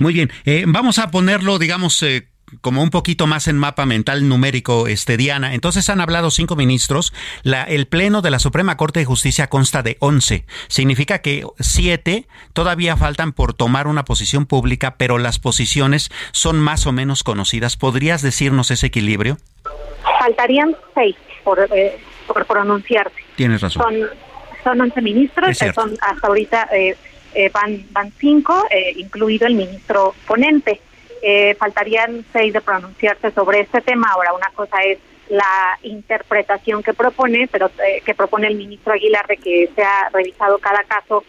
Muy 0.00 0.12
bien, 0.12 0.30
eh, 0.44 0.64
vamos 0.66 0.98
a 0.98 1.10
ponerlo, 1.10 1.58
digamos, 1.58 2.02
eh, 2.02 2.28
como 2.60 2.82
un 2.82 2.90
poquito 2.90 3.26
más 3.26 3.48
en 3.48 3.58
mapa 3.58 3.86
mental 3.86 4.28
numérico, 4.28 4.86
este 4.86 5.16
Diana. 5.16 5.54
Entonces 5.54 5.88
han 5.90 6.00
hablado 6.00 6.30
cinco 6.30 6.56
ministros. 6.56 7.12
La, 7.42 7.64
el 7.64 7.86
pleno 7.86 8.22
de 8.22 8.30
la 8.30 8.38
Suprema 8.38 8.76
Corte 8.76 9.00
de 9.00 9.06
Justicia 9.06 9.48
consta 9.48 9.82
de 9.82 9.96
once. 10.00 10.44
Significa 10.68 11.20
que 11.20 11.44
siete 11.58 12.26
todavía 12.52 12.96
faltan 12.96 13.32
por 13.32 13.54
tomar 13.54 13.86
una 13.86 14.04
posición 14.04 14.46
pública, 14.46 14.96
pero 14.96 15.18
las 15.18 15.38
posiciones 15.38 16.10
son 16.32 16.58
más 16.60 16.86
o 16.86 16.92
menos 16.92 17.22
conocidas. 17.22 17.76
¿Podrías 17.76 18.22
decirnos 18.22 18.70
ese 18.70 18.86
equilibrio? 18.86 19.38
Faltarían 20.20 20.76
seis 20.94 21.16
por, 21.44 21.58
eh, 21.72 21.98
por 22.26 22.46
pronunciarse. 22.46 23.16
Tienes 23.36 23.60
razón. 23.60 23.82
Son, 23.82 24.08
son 24.64 24.80
once 24.80 25.00
ministros, 25.02 25.58
son 25.74 25.96
hasta 26.00 26.26
ahorita 26.26 26.68
eh, 26.72 26.96
eh, 27.34 27.50
van, 27.52 27.84
van 27.90 28.12
cinco, 28.18 28.64
incluido 28.96 29.46
el 29.46 29.54
ministro 29.54 30.14
ponente. 30.26 30.80
Faltarían 31.58 32.24
seis 32.32 32.52
de 32.52 32.60
pronunciarse 32.60 33.30
sobre 33.30 33.60
este 33.60 33.80
tema. 33.80 34.10
Ahora, 34.12 34.32
una 34.32 34.50
cosa 34.54 34.82
es 34.82 34.98
la 35.28 35.78
interpretación 35.82 36.82
que 36.82 36.94
propone, 36.94 37.48
pero 37.50 37.70
que 38.04 38.14
propone 38.14 38.46
el 38.46 38.56
ministro 38.56 38.92
Aguilar 38.92 39.26
de 39.26 39.36
que 39.36 39.68
sea 39.74 40.08
revisado 40.12 40.58
cada 40.58 40.84
caso 40.84 41.24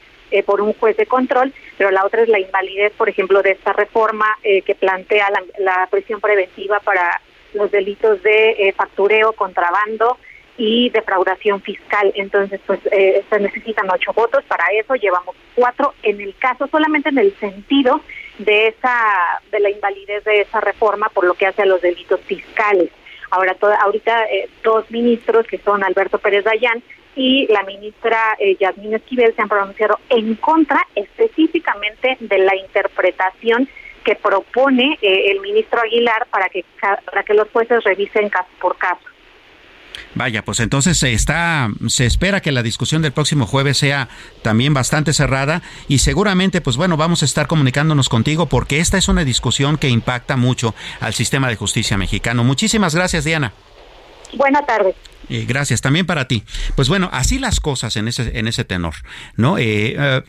por 0.45 0.61
un 0.61 0.73
juez 0.73 0.95
de 0.97 1.05
control, 1.05 1.53
pero 1.77 1.89
la 1.89 2.05
otra 2.05 2.21
es 2.21 2.29
la 2.29 2.39
invalidez, 2.39 2.93
por 2.93 3.09
ejemplo, 3.09 3.41
de 3.41 3.51
esta 3.51 3.73
reforma 3.73 4.38
que 4.43 4.75
plantea 4.79 5.29
la, 5.31 5.43
la, 5.57 5.88
prisión 5.88 6.21
preventiva 6.21 6.79
para 6.81 7.21
los 7.53 7.71
delitos 7.71 8.21
de 8.21 8.73
factureo, 8.77 9.33
contrabando 9.33 10.17
y 10.57 10.89
defraudación 10.89 11.61
fiscal. 11.61 12.11
Entonces, 12.15 12.59
pues 12.65 12.79
eh, 12.91 13.23
se 13.29 13.39
necesitan 13.39 13.89
ocho 13.91 14.11
votos 14.13 14.43
para 14.45 14.65
eso. 14.73 14.95
Llevamos 14.95 15.35
cuatro 15.55 15.93
en 16.03 16.19
el 16.19 16.35
caso, 16.38 16.67
solamente 16.67 17.09
en 17.09 17.19
el 17.19 17.33
sentido 17.39 18.01
de 18.38 18.67
esa 18.67 19.41
de 19.51 19.59
la 19.59 19.69
invalidez 19.69 20.23
de 20.23 20.41
esa 20.41 20.61
reforma 20.61 21.09
por 21.09 21.25
lo 21.25 21.33
que 21.33 21.47
hace 21.47 21.63
a 21.63 21.65
los 21.65 21.81
delitos 21.81 22.19
fiscales. 22.21 22.89
Ahora, 23.29 23.55
ahorita 23.81 24.25
eh, 24.25 24.49
dos 24.63 24.89
ministros 24.89 25.45
que 25.47 25.57
son 25.57 25.83
Alberto 25.83 26.17
Pérez 26.17 26.45
Dayán 26.45 26.81
y 27.15 27.47
la 27.47 27.63
ministra 27.63 28.38
eh, 28.39 28.57
Esquivel 28.59 29.35
se 29.35 29.41
han 29.41 29.49
pronunciado 29.49 29.99
en 30.09 30.35
contra 30.35 30.85
específicamente 30.95 32.17
de 32.19 32.38
la 32.38 32.55
interpretación 32.55 33.67
que 34.03 34.15
propone 34.15 34.97
eh, 35.01 35.31
el 35.31 35.41
ministro 35.41 35.81
Aguilar 35.81 36.27
para 36.29 36.47
que 36.47 36.63
para 36.79 37.23
que 37.23 37.33
los 37.33 37.49
jueces 37.49 37.83
revisen 37.83 38.29
caso 38.29 38.49
por 38.61 38.77
caso. 38.77 39.01
Vaya, 40.18 40.43
pues 40.43 40.59
entonces 40.59 40.97
se 40.97 41.13
está, 41.13 41.70
se 41.88 42.07
espera 42.07 42.41
que 42.41 42.51
la 42.51 42.63
discusión 42.63 43.03
del 43.03 43.11
próximo 43.11 43.45
jueves 43.45 43.78
sea 43.78 44.09
también 44.41 44.74
bastante 44.74 45.13
cerrada 45.13 45.61
y 45.88 45.99
seguramente, 45.99 46.59
pues 46.59 46.76
bueno, 46.76 46.97
vamos 46.97 47.22
a 47.22 47.26
estar 47.26 47.45
comunicándonos 47.45 48.09
contigo 48.09 48.47
porque 48.47 48.80
esta 48.80 48.97
es 48.97 49.09
una 49.09 49.24
discusión 49.24 49.78
que 49.78 49.89
impacta 49.89 50.36
mucho 50.36 50.74
al 50.99 51.13
sistema 51.13 51.49
de 51.49 51.55
justicia 51.55 51.97
mexicano. 51.97 52.43
Muchísimas 52.43 52.95
gracias, 52.95 53.26
Diana. 53.26 53.53
Buenas 54.34 54.65
tardes. 54.65 54.95
Eh, 55.30 55.45
gracias, 55.47 55.82
también 55.82 56.07
para 56.07 56.28
ti. 56.28 56.43
Pues 56.76 56.89
bueno, 56.89 57.09
así 57.13 57.38
las 57.38 57.59
cosas 57.59 57.95
en 57.95 58.07
ese, 58.07 58.39
en 58.39 58.47
ese 58.47 58.65
tenor, 58.65 58.95
¿no? 59.36 59.59
Eh, 59.59 59.95
eh 59.97 60.22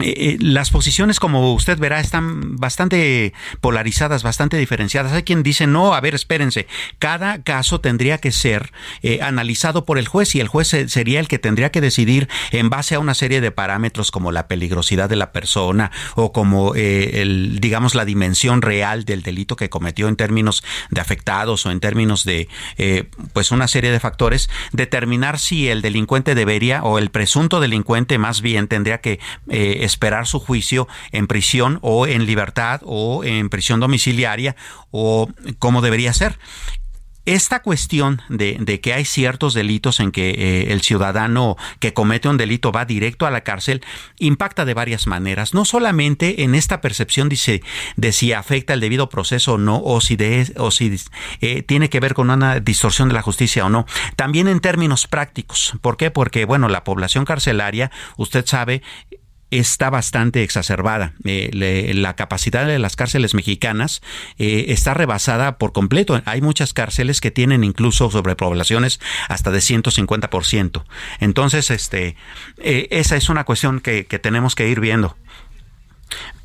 eh, 0.00 0.14
eh, 0.16 0.36
las 0.40 0.70
posiciones, 0.70 1.20
como 1.20 1.54
usted 1.54 1.78
verá, 1.78 2.00
están 2.00 2.56
bastante 2.56 3.32
polarizadas, 3.60 4.22
bastante 4.22 4.58
diferenciadas. 4.58 5.12
Hay 5.12 5.22
quien 5.22 5.42
dice, 5.42 5.66
no, 5.66 5.94
a 5.94 6.00
ver, 6.00 6.14
espérense, 6.14 6.66
cada 6.98 7.42
caso 7.42 7.80
tendría 7.80 8.18
que 8.18 8.30
ser 8.30 8.72
eh, 9.02 9.20
analizado 9.22 9.86
por 9.86 9.98
el 9.98 10.06
juez 10.06 10.34
y 10.34 10.40
el 10.40 10.48
juez 10.48 10.68
sería 10.88 11.20
el 11.20 11.28
que 11.28 11.38
tendría 11.38 11.70
que 11.70 11.80
decidir 11.80 12.28
en 12.50 12.68
base 12.68 12.94
a 12.94 12.98
una 12.98 13.14
serie 13.14 13.40
de 13.40 13.50
parámetros 13.50 14.10
como 14.10 14.32
la 14.32 14.48
peligrosidad 14.48 15.08
de 15.08 15.16
la 15.16 15.32
persona 15.32 15.90
o 16.14 16.32
como, 16.32 16.74
el, 16.74 17.58
digamos, 17.60 17.94
la 17.94 18.04
dimensión 18.04 18.60
real 18.62 19.04
del 19.04 19.22
delito 19.22 19.56
que 19.56 19.70
cometió 19.70 20.08
en 20.08 20.16
términos 20.16 20.62
de 20.90 21.00
afectados 21.00 21.64
o 21.64 21.70
en 21.70 21.80
términos 21.80 22.24
de, 22.24 22.48
pues, 23.32 23.50
una 23.50 23.68
serie 23.68 23.90
de 23.90 24.00
factores, 24.00 24.50
determinar 24.72 25.38
si 25.38 25.68
el 25.68 25.80
delincuente 25.80 26.34
debería 26.34 26.82
o 26.82 26.98
el 26.98 27.10
presunto 27.10 27.60
delincuente 27.60 28.18
más 28.18 28.42
bien 28.42 28.68
tendría 28.68 28.98
que 28.98 29.20
esperar 29.86 30.26
su 30.26 30.40
juicio 30.40 30.88
en 31.12 31.26
prisión 31.26 31.78
o 31.82 32.06
en 32.06 32.26
libertad 32.26 32.80
o 32.84 33.24
en 33.24 33.48
prisión 33.48 33.80
domiciliaria 33.80 34.56
o 34.90 35.28
como 35.58 35.82
debería 35.82 36.12
ser 36.12 36.38
esta 37.26 37.60
cuestión 37.60 38.22
de, 38.28 38.80
que 38.80 38.94
hay 38.94 39.04
ciertos 39.04 39.52
delitos 39.52 39.98
en 39.98 40.12
que 40.12 40.30
eh, 40.30 40.72
el 40.72 40.80
ciudadano 40.80 41.56
que 41.80 41.92
comete 41.92 42.28
un 42.28 42.36
delito 42.36 42.70
va 42.70 42.84
directo 42.84 43.26
a 43.26 43.32
la 43.32 43.42
cárcel 43.42 43.84
impacta 44.18 44.64
de 44.64 44.74
varias 44.74 45.08
maneras, 45.08 45.52
no 45.52 45.64
solamente 45.64 46.44
en 46.44 46.54
esta 46.54 46.80
percepción 46.80 47.28
dice, 47.28 47.62
de 47.96 48.12
si 48.12 48.32
afecta 48.32 48.74
el 48.74 48.80
debido 48.80 49.08
proceso 49.08 49.54
o 49.54 49.58
no, 49.58 49.82
o 49.82 50.00
si, 50.00 50.14
de, 50.14 50.52
o 50.56 50.70
si 50.70 50.98
eh, 51.40 51.62
tiene 51.62 51.90
que 51.90 52.00
ver 52.00 52.14
con 52.14 52.30
una 52.30 52.60
distorsión 52.60 53.08
de 53.08 53.14
la 53.14 53.22
justicia 53.22 53.66
o 53.66 53.68
no, 53.68 53.86
también 54.14 54.46
en 54.46 54.60
términos 54.60 55.08
prácticos. 55.08 55.74
¿Por 55.80 55.96
qué? 55.96 56.12
Porque, 56.12 56.44
bueno, 56.44 56.68
la 56.68 56.84
población 56.84 57.24
carcelaria, 57.24 57.90
usted 58.16 58.46
sabe, 58.46 58.82
está 59.58 59.90
bastante 59.90 60.42
exacerbada. 60.42 61.12
Eh, 61.24 61.92
la 61.94 62.16
capacidad 62.16 62.66
de 62.66 62.78
las 62.78 62.96
cárceles 62.96 63.34
mexicanas 63.34 64.02
eh, 64.38 64.66
está 64.68 64.94
rebasada 64.94 65.58
por 65.58 65.72
completo. 65.72 66.20
Hay 66.24 66.40
muchas 66.40 66.72
cárceles 66.72 67.20
que 67.20 67.30
tienen 67.30 67.64
incluso 67.64 68.10
sobrepoblaciones 68.10 69.00
hasta 69.28 69.50
de 69.50 69.58
150%. 69.58 70.84
Entonces, 71.20 71.70
este, 71.70 72.16
eh, 72.58 72.88
esa 72.90 73.16
es 73.16 73.28
una 73.28 73.44
cuestión 73.44 73.80
que, 73.80 74.04
tenemos 74.04 74.54
que 74.54 74.68
ir 74.68 74.80
viendo. 74.80 75.16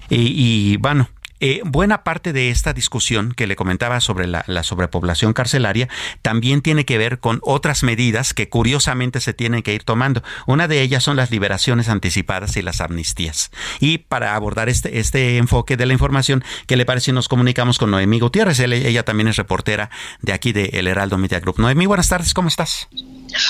y 0.09 0.75
bueno, 0.77 1.07
eh, 1.41 1.61
buena 1.65 2.03
parte 2.03 2.33
de 2.33 2.49
esta 2.49 2.71
discusión 2.71 3.33
que 3.33 3.47
le 3.47 3.55
comentaba 3.55 3.99
sobre 3.99 4.27
la, 4.27 4.43
sobrepoblación 4.63 5.33
carcelaria 5.33 5.89
también 6.21 6.61
tiene 6.61 6.85
que 6.85 6.99
ver 6.99 7.19
con 7.19 7.39
otras 7.43 7.81
medidas 7.81 8.33
que 8.33 8.47
curiosamente 8.47 9.19
se 9.19 9.33
tienen 9.33 9.63
que 9.63 9.73
ir 9.73 9.83
tomando. 9.83 10.21
Una 10.45 10.67
de 10.67 10.81
ellas 10.81 11.03
son 11.03 11.17
las 11.17 11.31
liberaciones 11.31 11.89
anticipadas 11.89 12.55
y 12.57 12.61
las 12.61 12.79
amnistías. 12.79 13.49
Y 13.79 13.97
para 13.97 14.35
abordar 14.35 14.69
este, 14.69 14.99
este 14.99 15.37
enfoque 15.37 15.77
de 15.77 15.87
la 15.87 15.93
información, 15.93 16.43
¿qué 16.67 16.77
le 16.77 16.85
parece 16.85 17.11
nos 17.11 17.27
comunicamos 17.27 17.79
con 17.79 17.89
Noemí 17.89 18.19
Gutiérrez? 18.19 18.59
Ella, 18.59 19.03
también 19.03 19.27
es 19.27 19.37
reportera 19.37 19.89
de 20.21 20.33
aquí 20.33 20.53
de 20.53 20.65
El 20.73 20.87
Heraldo 20.87 21.17
Media 21.17 21.39
Group. 21.39 21.57
Noemí, 21.57 21.87
buenas 21.87 22.07
tardes, 22.07 22.35
¿cómo 22.35 22.49
estás? 22.49 22.87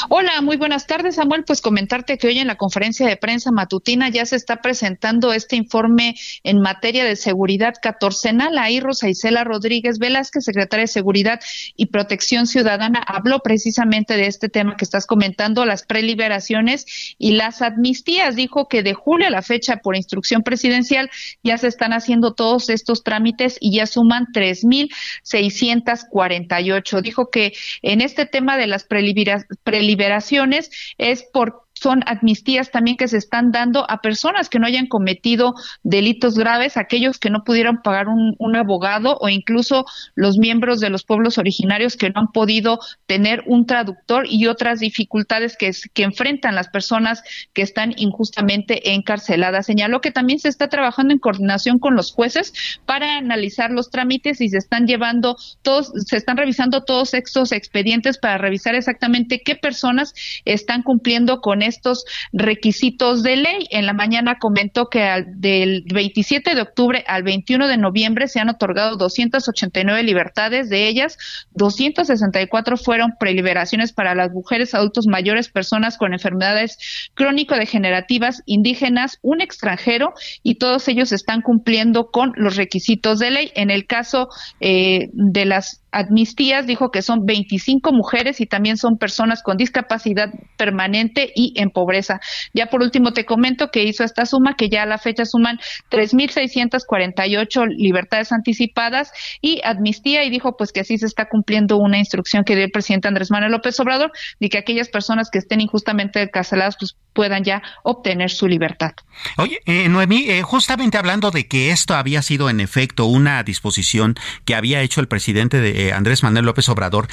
Hola, 0.10 0.42
muy 0.42 0.58
buenas 0.58 0.88
tardes, 0.88 1.16
Samuel. 1.16 1.44
Pues 1.44 1.62
comentarte 1.62 2.18
que 2.18 2.28
hoy 2.28 2.40
en 2.40 2.48
la 2.48 2.56
conferencia 2.56 3.08
de 3.08 3.18
prensa 3.18 3.52
matutina 3.52 4.10
ya 4.10 4.26
se 4.26 4.36
está 4.36 4.62
presentando 4.62 5.34
este 5.34 5.56
informe 5.56 6.16
en 6.44 6.62
materia 6.62 7.04
de 7.04 7.16
seguridad 7.16 7.74
catorcenal. 7.82 8.58
Ahí 8.58 8.80
Rosa 8.80 9.10
Isela 9.10 9.44
Rodríguez 9.44 10.00
Velázquez, 10.00 10.46
secretaria 10.46 10.84
de 10.84 10.88
Seguridad 10.88 11.42
y 11.76 11.88
Protección 11.88 12.48
Ciudadana, 12.48 13.04
habló 13.06 13.40
precisamente 13.40 14.16
de 14.16 14.28
este 14.28 14.48
tema 14.48 14.78
que 14.78 14.86
estás 14.86 15.06
comentando, 15.06 15.66
las 15.66 15.84
preliberaciones 15.84 16.86
y 17.18 17.32
las 17.32 17.62
amnistías. 17.62 18.36
Dijo 18.36 18.68
que 18.68 18.84
de 18.84 18.94
julio 18.94 19.28
a 19.28 19.32
la 19.32 19.42
fecha, 19.42 19.78
por 19.78 19.98
instrucción 19.98 20.44
presidencial, 20.44 21.10
ya 21.44 21.58
se 21.58 21.68
están 21.68 21.92
haciendo 21.92 22.34
todos 22.34 22.70
estos 22.70 23.04
trámites 23.04 23.58
y 23.60 23.76
ya 23.76 23.86
suman 23.86 24.28
3.648. 24.34 27.02
Dijo 27.02 27.30
que 27.30 27.52
en 27.82 28.00
este 28.02 28.26
tema 28.26 28.58
de 28.58 28.68
las 28.68 28.86
preliberaciones, 28.86 30.70
es 30.98 31.24
por 31.24 31.61
son 31.82 32.04
amnistías 32.06 32.70
también 32.70 32.96
que 32.96 33.08
se 33.08 33.18
están 33.18 33.52
dando 33.52 33.90
a 33.90 34.02
personas 34.02 34.50
que 34.50 34.60
no 34.60 34.68
hayan 34.68 34.86
cometido 34.86 35.56
delitos 35.82 36.38
graves, 36.38 36.78
aquellos 36.78 37.18
que 37.18 37.32
no 37.32 37.44
pudieron 37.44 37.82
pagar 37.82 38.08
un, 38.08 38.56
abogado 38.56 39.18
o 39.22 39.30
incluso 39.30 39.86
los 40.14 40.38
miembros 40.38 40.80
de 40.80 40.90
los 40.90 41.06
pueblos 41.06 41.38
originarios 41.38 41.96
que 41.96 42.10
no 42.10 42.20
han 42.20 42.32
podido 42.32 42.80
tener 43.08 43.44
un 43.48 43.66
traductor 43.66 44.26
y 44.30 44.46
otras 44.48 44.80
dificultades 44.82 45.56
que, 45.58 45.72
que 45.94 46.04
enfrentan 46.04 46.54
las 46.54 46.68
personas 46.68 47.24
que 47.54 47.62
están 47.62 47.94
injustamente 47.98 48.94
encarceladas. 48.94 49.66
Señaló 49.66 50.02
que 50.02 50.12
también 50.12 50.38
se 50.38 50.50
está 50.50 50.68
trabajando 50.68 51.14
en 51.14 51.20
coordinación 51.20 51.80
con 51.80 51.96
los 51.96 52.12
jueces 52.12 52.54
para 52.86 53.18
analizar 53.18 53.72
los 53.72 53.90
trámites 53.90 54.42
y 54.42 54.50
se 54.50 54.58
están 54.58 54.86
llevando 54.86 55.38
todos, 55.62 55.92
se 56.06 56.18
están 56.18 56.38
revisando 56.38 56.84
todos 56.84 57.14
estos 57.14 57.54
expedientes 57.54 58.18
para 58.18 58.38
revisar 58.38 58.76
exactamente 58.76 59.42
qué 59.44 59.56
personas 59.56 60.14
están 60.46 60.84
cumpliendo 60.84 61.40
con 61.40 61.64
estos 61.72 62.06
requisitos 62.32 63.24
de 63.24 63.38
ley. 63.38 63.68
En 63.72 63.86
la 63.86 63.94
mañana 63.94 64.38
comentó 64.38 64.90
que 64.90 65.26
del 65.28 65.84
27 65.92 66.54
de 66.54 66.62
octubre 66.62 67.04
al 67.08 67.24
21 67.24 67.68
de 67.68 67.78
noviembre 67.78 68.28
se 68.28 68.40
han 68.40 68.50
otorgado 68.50 68.98
289 68.98 70.04
libertades, 70.04 70.70
de 70.70 70.88
ellas 70.88 71.18
264 71.54 72.78
fueron 72.78 73.16
preliberaciones 73.20 73.94
para 73.94 74.16
las 74.16 74.32
mujeres, 74.32 74.74
adultos 74.74 75.08
mayores, 75.08 75.50
personas 75.50 75.98
con 75.98 76.14
enfermedades 76.14 76.78
crónico-degenerativas, 77.14 78.44
indígenas, 78.46 79.18
un 79.22 79.42
extranjero 79.42 80.14
y 80.44 80.56
todos 80.56 80.88
ellos 80.88 81.12
están 81.12 81.42
cumpliendo 81.42 82.12
con 82.12 82.34
los 82.36 82.56
requisitos 82.56 83.20
de 83.20 83.32
ley. 83.32 83.52
En 83.56 83.72
el 83.72 83.86
caso 83.88 84.30
eh, 84.60 85.10
de 85.14 85.46
las 85.46 85.82
amnistías, 85.92 86.66
dijo 86.68 86.92
que 86.92 87.02
son 87.02 87.26
25 87.26 87.92
mujeres 87.92 88.42
y 88.42 88.46
también 88.46 88.78
son 88.78 88.98
personas 88.98 89.44
con 89.44 89.58
discapacidad 89.58 90.30
permanente 90.58 91.32
y 91.36 91.54
en 91.58 91.70
pobreza. 91.70 92.20
Ya 92.54 92.68
por 92.68 92.82
último 92.82 93.14
te 93.14 93.26
comento 93.26 93.70
que 93.72 93.84
hizo 93.84 94.04
esta 94.04 94.26
suma, 94.26 94.56
que 94.56 94.70
ya 94.70 94.84
a 94.84 94.86
la 94.86 94.98
fecha 94.98 95.26
suman 95.26 95.60
3.648 95.90 97.68
libertades 97.76 98.32
anticipadas 98.32 99.12
y 99.42 99.62
amnistía 99.64 100.24
y 100.24 100.30
dijo 100.30 100.56
pues 100.58 100.72
que 100.72 100.82
así 100.82 100.98
se 100.98 101.06
está 101.06 101.28
cumpliendo 101.28 101.78
una 101.78 101.98
instrucción 101.98 102.44
que 102.44 102.56
dio 102.56 102.66
el 102.66 102.72
presidente 102.72 103.08
Andrés 103.08 103.32
Manuel 103.32 103.52
López 103.52 103.80
Obrador 103.80 104.12
de 104.40 104.50
que 104.50 104.58
aquellas 104.58 104.90
personas 104.90 105.30
que 105.30 105.40
estén 105.40 105.62
injustamente 105.62 106.22
encarceladas 106.22 106.78
pues 106.80 106.96
puedan 107.14 107.44
ya 107.44 107.62
obtener 107.84 108.30
su 108.30 108.48
libertad. 108.48 108.92
Oye, 109.38 109.60
eh, 109.66 109.90
Noemí, 109.90 110.30
eh, 110.30 110.42
justamente 110.44 110.98
hablando 110.98 111.32
de 111.32 111.48
que 111.48 111.72
esto 111.72 111.96
había 111.96 112.22
sido 112.22 112.50
en 112.50 112.62
efecto 112.62 113.06
una 113.06 113.44
disposición 113.44 114.16
que 114.46 114.56
había 114.56 114.82
hecho 114.82 115.02
el 115.02 115.08
presidente 115.08 115.60
de 115.60 115.81
eh, 115.82 115.94
Andrés 115.94 116.24
Manuel 116.24 116.46
López 116.46 116.70
Obrador, 116.70 117.08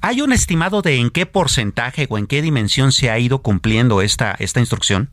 ¿hay 0.00 0.20
un 0.20 0.32
estimado 0.32 0.82
de 0.82 0.96
en 0.96 1.10
qué 1.10 1.26
porcentaje 1.26 2.06
o 2.08 2.18
en 2.18 2.26
qué 2.26 2.42
dimensión 2.42 2.92
se 2.92 3.10
ha 3.10 3.18
ido 3.18 3.42
cumpliendo 3.42 4.02
esta, 4.02 4.34
esta 4.38 4.60
instrucción? 4.60 5.10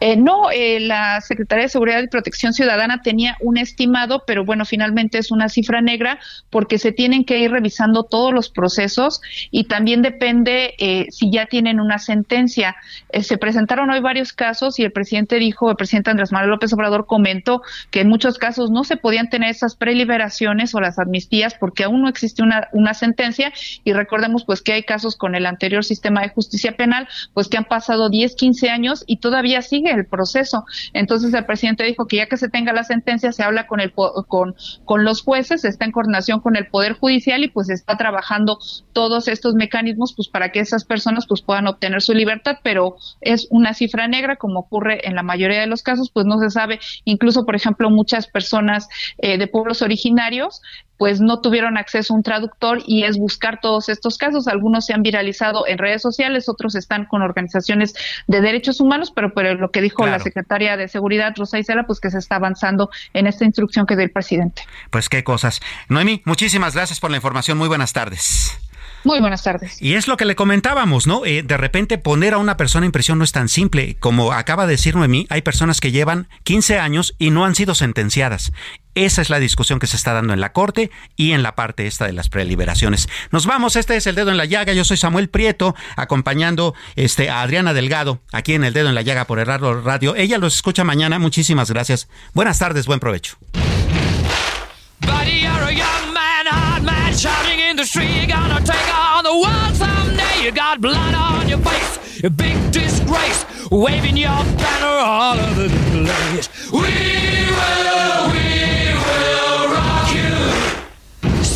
Eh, 0.00 0.16
no, 0.16 0.50
eh, 0.50 0.80
la 0.80 1.20
Secretaría 1.20 1.64
de 1.64 1.68
Seguridad 1.68 2.02
y 2.02 2.08
Protección 2.08 2.52
Ciudadana 2.52 3.00
tenía 3.02 3.36
un 3.40 3.56
estimado, 3.56 4.24
pero 4.26 4.44
bueno, 4.44 4.64
finalmente 4.64 5.18
es 5.18 5.30
una 5.30 5.48
cifra 5.48 5.80
negra 5.80 6.18
porque 6.50 6.78
se 6.78 6.92
tienen 6.92 7.24
que 7.24 7.38
ir 7.38 7.50
revisando 7.50 8.04
todos 8.04 8.32
los 8.32 8.50
procesos 8.50 9.20
y 9.50 9.64
también 9.64 10.02
depende 10.02 10.74
eh, 10.78 11.06
si 11.10 11.30
ya 11.30 11.46
tienen 11.46 11.80
una 11.80 11.98
sentencia. 11.98 12.76
se 13.20 13.38
presentaron 13.38 13.90
hoy 13.90 14.00
varios 14.00 14.32
casos 14.32 14.78
y 14.78 14.82
el 14.84 14.92
presidente 14.92 15.36
dijo, 15.36 15.70
el 15.70 15.76
presidente 15.76 16.10
Andrés 16.10 16.32
Manuel 16.32 16.50
López 16.50 16.72
Obrador 16.72 17.06
comentó 17.06 17.62
que 17.90 18.00
en 18.00 18.08
muchos 18.08 18.38
casos 18.38 18.70
no 18.70 18.84
se 18.84 18.96
podían 18.96 19.30
tener 19.30 19.50
esas 19.50 19.76
preliberaciones 19.76 20.74
o 20.74 20.80
las 20.80 20.98
amnistías 20.98 21.54
porque 21.54 21.84
aún 21.84 22.02
no 22.02 22.08
existe 22.08 22.42
una, 22.42 22.68
una 22.72 22.94
sentencia 22.94 23.52
y 23.84 23.92
recordemos 23.92 24.44
pues 24.44 24.62
que 24.62 24.72
hay 24.72 24.82
casos 24.82 25.16
con 25.16 25.34
el 25.34 25.46
anterior 25.46 25.84
sistema 25.84 26.22
de 26.22 26.28
justicia 26.28 26.76
penal 26.76 27.08
pues 27.32 27.48
que 27.48 27.56
han 27.56 27.64
pasado 27.64 28.10
10, 28.10 28.34
15 28.34 28.70
años 28.70 29.04
y 29.06 29.16
todavía 29.16 29.61
sigue 29.62 29.90
el 29.90 30.06
proceso. 30.06 30.64
Entonces 30.92 31.32
el 31.34 31.44
presidente 31.44 31.84
dijo 31.84 32.06
que 32.06 32.16
ya 32.16 32.26
que 32.26 32.36
se 32.36 32.48
tenga 32.48 32.72
la 32.72 32.84
sentencia 32.84 33.32
se 33.32 33.42
habla 33.42 33.66
con 33.66 33.80
el 33.80 33.92
con 33.92 34.54
con 34.84 35.04
los 35.04 35.22
jueces, 35.22 35.64
está 35.64 35.84
en 35.84 35.92
coordinación 35.92 36.40
con 36.40 36.56
el 36.56 36.66
poder 36.66 36.94
judicial 36.94 37.44
y 37.44 37.48
pues 37.48 37.70
está 37.70 37.96
trabajando 37.96 38.58
todos 38.92 39.28
estos 39.28 39.54
mecanismos 39.54 40.14
pues 40.14 40.28
para 40.28 40.50
que 40.52 40.60
esas 40.60 40.84
personas 40.84 41.26
pues 41.26 41.42
puedan 41.42 41.66
obtener 41.66 42.02
su 42.02 42.12
libertad, 42.14 42.58
pero 42.62 42.96
es 43.20 43.46
una 43.50 43.74
cifra 43.74 44.08
negra 44.08 44.36
como 44.36 44.60
ocurre 44.60 45.06
en 45.06 45.14
la 45.14 45.22
mayoría 45.22 45.60
de 45.60 45.66
los 45.66 45.82
casos, 45.82 46.10
pues 46.12 46.26
no 46.26 46.38
se 46.38 46.50
sabe, 46.50 46.80
incluso 47.04 47.44
por 47.44 47.56
ejemplo 47.56 47.90
muchas 47.90 48.26
personas 48.26 48.88
eh, 49.18 49.38
de 49.38 49.46
pueblos 49.46 49.82
originarios 49.82 50.60
pues 51.02 51.20
no 51.20 51.40
tuvieron 51.40 51.78
acceso 51.78 52.14
a 52.14 52.16
un 52.16 52.22
traductor 52.22 52.78
y 52.86 53.02
es 53.02 53.18
buscar 53.18 53.58
todos 53.60 53.88
estos 53.88 54.18
casos. 54.18 54.46
Algunos 54.46 54.86
se 54.86 54.94
han 54.94 55.02
viralizado 55.02 55.66
en 55.66 55.78
redes 55.78 56.00
sociales, 56.00 56.48
otros 56.48 56.76
están 56.76 57.06
con 57.06 57.22
organizaciones 57.22 57.94
de 58.28 58.40
derechos 58.40 58.80
humanos, 58.80 59.10
pero, 59.10 59.34
pero 59.34 59.51
lo 59.54 59.70
que 59.70 59.80
dijo 59.80 60.06
la 60.06 60.18
secretaria 60.18 60.76
de 60.76 60.88
Seguridad, 60.88 61.32
Rosa 61.36 61.58
Isela, 61.58 61.84
pues 61.84 62.00
que 62.00 62.10
se 62.10 62.18
está 62.18 62.36
avanzando 62.36 62.90
en 63.12 63.26
esta 63.26 63.44
instrucción 63.44 63.86
que 63.86 63.94
dio 63.96 64.04
el 64.04 64.10
presidente. 64.10 64.62
Pues 64.90 65.08
qué 65.08 65.24
cosas. 65.24 65.60
Noemí, 65.88 66.22
muchísimas 66.24 66.74
gracias 66.74 67.00
por 67.00 67.10
la 67.10 67.16
información. 67.16 67.58
Muy 67.58 67.68
buenas 67.68 67.92
tardes. 67.92 68.58
Muy 69.04 69.18
buenas 69.20 69.42
tardes. 69.42 69.82
Y 69.82 69.94
es 69.94 70.06
lo 70.06 70.16
que 70.16 70.24
le 70.24 70.36
comentábamos, 70.36 71.06
¿no? 71.06 71.24
Eh, 71.26 71.42
de 71.42 71.56
repente 71.56 71.98
poner 71.98 72.34
a 72.34 72.38
una 72.38 72.56
persona 72.56 72.86
en 72.86 72.92
prisión 72.92 73.18
no 73.18 73.24
es 73.24 73.32
tan 73.32 73.48
simple. 73.48 73.96
Como 73.98 74.32
acaba 74.32 74.66
de 74.66 74.72
decir 74.72 74.94
Noemí, 74.94 75.26
hay 75.28 75.42
personas 75.42 75.80
que 75.80 75.90
llevan 75.90 76.28
15 76.44 76.78
años 76.78 77.14
y 77.18 77.30
no 77.30 77.44
han 77.44 77.56
sido 77.56 77.74
sentenciadas. 77.74 78.52
Esa 78.94 79.22
es 79.22 79.30
la 79.30 79.38
discusión 79.38 79.78
que 79.78 79.86
se 79.86 79.96
está 79.96 80.12
dando 80.12 80.32
en 80.32 80.40
la 80.40 80.52
Corte 80.52 80.90
y 81.16 81.32
en 81.32 81.42
la 81.42 81.54
parte 81.54 81.86
esta 81.86 82.06
de 82.06 82.12
las 82.12 82.28
preliberaciones. 82.28 83.08
Nos 83.30 83.46
vamos, 83.46 83.76
este 83.76 83.96
es 83.96 84.06
El 84.06 84.14
Dedo 84.14 84.30
en 84.30 84.36
la 84.36 84.44
Llaga, 84.44 84.72
yo 84.72 84.84
soy 84.84 84.96
Samuel 84.96 85.28
Prieto, 85.28 85.74
acompañando 85.96 86.74
este, 86.96 87.30
a 87.30 87.42
Adriana 87.42 87.72
Delgado, 87.74 88.20
aquí 88.32 88.54
en 88.54 88.64
El 88.64 88.72
Dedo 88.72 88.88
en 88.88 88.94
la 88.94 89.02
Llaga 89.02 89.26
por 89.26 89.38
el 89.38 89.46
Radio. 89.46 90.14
Ella 90.16 90.38
los 90.38 90.54
escucha 90.54 90.84
mañana, 90.84 91.18
muchísimas 91.18 91.70
gracias. 91.70 92.08
Buenas 92.34 92.58
tardes, 92.58 92.86
buen 92.86 93.00
provecho. 93.00 93.36